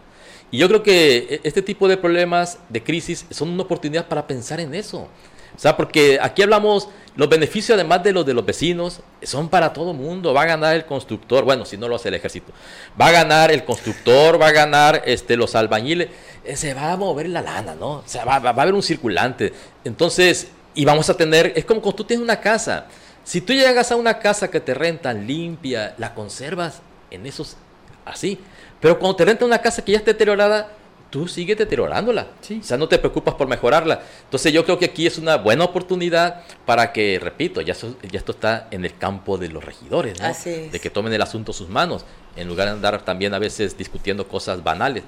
Y 0.51 0.59
yo 0.59 0.69
creo 0.69 0.83
que 0.83 1.17
e, 1.17 1.41
este 1.45 1.63
tipo 1.63 1.89
de 1.89 1.97
problemas, 1.97 2.59
de 2.69 2.83
crisis, 2.83 3.27
son 3.31 3.51
una 3.51 3.63
oportunidad 3.63 4.07
para 4.07 4.27
pensar 4.27 4.61
en 4.61 4.75
eso. 4.75 5.09
O 5.57 5.59
sea, 5.59 5.77
porque 5.77 6.19
aquí 6.21 6.43
hablamos, 6.43 6.89
los 7.17 7.29
beneficios 7.31 7.75
además 7.77 8.03
de 8.03 8.13
los 8.13 8.27
de 8.27 8.35
los 8.35 8.45
vecinos 8.45 9.01
son 9.23 9.49
para 9.49 9.73
todo 9.73 9.95
mundo. 9.95 10.35
Va 10.35 10.43
a 10.43 10.47
ganar 10.47 10.77
el 10.77 10.85
constructor, 10.85 11.45
bueno, 11.45 11.65
si 11.65 11.79
no 11.79 11.89
lo 11.89 11.97
hace 11.97 12.09
el 12.09 12.15
ejército. 12.15 12.53
Va 13.01 13.07
a 13.07 13.13
ganar 13.13 13.51
el 13.51 13.65
constructor, 13.65 14.41
va 14.41 14.49
a 14.49 14.53
ganar 14.53 15.03
este, 15.07 15.37
los 15.37 15.55
albañiles. 15.55 16.09
Eh, 16.45 16.57
se 16.57 16.75
va 16.75 16.93
a 16.93 16.97
mover 16.97 17.29
la 17.31 17.41
lana, 17.41 17.75
¿no? 17.75 17.93
O 17.93 18.05
sea, 18.05 18.25
va 18.25 18.35
a 18.35 18.49
haber 18.51 18.75
un 18.75 18.83
circulante. 18.83 19.53
Entonces, 19.85 20.49
y 20.75 20.85
vamos 20.85 21.09
a 21.09 21.17
tener, 21.17 21.55
es 21.57 21.65
como 21.65 21.81
cuando 21.81 21.97
tú 21.97 22.05
tienes 22.05 22.23
una 22.23 22.39
casa. 22.39 22.87
Si 23.25 23.41
tú 23.41 23.55
llegas 23.55 23.91
a 23.91 23.97
una 23.97 24.19
casa 24.19 24.51
que 24.51 24.61
te 24.61 24.75
rentan 24.75 25.27
limpia, 25.27 25.95
la 25.99 26.15
conservas 26.15 26.81
en 27.11 27.27
esos 27.27 27.57
así. 28.05 28.39
Pero 28.79 28.99
cuando 28.99 29.17
te 29.17 29.25
rentan 29.25 29.49
una 29.49 29.59
casa 29.59 29.83
que 29.83 29.93
ya 29.93 29.99
está 29.99 30.13
deteriorada, 30.13 30.69
tú 31.11 31.29
sigues 31.29 31.57
deteriorándola. 31.57 32.27
Sí. 32.41 32.59
O 32.63 32.65
sea, 32.67 32.77
no 32.77 32.89
te 32.89 32.99
preocupas 32.99 33.35
por 33.35 33.47
mejorarla. 33.49 34.03
Entonces 34.25 34.53
yo 34.53 34.65
creo 34.65 34.79
que 34.79 34.87
aquí 34.87 35.07
es 35.07 35.19
una 35.19 35.37
buena 35.37 35.65
oportunidad 35.65 36.43
para 36.65 36.93
que, 36.93 37.19
repito, 37.23 37.61
ya, 37.61 37.73
eso- 37.73 37.97
ya 38.11 38.19
esto 38.19 38.33
está 38.33 38.69
en 38.71 38.85
el 38.85 38.97
campo 38.97 39.39
de 39.39 39.49
los 39.49 39.65
regidores, 39.65 40.21
¿no? 40.21 40.27
Así 40.27 40.51
es. 40.51 40.73
De 40.73 40.81
que 40.81 40.91
tomen 40.91 41.13
el 41.13 41.23
asunto 41.23 41.53
en 41.53 41.59
sus 41.59 41.69
manos, 41.69 42.05
en 42.37 42.49
lugar 42.49 42.67
de 42.67 42.73
andar 42.75 43.05
también 43.05 43.33
a 43.35 43.39
veces 43.39 43.79
discutiendo 43.79 44.27
cosas 44.29 44.63
banales. 44.65 45.05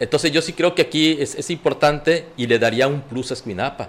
Entonces 0.00 0.32
yo 0.32 0.42
sí 0.42 0.52
creo 0.52 0.74
que 0.74 0.82
aquí 0.82 1.16
es, 1.20 1.34
es 1.36 1.50
importante 1.50 2.26
y 2.36 2.46
le 2.46 2.58
daría 2.58 2.88
un 2.88 3.02
plus 3.02 3.30
a 3.30 3.34
Escuinapa. 3.34 3.88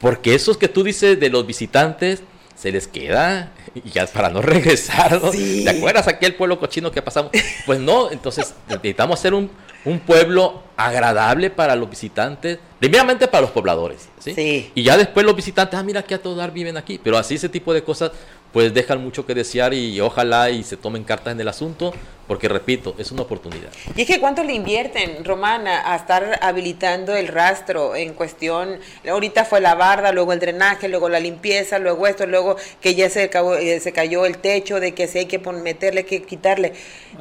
Porque 0.00 0.34
esos 0.34 0.56
que 0.56 0.66
tú 0.68 0.82
dices 0.82 1.20
de 1.20 1.30
los 1.30 1.46
visitantes, 1.46 2.22
se 2.58 2.72
les 2.72 2.88
queda 2.88 3.52
y 3.74 3.90
ya 3.90 4.06
para 4.06 4.30
no 4.30 4.42
regresar, 4.42 5.22
¿no? 5.22 5.32
Sí. 5.32 5.62
¿Te 5.64 5.70
acuerdas 5.70 6.08
aquel 6.08 6.34
pueblo 6.34 6.58
cochino 6.58 6.90
que 6.90 7.02
pasamos? 7.02 7.30
Pues 7.66 7.78
no, 7.78 8.10
entonces 8.10 8.54
necesitamos 8.68 9.18
hacer 9.18 9.34
un, 9.34 9.50
un 9.84 10.00
pueblo 10.00 10.64
agradable 10.76 11.50
para 11.50 11.76
los 11.76 11.88
visitantes, 11.88 12.58
primeramente 12.80 13.28
para 13.28 13.42
los 13.42 13.50
pobladores, 13.50 14.08
¿sí? 14.18 14.34
Sí. 14.34 14.72
Y 14.74 14.82
ya 14.82 14.96
después 14.96 15.24
los 15.24 15.36
visitantes, 15.36 15.78
ah, 15.78 15.82
mira 15.82 16.02
que 16.02 16.14
a 16.14 16.22
todo 16.22 16.34
dar 16.34 16.52
viven 16.52 16.76
aquí, 16.76 17.00
pero 17.02 17.16
así 17.16 17.36
ese 17.36 17.48
tipo 17.48 17.72
de 17.72 17.82
cosas 17.82 18.10
pues 18.52 18.72
dejan 18.72 19.02
mucho 19.02 19.26
que 19.26 19.34
desear 19.34 19.74
y 19.74 20.00
ojalá 20.00 20.50
y 20.50 20.62
se 20.62 20.76
tomen 20.76 21.04
cartas 21.04 21.32
en 21.32 21.40
el 21.40 21.48
asunto, 21.48 21.92
porque 22.26 22.48
repito, 22.48 22.94
es 22.98 23.10
una 23.12 23.22
oportunidad. 23.22 23.68
Y 23.94 24.02
es 24.02 24.06
que 24.06 24.20
cuánto 24.20 24.42
le 24.42 24.52
invierten, 24.54 25.24
Romana, 25.24 25.92
a 25.92 25.96
estar 25.96 26.38
habilitando 26.42 27.14
el 27.14 27.28
rastro 27.28 27.94
en 27.96 28.14
cuestión, 28.14 28.80
ahorita 29.08 29.44
fue 29.44 29.60
la 29.60 29.74
barda, 29.74 30.12
luego 30.12 30.32
el 30.32 30.40
drenaje, 30.40 30.88
luego 30.88 31.08
la 31.08 31.20
limpieza, 31.20 31.78
luego 31.78 32.06
esto, 32.06 32.26
luego 32.26 32.56
que 32.80 32.94
ya 32.94 33.08
se, 33.10 33.30
acabó- 33.30 33.56
eh, 33.58 33.80
se 33.80 33.92
cayó 33.92 34.24
el 34.26 34.38
techo, 34.38 34.80
de 34.80 34.92
que 34.92 35.08
si 35.08 35.18
hay 35.18 35.26
que 35.26 35.38
meterle, 35.38 36.00
hay 36.00 36.06
que 36.06 36.22
quitarle. 36.22 36.72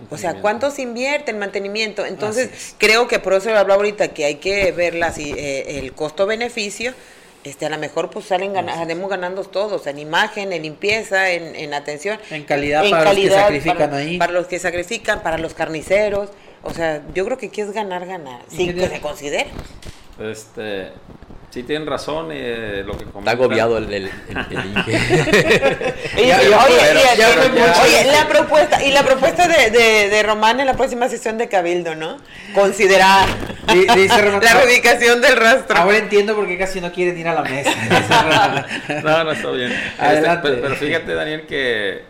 O 0.10 0.18
sea, 0.18 0.32
¿cuánto 0.42 0.72
se 0.72 0.82
invierte 0.82 1.32
en 1.32 1.40
mantenimiento? 1.40 2.06
Entonces, 2.06 2.76
creo 2.78 3.08
que 3.08 3.20
por 3.20 3.34
eso 3.34 3.50
le 3.50 3.58
hablaba 3.58 3.76
ahorita 3.82 4.10
que 4.10 4.26
hay 4.26 4.36
que 4.36 4.72
ver 4.72 4.96
la, 4.96 5.12
si, 5.12 5.32
eh, 5.32 5.80
el 5.80 5.94
costo-beneficio. 5.94 6.94
Este, 7.44 7.66
a 7.66 7.70
lo 7.70 7.78
mejor 7.78 8.10
pues 8.10 8.26
salen 8.26 8.54
gana- 8.54 8.76
salimos 8.76 9.10
ganando 9.10 9.44
todos, 9.46 9.88
en 9.88 10.00
imagen, 10.00 10.52
en 10.52 10.64
limpieza, 10.64 11.30
en, 11.32 11.56
en 11.56 11.74
atención. 11.74 12.20
En 12.30 12.44
calidad 12.44 12.90
para 12.90 13.14
los 13.14 13.16
que 13.24 13.30
sacrifican 13.30 13.78
para- 13.78 13.98
ahí. 13.98 14.18
para 14.18 14.32
los 14.34 14.48
que 14.48 14.60
sacrifican, 14.60 15.24
para 15.24 15.38
los 15.38 15.54
carniceros. 15.54 16.30
O 16.64 16.74
sea, 16.74 17.02
yo 17.14 17.24
creo 17.26 17.38
que 17.38 17.46
aquí 17.48 17.62
es 17.62 17.72
ganar, 17.72 18.06
ganar. 18.06 18.42
Sí, 18.50 18.74
que 18.74 18.88
se 18.90 19.00
considera. 19.00 19.50
Este, 20.20 20.90
sí 21.50 21.64
tienen 21.64 21.88
razón 21.88 22.28
eh, 22.32 22.84
lo 22.86 22.98
que 22.98 23.06
Está 23.06 23.32
agobiado 23.32 23.78
el, 23.78 23.86
el, 23.92 24.06
el- 24.06 24.12
el 24.58 24.66
Inge. 24.78 24.92
Y- 26.18 26.28
Ya- 26.28 26.44
y- 26.44 26.50
ya 26.50 26.60
oye, 26.66 26.76
y- 26.76 27.18
ya 27.18 28.12
la 28.12 28.28
propuesta, 28.28 28.84
y 28.84 28.92
la 28.92 29.04
propuesta 29.04 29.48
de, 29.48 29.72
de, 29.72 30.10
de 30.10 30.24
Román 30.24 30.60
en 30.60 30.66
la 30.68 30.74
próxima 30.76 31.08
sesión 31.10 31.38
de 31.38 31.48
Cabildo, 31.48 31.96
¿no? 31.96 32.18
Considerar 32.54 33.28
Di- 33.74 33.88
dice 33.96 34.22
Román, 34.22 34.44
la 34.44 34.54
reubicación 34.62 35.22
del 35.22 35.36
rastro. 35.38 35.78
Ahora 35.78 35.98
entiendo 35.98 36.36
por 36.36 36.48
qué 36.48 36.58
casi 36.58 36.80
no 36.82 36.92
quieren 36.92 37.18
ir 37.18 37.28
a 37.28 37.34
la 37.34 37.42
mesa. 37.44 37.72
No, 39.04 39.24
no 39.24 39.32
está 39.32 39.52
bien. 39.52 39.72
Este, 39.72 40.02
Adelante. 40.04 40.50
pero, 40.50 40.62
pero 40.62 40.76
fíjate, 40.76 41.14
Daniel, 41.14 41.46
que 41.48 42.04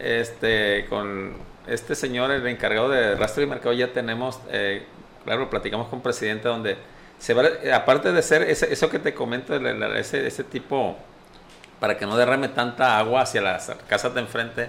este 0.00 0.86
con 0.88 1.36
este 1.66 1.94
señor, 1.94 2.30
el 2.30 2.46
encargado 2.46 2.88
de 2.88 3.14
rastro 3.16 3.42
y 3.42 3.46
mercado, 3.46 3.72
ya 3.74 3.88
tenemos, 3.92 4.38
eh, 4.50 4.84
claro, 5.24 5.50
platicamos 5.50 5.88
con 5.88 6.00
presidente 6.00 6.48
donde 6.48 6.76
se 7.18 7.34
va, 7.34 7.42
aparte 7.74 8.12
de 8.12 8.22
ser 8.22 8.42
ese- 8.42 8.72
eso 8.72 8.88
que 8.90 8.98
te 8.98 9.14
comento, 9.14 9.54
el- 9.56 9.66
el- 9.66 9.96
ese, 9.96 10.26
ese 10.26 10.44
tipo, 10.44 10.96
para 11.80 11.96
que 11.96 12.06
no 12.06 12.16
derrame 12.16 12.48
tanta 12.48 12.98
agua 12.98 13.22
hacia 13.22 13.40
las 13.40 13.70
casas 13.88 14.14
de 14.14 14.20
enfrente, 14.20 14.68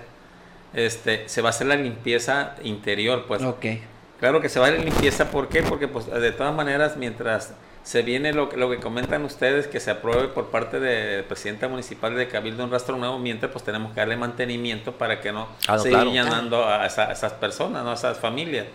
este, 0.73 1.27
se 1.27 1.41
va 1.41 1.49
a 1.49 1.51
hacer 1.51 1.67
la 1.67 1.75
limpieza 1.75 2.55
interior, 2.63 3.25
pues. 3.27 3.41
ok. 3.41 3.65
Claro 4.19 4.41
que 4.41 4.49
se 4.49 4.59
va 4.59 4.65
a 4.67 4.69
ir 4.71 4.83
limpieza, 4.83 5.31
¿por 5.31 5.47
qué? 5.47 5.63
Porque 5.63 5.87
pues 5.87 6.05
de 6.07 6.31
todas 6.33 6.53
maneras 6.53 6.97
mientras 6.97 7.53
se 7.83 8.01
viene 8.01 8.33
lo, 8.33 8.49
que- 8.49 8.57
lo 8.57 8.69
que 8.69 8.77
comentan 8.77 9.23
ustedes, 9.23 9.65
que 9.67 9.79
se 9.79 9.91
apruebe 9.91 10.27
por 10.27 10.47
parte 10.51 10.79
del 10.81 11.23
presidente 11.23 11.67
municipal 11.69 12.13
de 12.15 12.27
Cabildo 12.27 12.65
un 12.65 12.71
rastro 12.71 12.97
nuevo, 12.97 13.17
mientras 13.17 13.49
pues 13.51 13.63
tenemos 13.63 13.93
que 13.93 14.01
darle 14.01 14.17
mantenimiento 14.17 14.91
para 14.91 15.21
que 15.21 15.31
no 15.31 15.47
Ah, 15.67 15.77
no, 15.77 15.79
se 15.79 15.89
claro. 15.89 16.09
vayan 16.09 16.25
llenando 16.25 16.67
a, 16.67 16.85
esa- 16.85 17.07
a 17.09 17.13
esas 17.13 17.31
personas, 17.33 17.83
¿no? 17.85 17.91
a 17.91 17.93
esas 17.93 18.17
familias, 18.19 18.65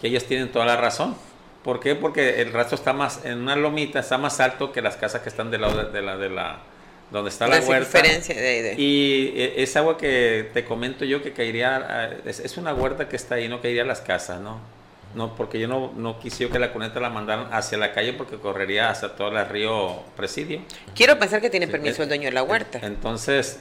que 0.00 0.08
ellos 0.08 0.24
tienen 0.26 0.52
toda 0.52 0.66
la 0.66 0.76
razón. 0.76 1.16
¿Por 1.64 1.78
qué? 1.80 1.94
Porque 1.94 2.40
el 2.40 2.52
rastro 2.52 2.76
está 2.76 2.92
más, 2.92 3.24
en 3.24 3.38
una 3.42 3.54
lomita, 3.56 4.00
está 4.00 4.16
más 4.18 4.40
alto 4.40 4.72
que 4.72 4.80
las 4.80 4.96
casas 4.96 5.20
que 5.22 5.28
están 5.28 5.50
del 5.50 5.60
lado 5.60 5.84
de, 5.84 5.90
de 5.92 6.02
la, 6.02 6.16
de 6.16 6.30
la, 6.30 6.58
donde 7.10 7.28
está 7.28 7.46
la, 7.46 7.58
La 7.60 7.66
huerta. 7.66 7.84
circunferencia 7.98 8.34
de- 8.34 8.74
Y 8.78 9.32
eh, 9.36 9.54
esa 9.58 9.80
agua 9.80 9.98
que 9.98 10.48
te 10.54 10.64
comento 10.64 11.04
yo 11.04 11.22
que 11.22 11.32
caería, 11.32 11.76
a- 11.76 12.06
es, 12.28 12.40
es 12.40 12.56
una 12.56 12.72
huerta 12.72 13.08
que 13.08 13.16
está 13.16 13.34
ahí, 13.34 13.48
no 13.48 13.60
caería 13.60 13.82
a 13.82 13.86
las 13.86 14.00
casas, 14.00 14.40
¿no? 14.40 14.58
No, 15.14 15.34
porque 15.34 15.58
yo 15.58 15.66
no, 15.66 15.92
no 15.96 16.20
quise 16.20 16.44
yo 16.44 16.50
que 16.50 16.58
la 16.60 16.72
cuneta 16.72 17.00
la 17.00 17.10
mandaran 17.10 17.48
hacia 17.52 17.76
la 17.76 17.92
calle 17.92 18.12
porque 18.12 18.36
correría 18.36 18.90
hacia 18.90 19.08
todo 19.16 19.36
el 19.36 19.44
río 19.48 19.96
Presidio. 20.16 20.60
Quiero 20.94 21.18
pensar 21.18 21.40
que 21.40 21.50
tiene 21.50 21.66
Sí, 21.66 21.72
permiso 21.72 22.00
eh, 22.00 22.04
el 22.04 22.08
dueño 22.08 22.24
de 22.26 22.32
la 22.32 22.44
huerta. 22.44 22.78
Entonces, 22.80 23.58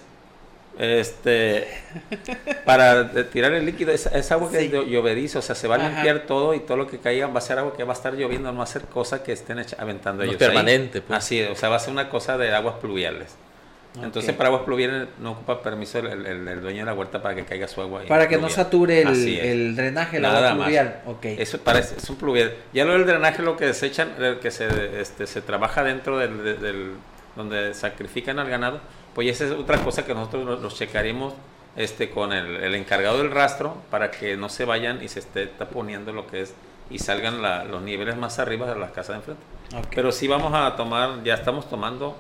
este, 0.77 1.67
para 2.65 3.11
tirar 3.29 3.53
el 3.53 3.65
líquido, 3.65 3.91
es, 3.91 4.05
es 4.07 4.31
agua 4.31 4.51
que 4.51 4.59
Sí. 4.59 4.65
es 4.65 4.71
llo- 4.71 4.85
llovediza, 4.87 5.39
o 5.39 5.41
sea, 5.41 5.55
se 5.55 5.67
va 5.67 5.75
a 5.75 5.79
Ajá. 5.79 5.89
limpiar 5.89 6.19
todo 6.21 6.53
y 6.53 6.59
todo 6.59 6.77
lo 6.77 6.87
que 6.87 6.99
caiga 6.99 7.27
va 7.27 7.39
a 7.39 7.41
ser 7.41 7.59
agua 7.59 7.75
que 7.75 7.83
va 7.83 7.93
a 7.93 7.95
estar 7.95 8.13
lloviendo, 8.15 8.51
no 8.51 8.57
va 8.59 8.63
a 8.63 8.67
ser 8.67 8.83
cosa 8.83 9.23
que 9.23 9.31
estén 9.33 9.59
echa- 9.59 9.77
aventando 9.79 10.23
No 10.23 10.29
es 10.31 10.35
ellos. 10.37 10.41
ahí. 10.41 10.47
permanente, 10.47 11.01
pues. 11.01 11.17
Así, 11.19 11.41
o 11.41 11.55
sea, 11.55 11.69
va 11.69 11.75
a 11.77 11.79
ser 11.79 11.91
una 11.91 12.09
cosa 12.09 12.37
de 12.37 12.53
aguas 12.53 12.75
pluviales. 12.75 13.35
Entonces, 14.01 14.33
para 14.35 14.49
aguas 14.49 14.61
pluviales 14.63 15.07
no 15.19 15.31
ocupa 15.31 15.61
permiso 15.63 15.97
el, 15.97 16.25
el- 16.25 16.47
el 16.47 16.61
dueño 16.61 16.81
de 16.81 16.85
la 16.85 16.93
huerta 16.93 17.21
para 17.23 17.35
que 17.35 17.43
caiga 17.43 17.67
su 17.67 17.81
agua. 17.81 18.03
Para 18.07 18.27
que 18.29 18.37
no 18.37 18.47
sature 18.47 19.01
el, 19.01 19.75
drenaje, 19.75 20.17
el 20.17 20.21
Nada 20.21 20.37
agua 20.37 20.49
más. 20.53 20.63
pluvial. 20.65 21.01
Ok. 21.07 21.25
Eso 21.25 21.57
parece, 21.57 21.97
es 21.97 22.07
un 22.09 22.15
pluvial. 22.15 22.53
Ya 22.71 22.85
lo 22.85 22.93
del 22.93 23.05
drenaje, 23.07 23.41
lo 23.41 23.57
que 23.57 23.65
desechan, 23.65 24.09
el 24.19 24.37
que 24.39 24.51
se, 24.51 25.01
este, 25.01 25.25
se 25.25 25.41
trabaja 25.41 25.83
dentro 25.83 26.19
del, 26.19 26.43
de- 26.43 26.53
del- 26.53 26.91
donde 27.35 27.73
sacrifican 27.73 28.37
al 28.37 28.47
ganado, 28.49 28.79
pues 29.15 29.27
esa 29.29 29.45
es 29.45 29.51
otra 29.51 29.77
cosa 29.83 30.05
que 30.05 30.13
nosotros 30.13 30.45
lo- 30.45 30.57
los 30.57 30.75
checaremos 30.75 31.33
este, 31.75 32.09
con 32.09 32.33
el, 32.33 32.57
el 32.57 32.75
encargado 32.75 33.17
del 33.19 33.31
rastro 33.31 33.75
para 33.91 34.11
que 34.11 34.35
no 34.37 34.49
se 34.49 34.65
vayan 34.65 35.01
y 35.03 35.07
se 35.07 35.19
esté 35.19 35.47
taponiendo 35.47 36.11
lo 36.13 36.27
que 36.27 36.41
es 36.41 36.53
y 36.89 36.99
salgan 36.99 37.41
la- 37.41 37.63
los 37.63 37.81
niveles 37.81 38.17
más 38.17 38.39
arriba 38.39 38.71
de 38.73 38.79
las 38.79 38.91
casas 38.91 39.09
de 39.09 39.15
enfrente. 39.15 39.43
Pero 39.95 40.11
sí 40.11 40.27
vamos 40.27 40.51
a 40.53 40.75
tomar, 40.75 41.23
ya 41.23 41.35
estamos 41.35 41.69
tomando, 41.69 42.15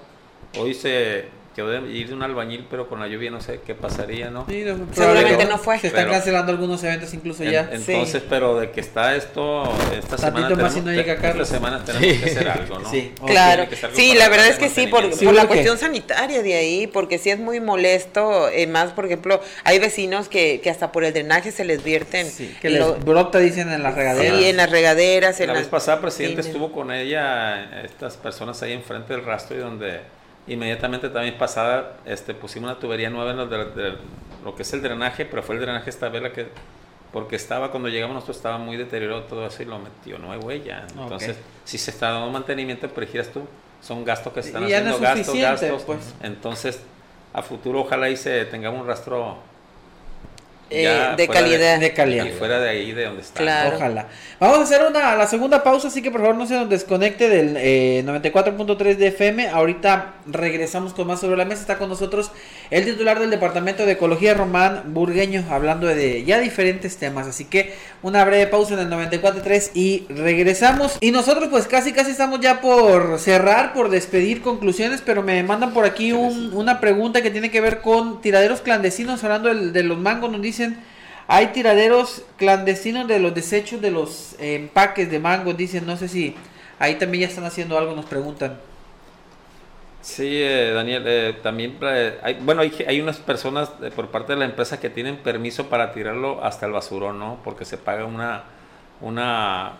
hoy 0.57 0.73
se 0.75 1.29
quedó 1.59 1.69
de 1.69 1.91
ir 1.91 2.07
de 2.07 2.13
un 2.13 2.23
albañil, 2.23 2.65
pero 2.69 2.87
con 2.87 2.99
la 3.01 3.07
lluvia 3.07 3.29
no 3.31 3.41
sé 3.41 3.59
qué 3.65 3.75
pasaría, 3.75 4.29
¿no? 4.29 4.45
Sí, 4.47 4.61
no, 4.63 4.75
Seguramente 4.75 4.93
probablemente 4.95 5.45
no 5.45 5.57
fue. 5.57 5.77
Se 5.79 5.87
están 5.87 6.03
Pero- 6.05 6.13
cancelando 6.13 6.51
algunos 6.53 6.81
eventos 6.85 7.13
incluso 7.13 7.43
En- 7.43 7.51
ya. 7.51 7.69
entonces, 7.71 8.23
pero 8.29 8.57
de 8.59 8.71
que 8.71 8.79
está 8.79 9.15
esto, 9.15 9.63
esta 9.97 10.17
semana 10.17 10.47
Tantito 10.47 10.61
más 10.61 10.73
tenemos, 10.73 10.77
y 10.77 10.81
no 10.81 10.91
llega 10.91 11.13
esta 11.15 11.27
Carlos. 11.27 11.47
semana 11.49 11.83
tenemos 11.83 12.17
que 12.23 12.25
hacer 12.31 12.47
algo, 12.49 12.79
¿no? 12.79 12.89
Sí. 12.89 13.11
Claro, 13.25 13.65
sí, 13.93 14.13
la 14.15 14.29
verdad 14.29 14.47
es 14.47 14.57
que 14.57 14.69
sí, 14.69 14.87
por. 14.87 15.11
Sí, 15.13 15.25
por 15.25 15.33
la 15.35 15.47
cuestión 15.47 15.77
sanitaria 15.77 16.41
de 16.41 16.53
ahí, 16.55 16.87
porque 16.87 17.17
sí 17.17 17.29
es 17.29 17.39
muy 17.39 17.59
molesto, 17.59 18.47
eh, 18.49 18.65
más 18.67 18.91
por 18.93 19.05
ejemplo, 19.05 19.41
hay 19.65 19.79
vecinos 19.79 20.29
que, 20.29 20.61
que 20.61 20.69
hasta 20.69 20.91
por 20.93 21.03
el 21.03 21.11
drenaje 21.13 21.51
se 21.51 21.65
les 21.65 21.83
vierten 21.83 22.27
Sí, 22.29 22.55
que 22.61 22.69
les 22.69 22.79
lo- 22.79 22.95
brota, 22.95 23.39
dicen 23.39 23.69
en 23.71 23.83
las 23.83 23.95
regaderas. 23.95 24.37
sí, 24.39 24.45
en 24.45 24.57
las 24.57 24.69
regaderas, 24.69 25.39
en 25.41 25.47
La 25.47 25.53
las 25.53 25.63
vez 25.63 25.69
pasada, 25.69 25.99
presidente 25.99 26.41
estuvo 26.41 26.71
con 26.71 26.91
ella, 26.91 27.81
estas 27.83 28.15
personas 28.17 28.61
ahí 28.63 28.71
enfrente 28.73 29.13
del 29.13 29.25
rastro, 29.25 29.57
y 29.57 29.59
donde 29.59 29.99
inmediatamente 30.49 31.09
también 31.09 31.37
pasada 31.37 31.97
este, 32.05 32.33
pusimos 32.33 32.69
una 32.71 32.79
tubería 32.79 33.09
nueva 33.09 33.31
en 33.31 33.37
lo, 33.37 33.47
de- 33.47 33.65
de- 33.65 33.97
lo 34.43 34.55
que 34.55 34.63
es 34.63 34.73
el 34.73 34.81
drenaje, 34.81 35.25
pero 35.25 35.43
fue 35.43 35.55
el 35.55 35.61
drenaje 35.61 35.89
esta 35.89 36.09
vez 36.09 36.21
la 36.21 36.31
que, 36.33 36.47
porque 37.13 37.35
estaba, 37.35 37.71
cuando 37.71 37.89
llegamos 37.89 38.13
nosotros 38.15 38.37
estaba 38.37 38.57
muy 38.57 38.77
deteriorado 38.77 39.23
todo 39.23 39.45
eso 39.45 39.63
y 39.63 39.65
lo 39.65 39.79
metió, 39.79 40.17
no 40.19 40.31
hay 40.31 40.39
huella. 40.39 40.85
Entonces, 40.97 41.37
si 41.65 41.77
se 41.77 41.91
está 41.91 42.11
dando 42.11 42.29
mantenimiento, 42.29 42.87
pero 42.89 43.05
dijeras 43.05 43.29
tú, 43.29 43.41
son 43.81 44.03
gastos 44.05 44.33
que 44.33 44.41
se 44.41 44.49
están 44.49 44.63
Y 44.65 44.69
ya 44.69 44.81
no 44.81 44.95
haciendo, 44.95 45.07
es 45.07 45.15
gastos, 45.15 45.35
gastos. 45.37 45.83
pues. 45.83 46.13
Entonces, 46.21 46.81
a 47.33 47.41
futuro 47.41 47.81
ojalá 47.81 48.09
y 48.09 48.17
se 48.17 48.45
tengamos 48.45 48.81
un 48.81 48.87
rastro 48.87 49.37
eh, 50.69 51.13
de 51.17 51.27
calidad. 51.27 51.79
De, 51.79 51.93
calidad. 51.93 52.25
Y 52.25 52.29
fuera 52.31 52.59
de 52.59 52.69
ahí, 52.69 52.91
de 52.91 53.05
donde 53.05 53.21
está. 53.21 53.41
Claro. 53.41 53.75
Ojalá. 53.75 54.07
Vamos 54.39 54.59
a 54.59 54.61
hacer 54.63 54.81
una, 54.87 55.15
la 55.15 55.27
segunda 55.27 55.63
pausa, 55.63 55.89
así 55.89 56.01
que 56.01 56.11
por 56.11 56.21
favor 56.21 56.35
no 56.35 56.45
se 56.47 56.53
nos 56.55 56.69
desconecte 56.69 57.27
del 57.29 57.55
eh, 57.57 58.03
94.3 58.05 58.95
de 58.95 59.07
FM. 59.07 59.49
Ahorita 59.49 60.13
regresamos 60.27 60.93
con 60.93 61.07
más 61.07 61.19
sobre 61.19 61.37
la 61.37 61.45
mesa. 61.45 61.61
Está 61.61 61.77
con 61.77 61.89
nosotros 61.89 62.31
el 62.71 62.85
titular 62.85 63.19
del 63.19 63.29
Departamento 63.29 63.85
de 63.85 63.93
Ecología, 63.93 64.33
Román 64.33 64.83
Burgueño, 64.93 65.43
hablando 65.49 65.87
de 65.87 66.23
ya 66.23 66.39
diferentes 66.39 66.97
temas. 66.97 67.27
Así 67.27 67.45
que 67.45 67.73
una 68.01 68.23
breve 68.23 68.47
pausa 68.47 68.75
en 68.75 68.79
el 68.79 68.89
94.3 68.89 69.71
y 69.73 70.05
regresamos. 70.09 70.97
Y 71.01 71.11
nosotros 71.11 71.49
pues 71.49 71.67
casi 71.67 71.91
casi 71.91 72.11
estamos 72.11 72.39
ya 72.39 72.61
por 72.61 73.19
cerrar, 73.19 73.73
por 73.73 73.89
despedir 73.89 74.41
conclusiones, 74.41 75.01
pero 75.05 75.21
me 75.23 75.41
mandan 75.43 75.73
por 75.73 75.85
aquí 75.85 76.11
un, 76.13 76.53
una 76.53 76.79
pregunta 76.79 77.21
que 77.21 77.29
tiene 77.31 77.51
que 77.51 77.59
ver 77.61 77.81
con 77.81 78.21
tiraderos 78.21 78.61
clandestinos, 78.61 79.23
hablando 79.23 79.49
del- 79.49 79.73
de 79.73 79.83
los 79.83 79.97
mangos, 79.97 80.31
nos 80.31 80.41
dicen... 80.59 80.99
Hay 81.31 81.49
tiraderos 81.49 82.23
clandestinos 82.37 83.07
de 83.07 83.19
los 83.19 83.35
desechos 83.35 83.79
de 83.79 83.91
los 83.91 84.33
eh, 84.39 84.55
empaques 84.55 85.11
de 85.11 85.19
mango, 85.19 85.53
dicen, 85.53 85.85
no 85.85 85.95
sé 85.95 86.07
si 86.07 86.35
ahí 86.79 86.95
también 86.95 87.21
ya 87.21 87.27
están 87.27 87.45
haciendo 87.45 87.77
algo, 87.77 87.95
nos 87.95 88.05
preguntan. 88.05 88.57
Sí, 90.01 90.41
eh, 90.41 90.71
Daniel, 90.73 91.03
eh, 91.05 91.37
también, 91.43 91.77
eh, 91.83 92.17
hay, 92.23 92.39
bueno, 92.41 92.63
hay, 92.63 92.73
hay 92.87 92.99
unas 92.99 93.17
personas 93.17 93.69
por 93.95 94.07
parte 94.07 94.33
de 94.33 94.39
la 94.39 94.45
empresa 94.45 94.79
que 94.79 94.89
tienen 94.89 95.17
permiso 95.17 95.69
para 95.69 95.91
tirarlo 95.91 96.43
hasta 96.43 96.65
el 96.65 96.71
basurón, 96.71 97.19
¿no? 97.19 97.37
Porque 97.43 97.63
se 97.63 97.77
paga 97.77 98.05
una, 98.05 98.45
una, 98.99 99.73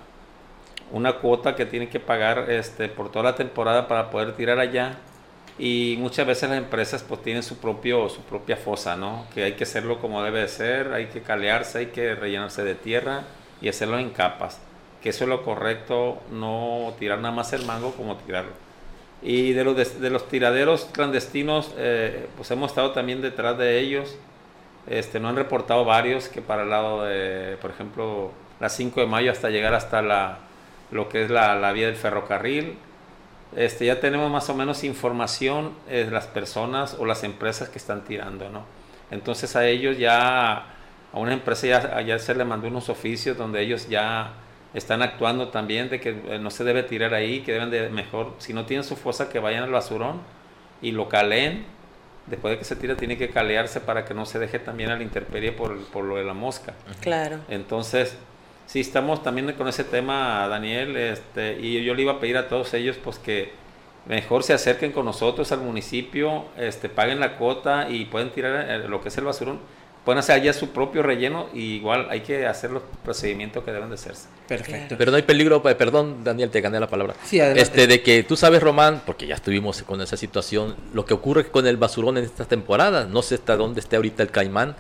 una 0.92 1.14
cuota 1.14 1.56
que 1.56 1.66
tienen 1.66 1.90
que 1.90 2.00
pagar 2.00 2.52
este, 2.52 2.90
por 2.90 3.12
toda 3.12 3.24
la 3.26 3.36
temporada 3.36 3.88
para 3.88 4.12
poder 4.12 4.36
tirar 4.36 4.60
allá. 4.60 4.98
Y 5.60 5.98
muchas 6.00 6.26
veces 6.26 6.50
las 6.50 6.58
empresas 6.58 7.04
pues 7.04 7.22
tienen 7.22 7.44
su, 7.44 7.58
propio, 7.58 8.08
su 8.08 8.22
propia 8.22 8.56
fosa, 8.56 8.96
¿no? 8.96 9.26
Que 9.34 9.44
hay 9.44 9.54
que 9.54 9.66
hacerlo 9.66 10.00
como 10.00 10.24
debe 10.24 10.40
de 10.40 10.48
ser, 10.48 10.94
hay 10.94 11.08
que 11.08 11.22
calearse, 11.22 11.80
hay 11.80 11.86
que 11.88 12.16
rellenarse 12.16 12.64
de 12.64 12.76
tierra 12.76 13.24
y 13.62 13.68
hacerlo 13.68 14.00
en 14.00 14.12
capas. 14.12 14.62
Que 15.04 15.10
eso 15.10 15.26
es 15.26 15.30
lo 15.30 15.44
correcto, 15.44 16.22
no 16.32 16.94
tirar 16.98 17.20
nada 17.20 17.36
más 17.36 17.52
el 17.52 17.66
mango 17.66 17.92
como 17.94 18.16
tirarlo. 18.16 18.54
Y 19.22 19.52
de 19.52 19.66
los, 19.66 20.00
de 20.00 20.10
los 20.10 20.30
tiraderos 20.30 20.86
clandestinos, 20.94 21.74
eh, 21.78 22.28
pues 22.38 22.50
hemos 22.52 22.72
estado 22.72 22.92
también 22.92 23.22
detrás 23.22 23.58
de 23.58 23.80
ellos. 23.80 24.18
Este, 24.88 25.20
no 25.20 25.28
han 25.28 25.36
reportado 25.36 25.84
varios 25.84 26.30
que 26.30 26.42
para 26.42 26.64
el 26.64 26.70
lado 26.70 27.04
de, 27.04 27.58
por 27.62 27.72
ejemplo, 27.72 28.32
la 28.62 28.70
5 28.70 29.02
de 29.02 29.08
mayo 29.08 29.30
hasta 29.30 29.50
llegar 29.50 29.74
hasta 29.74 30.02
la, 30.02 30.40
lo 30.92 31.10
que 31.10 31.24
es 31.24 31.30
la, 31.30 31.56
la 31.56 31.74
vía 31.74 31.88
del 31.88 31.98
ferrocarril. 31.98 32.78
Este, 33.56 33.86
ya 33.86 34.00
tenemos 34.00 34.30
más 34.30 34.50
o 34.50 34.56
menos 34.56 34.84
información 34.84 35.72
eh, 35.90 36.06
de 36.06 36.12
las 36.12 36.28
personas 36.28 36.96
o 37.00 37.06
las 37.06 37.24
empresas 37.24 37.70
que 37.70 37.80
están 37.80 38.04
tirando, 38.04 38.50
¿no? 38.50 38.64
Entonces 39.12 39.56
a 39.56 39.66
ellos 39.66 39.98
ya, 39.98 40.54
a 40.54 40.66
una 41.14 41.34
empresa 41.34 41.66
ya, 41.68 42.02
ya 42.02 42.20
se 42.20 42.36
le 42.36 42.46
mandó 42.46 42.68
unos 42.68 42.90
oficios 42.90 43.38
donde 43.38 43.62
ellos 43.62 43.90
ya 43.90 44.34
están 44.74 45.02
actuando 45.02 45.50
también 45.50 45.90
de 45.90 46.00
que 46.00 46.10
eh, 46.10 46.40
no 46.40 46.52
se 46.52 46.64
debe 46.64 46.84
tirar 46.84 47.14
ahí, 47.14 47.42
que 47.42 47.54
deben 47.54 47.72
de 47.72 47.90
mejor, 47.90 48.36
si 48.38 48.54
no 48.54 48.66
tienen 48.66 48.84
su 48.84 48.96
fosa, 48.96 49.30
que 49.30 49.40
vayan 49.40 49.64
al 49.64 49.72
basurón 49.72 50.22
y 50.82 50.92
lo 50.92 51.10
caleen. 51.10 51.66
Después 52.28 52.52
de 52.52 52.60
que 52.60 52.66
se 52.66 52.76
tira, 52.76 52.96
tiene 52.96 53.18
que 53.18 53.30
calearse 53.30 53.82
para 53.82 54.06
que 54.06 54.14
no 54.14 54.28
se 54.28 54.38
deje 54.38 54.60
también 54.60 54.92
a 54.92 54.96
la 54.96 55.02
intemperie 55.02 55.52
por, 55.52 55.84
por 55.86 56.06
lo 56.06 56.18
de 56.18 56.24
la 56.24 56.36
mosca. 56.36 56.76
Claro. 57.02 57.40
Entonces, 57.50 58.16
sí 58.70 58.82
estamos 58.82 59.24
también 59.24 59.52
con 59.54 59.68
ese 59.68 59.84
tema, 59.84 60.48
Daniel, 60.48 60.96
este, 60.96 61.58
y 61.60 61.84
yo 61.84 61.96
le 61.96 62.04
iba 62.04 62.14
a 62.14 62.20
pedir 62.20 62.38
a 62.38 62.48
todos 62.48 62.72
ellos 62.76 62.98
pues 63.04 63.18
que 63.18 63.52
mejor 64.08 64.44
se 64.44 64.54
acerquen 64.54 64.92
con 64.92 65.06
nosotros 65.06 65.52
al 65.52 65.62
municipio, 65.62 66.46
este, 66.56 66.88
paguen 66.88 67.20
la 67.20 67.36
cuota 67.38 67.90
y 67.90 68.06
pueden 68.06 68.30
tirar 68.30 68.70
eh, 68.70 68.88
lo 68.88 69.02
que 69.02 69.10
es 69.10 69.18
el 69.18 69.24
basurón, 69.24 69.60
pueden 70.06 70.20
hacer 70.20 70.36
allá 70.36 70.54
su 70.54 70.70
propio 70.70 71.02
relleno 71.02 71.48
y 71.54 71.76
igual 71.78 72.08
hay 72.12 72.22
que 72.22 72.46
hacer 72.46 72.70
los 72.70 72.84
procedimientos 73.04 73.64
que 73.64 73.72
deben 73.72 73.90
de 73.90 73.96
hacerse. 73.96 74.28
Perfecto. 74.48 74.96
Pero 75.00 75.10
no 75.12 75.18
hay 75.18 75.24
peligro, 75.24 75.62
pa- 75.64 75.76
perdón 75.76 76.24
Daniel, 76.24 76.52
te 76.52 76.62
gané 76.62 76.80
la 76.80 76.88
palabra. 76.88 77.16
Sí, 77.26 77.40
adelante. 77.40 77.62
Este, 77.64 77.88
de 77.88 78.02
que 78.04 78.22
tú 78.24 78.36
sabes, 78.36 78.62
Román, 78.62 79.02
porque 79.06 79.26
ya 79.26 79.34
estuvimos 79.36 79.82
con 79.82 80.00
esa 80.02 80.16
situación, 80.16 80.76
lo 80.94 81.06
que 81.06 81.16
ocurre 81.16 81.46
con 81.50 81.66
el 81.66 81.78
basurón 81.78 82.18
en 82.20 82.24
esta 82.24 82.46
temporada, 82.46 83.06
no 83.06 83.24
sé 83.24 83.36
hasta 83.36 83.58
dónde 83.58 83.80
esté 83.82 83.96
ahorita 83.96 84.22
el 84.24 84.30
caimán, 84.30 84.76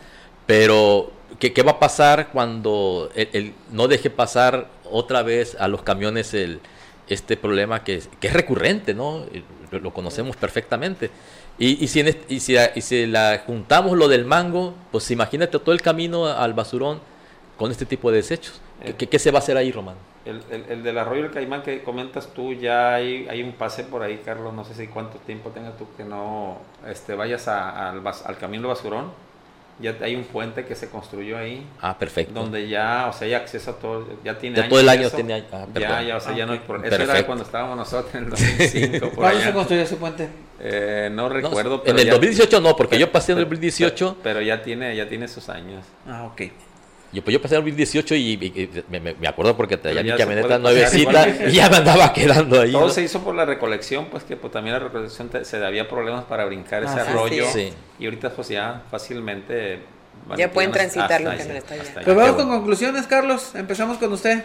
pero 0.45 1.11
¿qué, 1.39 1.53
qué 1.53 1.63
va 1.63 1.71
a 1.71 1.80
pasar 1.80 2.30
cuando 2.32 3.09
el, 3.15 3.30
el- 3.34 3.53
no 3.71 3.88
deje 3.88 4.09
pasar 4.09 4.67
otra 4.89 5.21
vez 5.23 5.55
a 5.59 5.67
los 5.67 5.82
camiones 5.84 6.34
el, 6.34 6.59
este 7.07 7.38
problema 7.38 7.84
que, 7.84 7.95
es- 7.95 8.09
que 8.19 8.27
es 8.27 8.34
recurrente, 8.34 8.93
¿no? 8.93 9.23
Eh, 9.34 9.43
Lo, 9.71 9.80
lo 9.80 9.93
conocemos 9.93 10.36
perfectamente. 10.36 11.11
Y, 11.59 11.84
y 11.84 11.88
si, 11.89 11.99
en 11.99 12.17
y, 12.27 12.39
si, 12.39 12.55
y 12.75 12.82
si 12.82 13.05
la 13.05 13.43
juntamos 13.45 13.95
lo 13.97 14.07
del 14.07 14.25
mango, 14.25 14.73
pues 14.91 15.11
imagínate 15.11 15.59
todo 15.59 15.73
el 15.73 15.82
camino 15.82 16.25
al 16.25 16.53
basurón 16.53 16.99
con 17.57 17.69
este 17.69 17.86
tipo 17.86 18.09
de 18.09 18.17
desechos. 18.17 18.61
¿Qué, 18.84 18.95
qué- 18.95 19.07
qué 19.07 19.19
se 19.19 19.30
va 19.32 19.38
a 19.39 19.41
hacer 19.41 19.57
ahí, 19.57 19.71
Román? 19.71 19.95
El, 20.25 20.41
el, 20.51 20.65
el 20.69 20.84
del 20.84 20.97
arroyo 20.97 21.23
del 21.23 21.32
Caimán 21.32 21.61
que 21.63 21.82
comentas 21.84 22.34
tú, 22.34 22.53
ya 22.53 22.93
hay, 22.95 23.27
hay 23.30 23.41
un 23.43 23.53
pase 23.53 23.84
por 23.84 24.01
ahí, 24.03 24.21
Carlos, 24.25 24.53
no 24.53 24.63
sé 24.65 24.73
si 24.73 24.88
cuánto 24.88 25.17
tiempo 25.19 25.49
tenga 25.51 25.71
tú 25.77 25.86
que 25.97 26.03
no 26.03 26.57
este, 26.88 27.13
vayas 27.15 27.47
a- 27.47 27.89
al, 27.89 28.01
bas- 28.01 28.23
al 28.25 28.38
camino 28.38 28.67
del 28.67 28.75
basurón. 28.75 29.11
Ya 29.82 29.95
hay 30.01 30.13
un 30.15 30.25
puente 30.25 30.65
que 30.65 30.75
se 30.75 30.89
construyó 30.89 31.38
ahí, 31.38 31.65
Ah, 31.80 31.97
perfecto. 31.97 32.34
donde 32.34 32.67
ya, 32.67 33.07
o 33.09 33.13
sea, 33.13 33.27
hay 33.27 33.34
acceso 33.34 33.71
a 33.71 33.75
todo, 33.75 34.07
ya 34.25 34.38
tiene 34.38 34.57
Ya 34.57 34.63
años 34.63 34.69
todo 34.71 34.80
el 34.82 34.89
año 34.89 35.07
eso. 35.07 35.15
tiene 35.15 35.34
años, 35.36 35.47
ah, 35.53 35.65
ya, 35.67 35.73
perdón. 35.73 36.05
ya, 36.07 36.17
o 36.17 36.19
sea, 36.19 36.32
Ah, 36.34 36.38
ya 36.38 36.45
no 36.45 36.51
hay 36.51 36.57
ok. 36.59 36.65
problema. 36.65 36.88
Eso 36.88 36.95
era 36.95 37.05
Perfecto. 37.05 37.25
cuando 37.27 37.43
estábamos 37.45 37.77
nosotros 37.77 38.13
en 38.15 38.23
el 38.25 38.30
2005, 38.30 38.99
por 39.07 39.15
¿Cuándo 39.15 39.39
se 39.39 39.45
allá. 39.45 39.53
construyó 39.53 39.84
ese 39.84 39.95
puente? 39.95 40.30
Eh, 40.59 41.09
no 41.13 41.23
No, 41.23 41.30
recuerdo, 41.30 41.82
en 41.86 41.97
el 41.97 42.05
ya- 42.05 42.11
2018 42.11 42.59
no, 42.59 42.75
porque 42.75 42.99
yo 42.99 43.09
pasé 43.09 43.32
en 43.32 43.38
el 43.38 43.45
pero- 43.45 43.49
2018. 43.55 44.07
Pero, 44.09 44.23
pero 44.23 44.41
ya 44.41 44.61
tiene, 44.61 44.93
ya 44.97 45.07
tiene 45.07 45.27
sus 45.30 45.47
años. 45.47 45.86
Ah, 46.05 46.23
ok. 46.25 46.41
Yo, 47.12 47.24
pues 47.24 47.34
yo 47.34 47.41
pasé 47.41 47.55
en 47.55 47.60
el 47.60 47.66
2018 47.66 48.16
y, 48.16 48.20
y- 48.20 48.36
y 48.45 48.84
me, 48.89 48.99
me- 48.99 49.28
acuerdo 49.28 49.57
porque 49.57 49.78
traía 49.78 50.03
mi 50.03 50.16
camioneta 50.16 50.60
nuevecita 50.60 51.28
y 51.47 51.51
ya 51.53 51.70
me 51.70 51.78
andaba 51.78 52.14
quedando 52.14 52.62
ahí. 52.62 52.72
Todo 52.72 52.88
¿no? 52.88 52.89
se 52.93 53.01
hizo 53.01 53.20
por 53.22 53.34
la 53.34 53.45
recolección, 53.45 54.05
pues 54.12 54.24
que 54.24 54.36
pues, 54.38 54.53
también 54.53 54.74
la 54.74 54.80
recolección 54.80 55.30
te- 55.30 55.43
se 55.43 55.64
había 55.66 55.89
problemas 55.89 56.26
para 56.26 56.45
brincar 56.45 56.84
ese 56.84 56.93
Ah, 56.99 57.03
sí. 57.05 57.10
arroyo. 57.12 57.45
Sí. 57.51 57.74
Y 57.99 58.05
ahorita 58.05 58.30
pues 58.32 58.49
ya 58.49 58.84
fácilmente... 58.91 59.80
Ya 60.38 60.51
pueden 60.51 60.70
hasta- 60.70 60.80
transitar 60.84 61.22
los 61.22 61.32
hasta 61.34 61.43
camiones, 61.45 61.49
allá, 61.49 61.57
está 61.60 61.74
hasta 61.76 61.84
bien. 61.99 62.05
Pero 62.05 62.12
allá. 62.12 62.22
vamos 62.32 62.36
qué 62.43 62.47
con 62.47 62.57
conclusiones, 62.60 63.07
Carlos. 63.07 63.55
Empezamos 63.55 63.97
con 63.97 64.14
usted. 64.14 64.43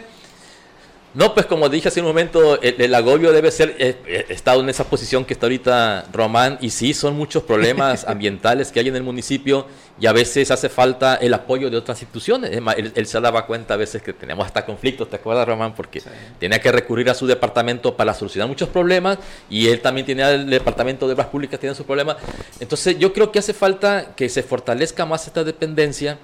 No, 1.15 1.33
pues 1.33 1.47
como 1.47 1.69
dije 1.69 1.87
hace 1.87 2.01
un 2.01 2.07
momento, 2.07 2.61
el, 2.61 2.75
el 2.81 2.95
agobio 2.95 3.31
debe 3.33 3.53
ser, 3.53 3.77
eh, 3.79 3.97
eh, 4.05 4.27
estado 4.31 4.61
en 4.63 4.69
esa 4.69 4.83
posición 4.85 5.25
que 5.25 5.35
está 5.35 5.47
ahorita 5.47 6.07
Román, 6.13 6.59
y 6.61 6.71
sí, 6.71 6.93
son 6.93 7.15
muchos 7.17 7.45
problemas 7.45 8.05
ambientales 8.09 8.73
que 8.73 8.81
hay 8.81 8.89
en 8.89 8.97
el 8.97 9.05
municipio 9.05 9.67
y 10.01 10.07
a 10.07 10.13
veces 10.13 10.51
hace 10.51 10.69
falta 10.69 11.15
el 11.15 11.33
apoyo 11.33 11.71
de 11.71 11.77
otras 11.77 12.01
instituciones. 12.03 12.51
Es 12.51 12.61
más, 12.61 12.77
él, 12.79 12.93
él 12.97 13.07
se 13.07 13.21
daba 13.21 13.47
cuenta 13.47 13.75
a 13.75 13.77
veces 13.77 14.03
que 14.03 14.13
teníamos 14.13 14.45
hasta 14.45 14.67
conflictos, 14.67 15.09
¿te 15.09 15.15
acuerdas 15.17 15.47
Román? 15.47 15.73
Porque 15.75 16.01
Sí. 16.01 16.09
tenía 16.41 16.59
que 16.61 16.73
recurrir 16.73 17.09
a 17.09 17.15
su 17.15 17.29
departamento 17.29 17.97
para 17.97 18.13
solucionar 18.13 18.49
muchos 18.49 18.69
problemas 18.69 19.19
y 19.49 19.69
él 19.69 19.81
también 19.81 20.07
tenía 20.07 20.33
el 20.33 20.51
departamento 20.51 21.07
de 21.07 21.15
obras 21.15 21.29
públicas, 21.29 21.61
tiene 21.61 21.77
sus 21.77 21.87
problemas. 21.87 22.17
Entonces 22.59 22.99
yo 22.99 23.13
creo 23.13 23.31
que 23.31 23.39
hace 23.39 23.55
falta 23.55 24.15
que 24.17 24.29
se 24.29 24.43
fortalezca 24.43 25.07
más 25.07 25.29
esta 25.29 25.45
dependencia 25.45 26.19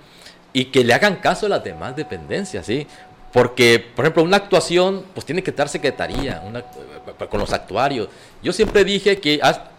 y 0.53 0.64
que 0.64 0.82
le 0.82 0.93
hagan 0.95 1.16
caso 1.16 1.47
a 1.47 1.49
las 1.49 1.62
demás 1.62 1.95
dependencias, 1.95 2.66
¿sí? 2.66 2.84
Porque, 3.33 3.78
por 3.95 4.05
ejemplo, 4.05 4.22
una 4.22 4.37
actuación, 4.39 5.05
pues 5.14 5.24
tiene 5.24 5.43
que 5.43 5.51
estar 5.51 5.68
secretaría, 5.68 6.43
una- 6.45 6.61
eh, 6.61 7.26
con 7.31 7.39
los 7.41 7.53
actuarios. 7.53 8.09
Yo 8.43 8.53
siempre 8.53 8.85
dije 8.85 9.20
que 9.20 9.39
ha- 9.43 9.70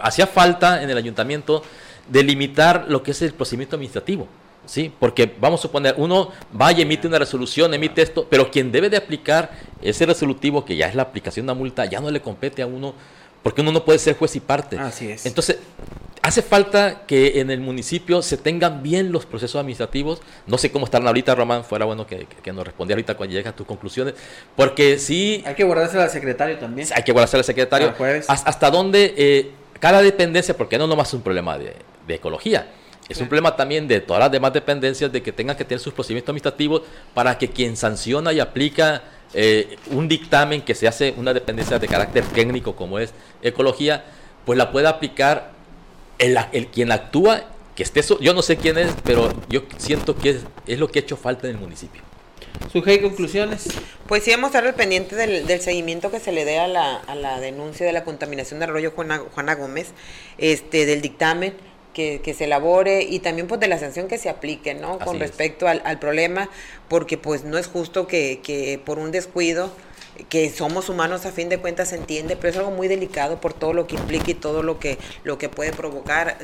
hacía 0.00 0.26
falta 0.26 0.82
en 0.82 0.90
el 0.90 0.96
ayuntamiento 0.96 1.62
delimitar 2.08 2.86
lo 2.88 3.02
que 3.02 3.12
es 3.12 3.22
el 3.22 3.34
procedimiento 3.34 3.76
administrativo. 3.76 4.26
¿sí? 4.66 4.92
Porque 5.00 5.34
vamos 5.40 5.60
a 5.60 5.62
suponer, 5.62 5.94
uno 5.96 6.30
va 6.58 6.70
y 6.70 6.82
emite 6.82 7.08
una 7.08 7.18
resolución, 7.18 7.72
emite 7.74 8.02
esto, 8.02 8.26
pero 8.30 8.50
quien 8.52 8.70
debe 8.70 8.88
de 8.90 8.96
aplicar 8.98 9.50
ese 9.82 10.06
resolutivo, 10.06 10.64
que 10.64 10.76
ya 10.76 10.86
es 10.86 10.94
la 10.94 11.02
aplicación 11.02 11.46
de 11.46 11.52
una 11.52 11.58
multa, 11.58 11.86
ya 11.86 11.98
no 11.98 12.08
le 12.10 12.20
compete 12.20 12.62
a 12.62 12.66
uno, 12.66 12.94
porque 13.42 13.60
uno 13.62 13.72
no 13.72 13.84
puede 13.84 13.98
ser 13.98 14.16
juez 14.16 14.36
y 14.36 14.40
parte. 14.40 14.78
Así 14.78 15.10
es. 15.10 15.24
Entonces, 15.26 15.58
hace 16.22 16.42
falta 16.42 17.06
que 17.06 17.40
en 17.40 17.50
el 17.50 17.60
municipio 17.60 18.20
se 18.22 18.36
tengan 18.36 18.82
bien 18.82 19.12
los 19.12 19.24
procesos 19.26 19.58
administrativos. 19.58 20.20
No 20.46 20.58
sé 20.58 20.70
cómo 20.70 20.84
están 20.84 21.06
ahorita, 21.06 21.34
Román, 21.34 21.64
fuera 21.64 21.84
bueno 21.86 22.06
que, 22.06 22.26
nos 22.52 22.64
respondiera 22.64 22.96
ahorita 22.98 23.16
cuando 23.16 23.34
llegue 23.34 23.48
a 23.48 23.56
tus 23.56 23.66
conclusiones, 23.66 24.14
porque 24.56 24.98
sí 24.98 25.42
Hay 25.46 25.54
que 25.54 25.64
guardársela 25.64 26.04
al 26.04 26.10
secretario 26.10 26.58
también. 26.58 26.86
hay 26.94 27.02
que 27.02 27.12
guardarse 27.12 27.36
al 27.38 27.44
secretario. 27.44 27.88
Ah, 27.88 27.94
jueves. 27.96 28.26
Has- 28.28 28.46
Hasta 28.46 28.70
dónde 28.70 29.14
eh, 29.16 29.50
cada 29.78 30.02
dependencia, 30.02 30.56
porque 30.56 30.76
no 30.76 30.86
nomás 30.86 31.08
es 31.08 31.14
un 31.14 31.22
problema 31.22 31.56
de, 31.56 31.74
de 32.06 32.14
ecología, 32.14 32.70
es 33.08 33.20
un 33.20 33.26
problema 33.26 33.56
también 33.56 33.88
de 33.88 34.00
todas 34.00 34.20
las 34.20 34.30
demás 34.30 34.52
dependencias 34.52 35.10
de 35.10 35.20
que 35.20 35.32
tengan 35.32 35.56
que 35.56 35.64
tener 35.64 35.80
sus 35.80 35.92
procedimientos 35.92 36.28
administrativos 36.28 36.82
para 37.12 37.36
que 37.38 37.48
quien 37.48 37.76
sanciona 37.76 38.32
y 38.32 38.38
aplica 38.38 39.02
eh, 39.34 39.76
un 39.90 40.08
dictamen 40.08 40.62
que 40.62 40.74
se 40.74 40.88
hace 40.88 41.14
una 41.16 41.32
dependencia 41.32 41.78
de 41.78 41.86
carácter 41.88 42.24
técnico 42.24 42.74
como 42.76 42.98
es 42.98 43.12
ecología, 43.42 44.04
pues 44.44 44.56
la 44.58 44.72
pueda 44.72 44.88
aplicar 44.90 45.52
el, 46.18 46.36
el 46.52 46.66
quien 46.68 46.92
actúa, 46.92 47.44
que 47.74 47.82
esté, 47.82 48.02
so- 48.02 48.18
yo 48.20 48.34
no 48.34 48.42
sé 48.42 48.56
quién 48.56 48.76
es, 48.78 48.92
pero 49.04 49.32
yo 49.48 49.62
siento 49.78 50.16
que 50.16 50.30
es, 50.30 50.36
es 50.66 50.78
lo 50.78 50.88
que 50.88 50.98
ha 50.98 51.02
hecho 51.02 51.16
falta 51.16 51.46
en 51.48 51.54
el 51.54 51.60
municipio. 51.60 52.02
Sujei, 52.72 53.00
conclusiones. 53.00 53.68
Pues 54.06 54.24
sí, 54.24 54.30
vamos 54.32 54.46
a 54.46 54.58
estar 54.58 54.66
al 54.66 54.74
pendiente 54.74 55.16
del, 55.16 55.46
del 55.46 55.60
seguimiento 55.60 56.10
que 56.10 56.20
se 56.20 56.32
le 56.32 56.44
dé 56.44 56.58
a 56.58 56.66
la, 56.68 56.96
a 56.96 57.14
la 57.14 57.40
denuncia 57.40 57.86
de 57.86 57.92
la 57.92 58.04
contaminación 58.04 58.60
del 58.60 58.70
arroyo 58.70 58.90
Juana, 58.90 59.22
Juana 59.32 59.54
Gómez, 59.54 59.92
este, 60.36 60.84
del 60.84 61.00
dictamen, 61.00 61.54
que, 62.00 62.20
que, 62.22 62.34
se 62.34 62.44
elabore 62.44 63.02
y 63.02 63.18
también 63.18 63.46
pues 63.46 63.60
de 63.60 63.68
la 63.68 63.78
sanción 63.78 64.08
que 64.08 64.16
se 64.16 64.30
aplique, 64.30 64.74
¿no? 64.74 64.98
Con 64.98 65.20
respecto 65.20 65.68
al, 65.68 65.82
al, 65.84 65.98
problema, 65.98 66.48
porque 66.88 67.18
pues 67.18 67.44
no 67.44 67.58
es 67.58 67.66
justo 67.66 68.06
que, 68.06 68.40
que 68.42 68.80
por 68.82 68.98
un 68.98 69.10
descuido 69.10 69.70
que 70.28 70.50
somos 70.50 70.88
humanos 70.88 71.26
a 71.26 71.32
fin 71.32 71.48
de 71.48 71.58
cuentas 71.58 71.88
se 71.90 71.96
entiende, 71.96 72.36
pero 72.36 72.48
es 72.48 72.56
algo 72.56 72.70
muy 72.70 72.88
delicado 72.88 73.40
por 73.40 73.52
todo 73.52 73.72
lo 73.72 73.86
que 73.86 73.96
implica 73.96 74.30
y 74.30 74.34
todo 74.34 74.62
lo 74.62 74.78
que, 74.78 74.98
lo 75.24 75.36
que 75.38 75.48
puede 75.48 75.72
provocar 75.72 76.38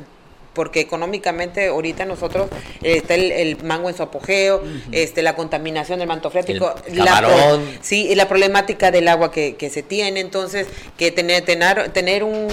porque 0.56 0.80
económicamente 0.80 1.66
ahorita 1.68 2.06
nosotros 2.06 2.48
eh, 2.82 2.96
está 2.96 3.14
el, 3.14 3.62
mango 3.62 3.90
en 3.90 3.94
su 3.94 4.02
apogeo, 4.02 4.62
este 4.90 5.22
la 5.22 5.36
contaminación 5.36 5.98
del 5.98 6.08
manto 6.08 6.30
freático, 6.30 6.74
la, 6.92 7.60
sí, 7.82 8.08
y 8.08 8.14
la 8.14 8.26
problemática 8.26 8.90
del 8.90 9.06
agua 9.06 9.30
que, 9.30 9.70
se 9.70 9.82
tiene, 9.82 10.20
entonces 10.20 10.66
que 10.96 11.10
tener 11.10 11.44
tener, 11.44 11.90
tener 11.90 12.24
un, 12.24 12.46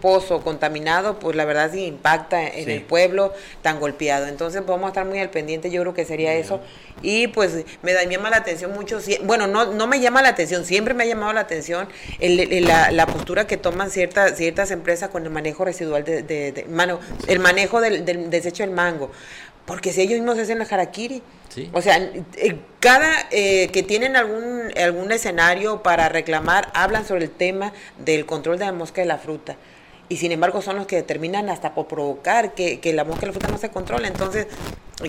pozo 0.00 0.40
contaminado, 0.40 1.18
pues 1.18 1.36
la 1.36 1.44
verdad 1.44 1.70
sí 1.72 1.84
impacta 1.84 2.48
en 2.48 2.70
el 2.70 2.80
pueblo 2.82 3.32
tan 3.60 3.78
golpeado. 3.78 4.26
Entonces 4.26 4.64
vamos 4.64 4.86
a 4.86 4.88
estar 4.88 5.04
muy 5.04 5.18
al 5.18 5.28
pendiente, 5.28 5.70
yo 5.70 5.82
creo 5.82 5.92
que 5.92 6.06
sería 6.06 6.32
eso. 6.34 6.60
Y 7.00 7.28
pues 7.28 7.64
me, 7.82 7.92
da, 7.92 8.04
llama 8.04 8.30
la 8.30 8.36
atención 8.36 8.72
mucho, 8.72 8.98
bueno, 9.24 9.46
no, 9.46 9.72
no 9.72 9.86
me 9.86 10.00
llama 10.00 10.22
la 10.22 10.28
atención, 10.28 10.64
siempre 10.64 10.94
me 10.94 11.04
ha 11.04 11.06
llamado 11.06 11.32
la 11.32 11.40
atención 11.40 11.88
la, 12.20 13.06
postura 13.06 13.46
que 13.46 13.56
toman 13.56 13.90
ciertas 13.90 14.36
ciertas 14.36 14.70
empresas 14.70 15.10
con 15.10 15.24
el 15.24 15.30
manejo 15.30 15.64
residual 15.64 16.04
de, 16.04 16.22
de, 16.22 16.66
mano, 16.68 17.00
el 17.26 17.40
manejo 17.40 17.80
del, 17.80 18.04
desecho 18.30 18.62
del 18.62 18.72
mango. 18.72 19.10
Porque 19.64 19.92
si 19.92 20.00
ellos 20.00 20.18
mismos 20.18 20.38
hacen 20.38 20.58
la 20.58 20.64
harakiri. 20.64 21.22
O 21.72 21.82
sea, 21.82 21.98
eh, 21.98 22.58
cada 22.80 23.28
eh, 23.30 23.68
que 23.72 23.82
tienen 23.82 24.16
algún, 24.16 24.72
algún 24.76 25.12
escenario 25.12 25.82
para 25.82 26.08
reclamar, 26.08 26.70
hablan 26.74 27.06
sobre 27.06 27.24
el 27.24 27.30
tema 27.30 27.72
del 27.98 28.26
control 28.26 28.58
de 28.58 28.64
la 28.64 28.72
mosca 28.72 29.02
de 29.02 29.06
la 29.06 29.18
fruta 29.18 29.56
y 30.12 30.18
sin 30.18 30.30
embargo 30.30 30.60
son 30.60 30.76
los 30.76 30.86
que 30.86 30.96
determinan 30.96 31.48
hasta 31.48 31.72
por 31.72 31.86
provocar 31.86 32.52
que, 32.52 32.78
la 32.92 33.02
mosca 33.04 33.24
y 33.24 33.28
la 33.28 33.32
fruta 33.32 33.48
no 33.48 33.56
se 33.56 33.70
controle. 33.70 34.08
Entonces, 34.08 34.46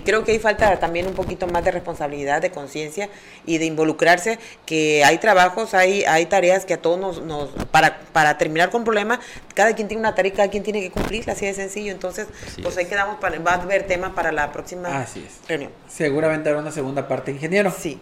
creo 0.05 0.23
que 0.23 0.31
ahí 0.31 0.39
falta 0.39 0.79
también 0.79 1.07
un 1.07 1.13
poquito 1.13 1.45
más 1.45 1.65
de 1.65 1.71
responsabilidad, 1.71 2.41
de 2.41 2.51
conciencia 2.51 3.09
y 3.45 3.57
de 3.57 3.65
involucrarse, 3.65 4.39
que 4.65 5.03
hay 5.03 5.17
trabajos, 5.17 5.73
hay, 5.73 6.05
hay 6.05 6.25
tareas 6.27 6.63
que 6.63 6.75
a 6.75 6.81
todos 6.81 7.21
nos, 7.21 7.49
para, 7.71 7.99
para 8.13 8.37
terminar 8.37 8.69
con 8.69 8.85
problemas, 8.85 9.19
cada 9.53 9.75
quien 9.75 9.89
tiene 9.89 9.99
una 9.99 10.15
tarea 10.15 10.31
y 10.31 10.35
cada 10.37 10.49
quien 10.49 10.63
tiene 10.63 10.79
que 10.79 10.89
cumplirla, 10.89 11.33
así 11.33 11.47
de 11.47 11.53
sencillo. 11.53 11.91
Entonces, 11.91 12.27
pues 12.61 12.77
ahí 12.77 12.85
quedamos, 12.85 13.17
para, 13.19 13.37
va 13.39 13.55
a 13.55 13.61
haber 13.61 13.85
tema 13.85 14.15
para 14.15 14.31
la 14.31 14.53
próxima 14.53 15.01
así 15.01 15.27
reunión. 15.49 15.71
Seguramente 15.89 16.47
habrá 16.47 16.61
una 16.61 16.71
segunda 16.71 17.09
parte, 17.09 17.31
ingeniero. 17.31 17.73
Sí. 17.77 17.99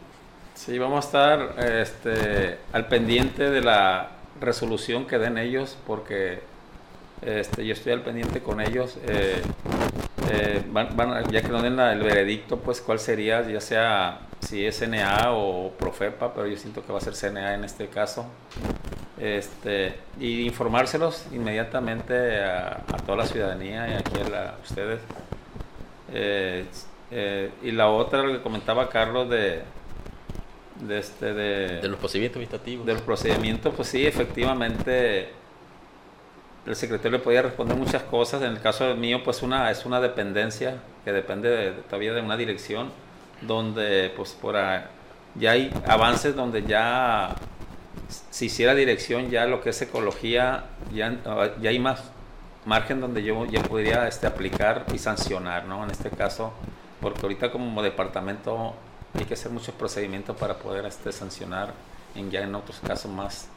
Sí, 0.54 0.78
vamos 0.78 1.04
a 1.04 1.08
estar 1.08 1.66
este, 1.66 2.60
al 2.74 2.88
pendiente 2.88 3.50
de 3.50 3.62
la 3.62 4.12
resolución 4.40 5.08
que 5.08 5.18
den 5.18 5.40
ellos, 5.40 5.80
porque 5.88 6.51
este, 7.22 7.66
yo 7.66 7.74
estoy 7.74 7.94
al 7.94 8.02
pendiente 8.02 8.42
con 8.42 8.62
ellos. 8.62 8.98
Eh, 9.08 9.42
eh, 10.32 10.64
ya 11.32 11.42
que 11.42 11.50
no 11.50 11.62
den 11.62 11.80
el 11.80 12.00
veredicto, 12.00 12.58
pues 12.58 12.82
cuál 12.82 13.00
sería, 13.00 13.48
ya 13.48 13.62
sea 13.62 14.22
si 14.40 14.66
es 14.66 14.80
CNA 14.80 15.32
o 15.32 15.72
Profepa, 15.72 16.34
pero 16.34 16.48
yo 16.48 16.58
siento 16.58 16.86
que 16.86 16.92
va 16.92 17.00
a 17.00 17.02
ser 17.02 17.14
CNA 17.14 17.56
en 17.56 17.64
este 17.64 17.88
caso. 17.88 18.26
Este, 19.20 19.94
y 20.20 20.48
informárselos 20.48 21.28
inmediatamente 21.32 22.44
a, 22.44 22.84
toda 23.06 23.20
la 23.20 23.26
ciudadanía 23.26 23.88
y 23.88 23.94
aquí 23.94 24.14
a, 24.34 24.56
ustedes. 24.64 25.00
Eh, 26.14 26.66
y 27.62 27.72
la 27.72 27.90
otra, 27.90 28.24
lo 28.24 28.32
que 28.32 28.42
comentaba 28.42 28.90
Carlos 28.90 29.30
de, 29.30 29.62
de, 30.80 30.98
este, 30.98 31.34
de, 31.34 31.82
de 31.82 31.88
los 31.88 32.00
procedimientos 32.00 32.38
administrativos. 32.38 32.86
De 32.86 32.94
los 32.94 33.02
procedimientos, 33.04 33.74
pues 33.76 33.90
sí, 33.90 34.08
efectivamente 34.08 35.41
el 36.66 36.76
secretario 36.76 37.18
le 37.18 37.24
podía 37.24 37.42
responder 37.42 37.78
muchas 37.78 38.04
cosas. 38.04 38.42
En 38.42 38.52
el 38.52 38.62
caso 38.62 38.96
mío, 38.96 39.24
pues 39.24 39.42
una 39.42 39.72
es 39.72 39.86
una 39.86 40.00
dependencia 40.00 40.78
que 41.04 41.12
depende 41.12 41.74
todavía 41.90 42.14
de 42.14 42.22
una 42.22 42.38
dirección 42.38 42.92
donde, 43.42 44.12
pues, 44.16 44.34
por 44.34 44.56
ya 45.36 45.52
hay 45.52 45.74
avances 45.88 46.36
donde 46.36 46.64
ya 46.64 47.36
si 48.30 48.46
hiciera 48.46 48.76
dirección 48.76 49.30
ya 49.30 49.46
lo 49.46 49.62
que 49.62 49.70
es 49.70 49.82
ecología 49.82 50.66
ya, 50.94 51.16
ya 51.62 51.70
hay 51.70 51.80
más 51.80 52.04
margen 52.66 53.00
donde 53.00 53.24
yo 53.24 53.46
ya 53.46 53.64
podría 53.64 54.08
este, 54.08 54.28
aplicar 54.28 54.86
y 54.94 54.98
sancionar, 54.98 55.66
¿no? 55.66 55.84
En 55.84 55.92
este 55.92 56.10
caso, 56.10 56.54
porque 57.02 57.22
ahorita 57.24 57.52
como 57.52 57.82
departamento 57.82 58.76
hay 59.18 59.26
que 59.26 59.34
hacer 59.34 59.52
muchos 59.52 59.74
procedimientos 59.76 60.38
para 60.38 60.56
poder 60.56 60.86
este, 60.86 61.12
sancionar 61.12 61.74
en 62.16 62.30
ya 62.30 62.42
en 62.42 62.54
otros 62.54 62.80
casos 62.86 63.12
más 63.12 63.48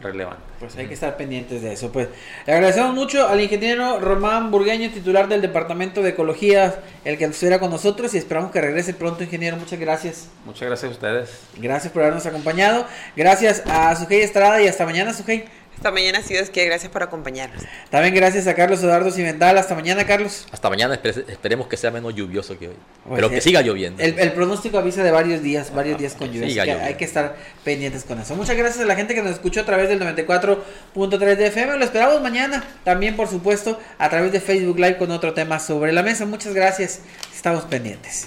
relevante. 0.00 0.42
Pues 0.60 0.76
hay 0.76 0.86
que 0.86 0.94
estar 0.94 1.16
pendientes 1.16 1.62
de 1.62 1.72
eso. 1.72 1.90
Pues 1.92 2.08
le 2.46 2.52
agradecemos 2.52 2.94
mucho 2.94 3.26
al 3.28 3.40
ingeniero 3.40 4.00
Román 4.00 4.50
Burgueño, 4.50 4.90
titular 4.90 5.28
del 5.28 5.40
Departamento 5.40 6.02
de 6.02 6.10
Ecología, 6.10 6.76
el 7.04 7.18
que 7.18 7.24
estuviera 7.24 7.58
con 7.58 7.70
nosotros 7.70 8.14
y 8.14 8.18
esperamos 8.18 8.50
que 8.50 8.60
regrese 8.60 8.94
pronto, 8.94 9.22
ingeniero. 9.22 9.56
Muchas 9.56 9.78
gracias. 9.78 10.28
Muchas 10.44 10.68
gracias 10.68 10.90
a 10.90 10.94
ustedes. 10.94 11.40
Gracias 11.56 11.92
por 11.92 12.02
habernos 12.02 12.26
acompañado. 12.26 12.86
Gracias 13.16 13.62
a 13.66 13.94
Sujei 13.96 14.20
Estrada 14.20 14.60
y 14.62 14.68
hasta 14.68 14.84
mañana, 14.84 15.12
Sujei. 15.12 15.44
Hasta 15.78 15.92
mañana, 15.92 16.20
si 16.22 16.34
Dios 16.34 16.50
quiere. 16.50 16.70
Gracias 16.70 16.90
por 16.90 17.04
acompañarnos. 17.04 17.62
También 17.88 18.12
gracias 18.12 18.48
a 18.48 18.56
Carlos 18.56 18.82
Eduardo 18.82 19.12
Cimental. 19.12 19.56
Hasta 19.58 19.76
mañana, 19.76 20.04
Carlos. 20.04 20.44
Hasta 20.50 20.68
mañana. 20.68 21.00
Esperemos 21.04 21.68
que 21.68 21.76
sea 21.76 21.92
menos 21.92 22.16
lluvioso 22.16 22.58
que 22.58 22.66
hoy. 22.66 22.74
Pues 23.04 23.14
Pero 23.14 23.30
que 23.30 23.40
siga 23.40 23.62
lloviendo. 23.62 24.02
El, 24.02 24.32
pronóstico 24.32 24.78
avisa 24.78 25.04
de 25.04 25.12
varios 25.12 25.40
días, 25.40 25.72
varios 25.72 25.96
días 25.96 26.14
con 26.14 26.32
lluvia. 26.32 26.84
hay 26.84 26.94
que 26.94 27.04
estar 27.04 27.36
pendientes 27.62 28.02
con 28.02 28.18
eso. 28.18 28.34
Muchas 28.34 28.56
gracias 28.56 28.82
a 28.82 28.86
la 28.86 28.96
gente 28.96 29.14
que 29.14 29.22
nos 29.22 29.30
escuchó 29.30 29.60
a 29.60 29.64
través 29.66 29.88
del 29.88 30.00
94.3 30.00 31.36
de 31.36 31.46
FM. 31.46 31.78
Lo 31.78 31.84
esperamos 31.84 32.20
mañana. 32.22 32.64
También, 32.82 33.14
por 33.14 33.28
supuesto, 33.28 33.78
a 33.98 34.10
través 34.10 34.32
de 34.32 34.40
Facebook 34.40 34.80
Live 34.80 34.96
con 34.96 35.12
otro 35.12 35.32
tema 35.32 35.60
sobre 35.60 35.92
la 35.92 36.02
mesa. 36.02 36.26
Muchas 36.26 36.54
gracias. 36.54 37.02
Estamos 37.32 37.62
pendientes. 37.66 38.26